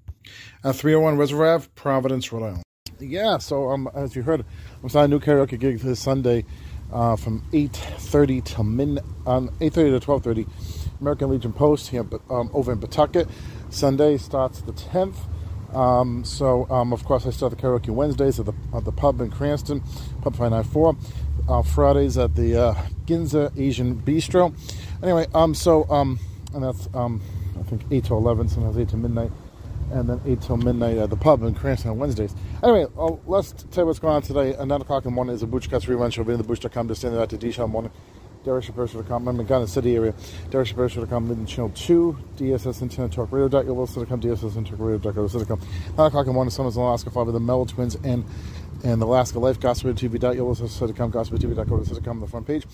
at 0.64 0.76
301 0.76 1.18
Reservoir 1.18 1.56
Ave, 1.56 1.68
Providence, 1.74 2.32
Rhode 2.32 2.46
Island. 2.46 2.64
Yeah, 3.00 3.40
so 3.40 3.70
um, 3.72 3.90
as 3.94 4.16
you 4.16 4.24
heard, 4.24 4.46
I'm 4.86 4.90
starting 4.90 5.14
a 5.14 5.18
new 5.18 5.20
karaoke 5.20 5.60
gig 5.60 5.80
this 5.80 6.00
Sunday 6.00 6.46
uh, 6.94 7.16
from 7.16 7.42
8.30 7.52 8.46
to 8.46 8.64
min 8.64 9.00
um, 9.26 9.50
8.30 9.60 10.00
to 10.00 10.06
12.30 10.06 10.48
American 11.02 11.32
Legion 11.32 11.54
Post 11.54 11.90
here 11.90 12.06
um, 12.30 12.52
over 12.54 12.72
in 12.72 12.78
Pawtucket. 12.78 13.28
Sunday 13.72 14.18
starts 14.18 14.62
the 14.62 14.74
10th. 14.74 15.16
Um, 15.74 16.24
so, 16.24 16.70
um, 16.70 16.94
of 16.94 17.04
course, 17.04 17.26
I 17.26 17.32
start 17.32 17.50
the 17.50 17.56
karaoke 17.56 17.90
Wednesdays 17.90 18.40
at 18.40 18.46
the, 18.46 18.54
at 18.76 18.86
the 18.86 18.92
pub 18.92 19.22
in 19.22 19.32
Cranston, 19.32 19.82
Pub 20.22 20.36
594. 20.36 20.96
Uh, 21.50 21.64
Fridays 21.64 22.20
at 22.20 22.36
the 22.36 22.56
uh, 22.56 22.76
Ginza 23.08 23.52
Asian 23.60 24.00
Bistro. 24.00 24.54
Anyway, 25.02 25.26
um, 25.34 25.56
so, 25.56 25.90
um, 25.90 26.20
and 26.54 26.64
that's, 26.64 26.90
um, 26.94 27.24
I 27.60 27.64
think 27.64 27.82
8 27.90 28.04
to 28.04 28.14
11, 28.14 28.50
sometimes 28.50 28.78
8 28.78 28.90
to 28.90 28.98
midnight 28.98 29.32
and 29.92 30.10
then 30.10 30.22
8 30.26 30.42
till 30.42 30.58
midnight 30.58 30.98
at 30.98 31.10
the 31.10 31.16
pub 31.16 31.44
in 31.44 31.54
Cranston 31.54 31.92
on 31.92 31.98
Wednesdays. 31.98 32.36
Anyway, 32.64 32.86
uh, 32.98 33.16
let's 33.26 33.52
tell 33.72 33.84
you 33.84 33.88
what's 33.88 34.00
going 34.00 34.16
on 34.16 34.22
today. 34.22 34.54
At 34.54 34.68
9 34.68 34.82
o'clock 34.82 35.06
in 35.06 35.12
the 35.12 35.16
morning 35.16 35.36
is 35.36 35.44
a 35.44 35.48
Butchcast 35.48 35.88
rerun 35.88 36.12
show. 36.12 36.24
Be 36.24 36.34
in 36.34 36.38
the 36.38 36.44
Butch.com, 36.44 36.88
just 36.88 37.02
standing 37.02 37.22
at 37.22 37.30
the 37.30 37.38
D 37.38 37.52
Show 37.52 37.68
morning. 37.68 37.92
Derek 38.46 38.66
come. 39.08 39.28
I'm 39.28 39.40
in 39.40 39.46
Ghana 39.48 39.66
City 39.66 39.96
area. 39.96 40.14
Derek 40.52 40.76
come. 40.76 41.28
Midnight 41.28 41.48
Channel 41.48 41.72
2, 41.74 42.18
DSS 42.38 42.84
Internet 42.84 43.12
Talk 43.12 43.32
Radio. 43.32 43.62
You'll 43.64 44.06
come. 44.06 44.22
DSS 44.22 44.56
Internet 44.56 44.80
Radio. 44.80 44.98
Dot, 45.00 45.48
come. 45.48 45.60
9 45.98 46.08
o'clock 46.08 46.22
in 46.22 46.28
the 46.28 46.34
morning, 46.34 46.52
Summers 46.52 46.78
in 46.78 46.84
Alaska, 46.84 47.10
followed 47.10 47.26
by 47.26 47.32
the 47.32 47.40
Mellow 47.40 47.66
Twins 47.66 47.96
and 48.04 48.24
and 48.86 49.02
the 49.02 49.06
Alaska 49.06 49.40
Life, 49.40 49.60
Gospel 49.60 49.94
TV. 49.94 50.36
You'll 50.36 50.48
also 50.48 50.94
come. 50.94 51.10
Gospel 51.10 51.40
TV. 51.40 51.56
Go 51.56 51.84
to 51.84 52.02
come 52.02 52.18
on 52.18 52.20
the 52.22 52.28
front 52.28 52.46
page. 52.46 52.66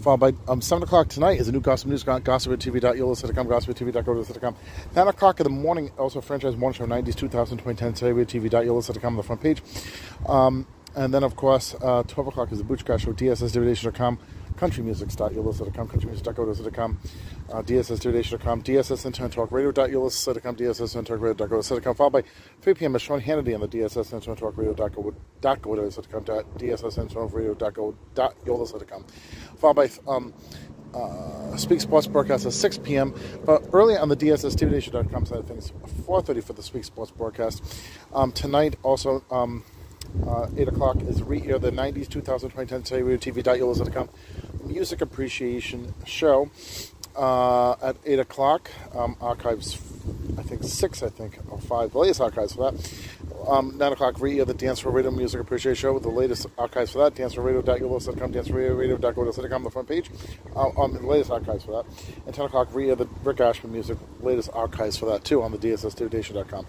Followed 0.00 0.18
by 0.18 0.32
um, 0.48 0.60
7 0.60 0.82
o'clock 0.82 1.08
tonight 1.08 1.38
is 1.38 1.46
a 1.46 1.52
new 1.52 1.60
Gospel 1.60 1.90
News. 1.90 2.02
Gospel 2.02 2.56
TV. 2.56 2.96
You'll 2.96 3.08
also 3.08 3.32
come. 3.32 3.46
Gospel 3.46 3.72
TV. 3.72 3.92
Go 3.92 4.22
to 4.22 4.40
come. 4.40 4.56
9 4.96 5.08
o'clock 5.08 5.38
in 5.38 5.44
the 5.44 5.50
morning, 5.50 5.92
also 5.96 6.20
franchise 6.20 6.56
morning 6.56 6.76
show 6.76 6.86
90s, 6.86 7.14
2000, 7.14 7.58
2010, 7.58 8.14
TV. 8.26 8.64
You'll 8.64 8.74
also 8.74 8.92
come 8.94 9.14
on 9.14 9.16
the 9.16 9.22
front 9.22 9.42
page. 9.42 9.62
Um, 10.26 10.66
and 10.96 11.14
then, 11.14 11.22
of 11.22 11.36
course, 11.36 11.76
uh, 11.80 12.02
12 12.02 12.28
o'clock 12.28 12.50
is 12.50 12.58
the 12.58 12.64
Butchcast 12.64 13.00
show, 13.00 13.12
DSSTVNation.com 13.12 14.18
countrymusics.ulissa.com, 14.60 15.88
countrymusic.ulissa.com, 15.88 16.98
uh, 17.50 17.62
dsstvnation.com, 17.62 18.62
DSS 18.62 19.06
Internet 19.06 19.32
Talk 19.32 19.50
Radio.ulissa.com, 19.50 20.56
DSS 20.56 20.96
Internet 20.96 21.22
Radio.ulissa.com, 21.22 21.94
followed 21.94 22.12
by 22.12 22.22
3 22.60 22.74
p.m. 22.74 22.92
with 22.92 23.02
Sean 23.02 23.20
Hannity 23.20 23.54
on 23.54 23.60
the 23.60 23.68
DSS 23.68 24.12
Internet 24.12 24.38
Talk 24.38 24.56
Radio.ulissa.com, 24.56 26.24
DSS 26.58 26.98
Internet 26.98 27.32
Radio.ulissa.com, 27.32 29.04
followed 29.58 29.74
by 29.74 29.90
um, 30.06 30.34
uh, 30.94 31.56
Speak 31.56 31.80
Sports 31.80 32.06
broadcast 32.06 32.46
at 32.46 32.52
6 32.52 32.78
p.m. 32.78 33.14
But 33.44 33.64
early 33.72 33.96
on 33.96 34.08
the 34.08 34.16
DSSTVNation.com 34.16 35.26
side 35.26 35.38
of 35.38 35.48
things, 35.48 35.72
4.30 36.06 36.44
for 36.44 36.52
the 36.52 36.62
Speak 36.62 36.84
Sports 36.84 37.10
broadcast. 37.10 37.62
Um, 38.12 38.32
tonight, 38.32 38.76
also, 38.82 39.24
um, 39.30 39.64
uh, 40.26 40.48
8 40.56 40.68
o'clock 40.68 40.96
is 41.02 41.22
re-air 41.22 41.58
the 41.58 41.70
90s, 41.70 42.08
2000, 42.08 42.50
2010, 42.50 43.04
Radio 43.04 43.18
TV.com 43.18 44.08
music 44.70 45.00
appreciation 45.00 45.94
show 46.06 46.50
uh, 47.16 47.72
at 47.82 47.96
8 48.04 48.20
o'clock. 48.20 48.70
Um, 48.94 49.16
archives, 49.20 49.74
I 50.38 50.42
think 50.42 50.62
6, 50.62 51.02
I 51.02 51.08
think, 51.08 51.38
or 51.50 51.58
5, 51.58 51.92
the 51.92 51.98
latest 51.98 52.20
archives 52.20 52.54
for 52.54 52.70
that. 52.70 53.02
Um, 53.48 53.76
9 53.78 53.92
o'clock, 53.92 54.20
re-air 54.20 54.44
the 54.44 54.54
Dance 54.54 54.80
for 54.80 54.90
Radio 54.90 55.10
Music 55.10 55.40
Appreciation 55.40 55.74
Show 55.74 55.92
with 55.94 56.02
the 56.02 56.10
latest 56.10 56.46
archives 56.58 56.92
for 56.92 56.98
that. 56.98 57.14
Dance 57.14 57.34
for 57.34 57.42
Radio.com, 57.42 58.32
Dance 58.32 58.48
for 58.48 58.74
Radio.com, 58.74 59.64
the 59.64 59.70
front 59.70 59.88
page. 59.88 60.10
Uh, 60.54 60.68
um, 60.76 60.92
the 60.92 61.00
latest 61.00 61.30
archives 61.30 61.64
for 61.64 61.82
that. 61.82 61.84
And 62.26 62.34
10 62.34 62.46
o'clock, 62.46 62.68
re-air 62.72 62.96
the 62.96 63.08
Rick 63.24 63.40
Ashman 63.40 63.72
Music, 63.72 63.98
latest 64.20 64.50
archives 64.52 64.96
for 64.96 65.06
that 65.06 65.24
too 65.24 65.42
on 65.42 65.52
the 65.52 65.58
DSSTVNation.com. 65.58 66.66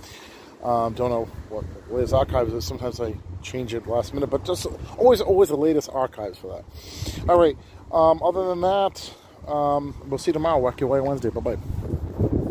Um, 0.64 0.94
don't 0.94 1.10
know 1.10 1.26
what 1.50 1.66
the 1.88 1.96
latest 1.96 2.14
archives 2.14 2.54
is. 2.54 2.66
Sometimes 2.66 3.00
I 3.00 3.16
change 3.42 3.74
it 3.74 3.88
last 3.88 4.14
minute, 4.14 4.30
but 4.30 4.46
just 4.46 4.68
always, 4.98 5.22
always 5.22 5.50
the 5.50 5.58
latest 5.58 5.90
archives 5.92 6.38
for 6.38 6.48
that. 6.56 7.30
All 7.30 7.40
right. 7.40 7.58
Um, 7.92 8.22
other 8.24 8.48
than 8.48 8.62
that, 8.62 9.14
um, 9.48 9.96
we'll 10.08 10.20
see 10.20 10.30
you 10.30 10.34
tomorrow. 10.34 10.62
Wacky 10.62 10.88
White 10.88 11.04
Wednesday. 11.04 11.30
Bye 11.30 11.56
bye. 11.56 12.51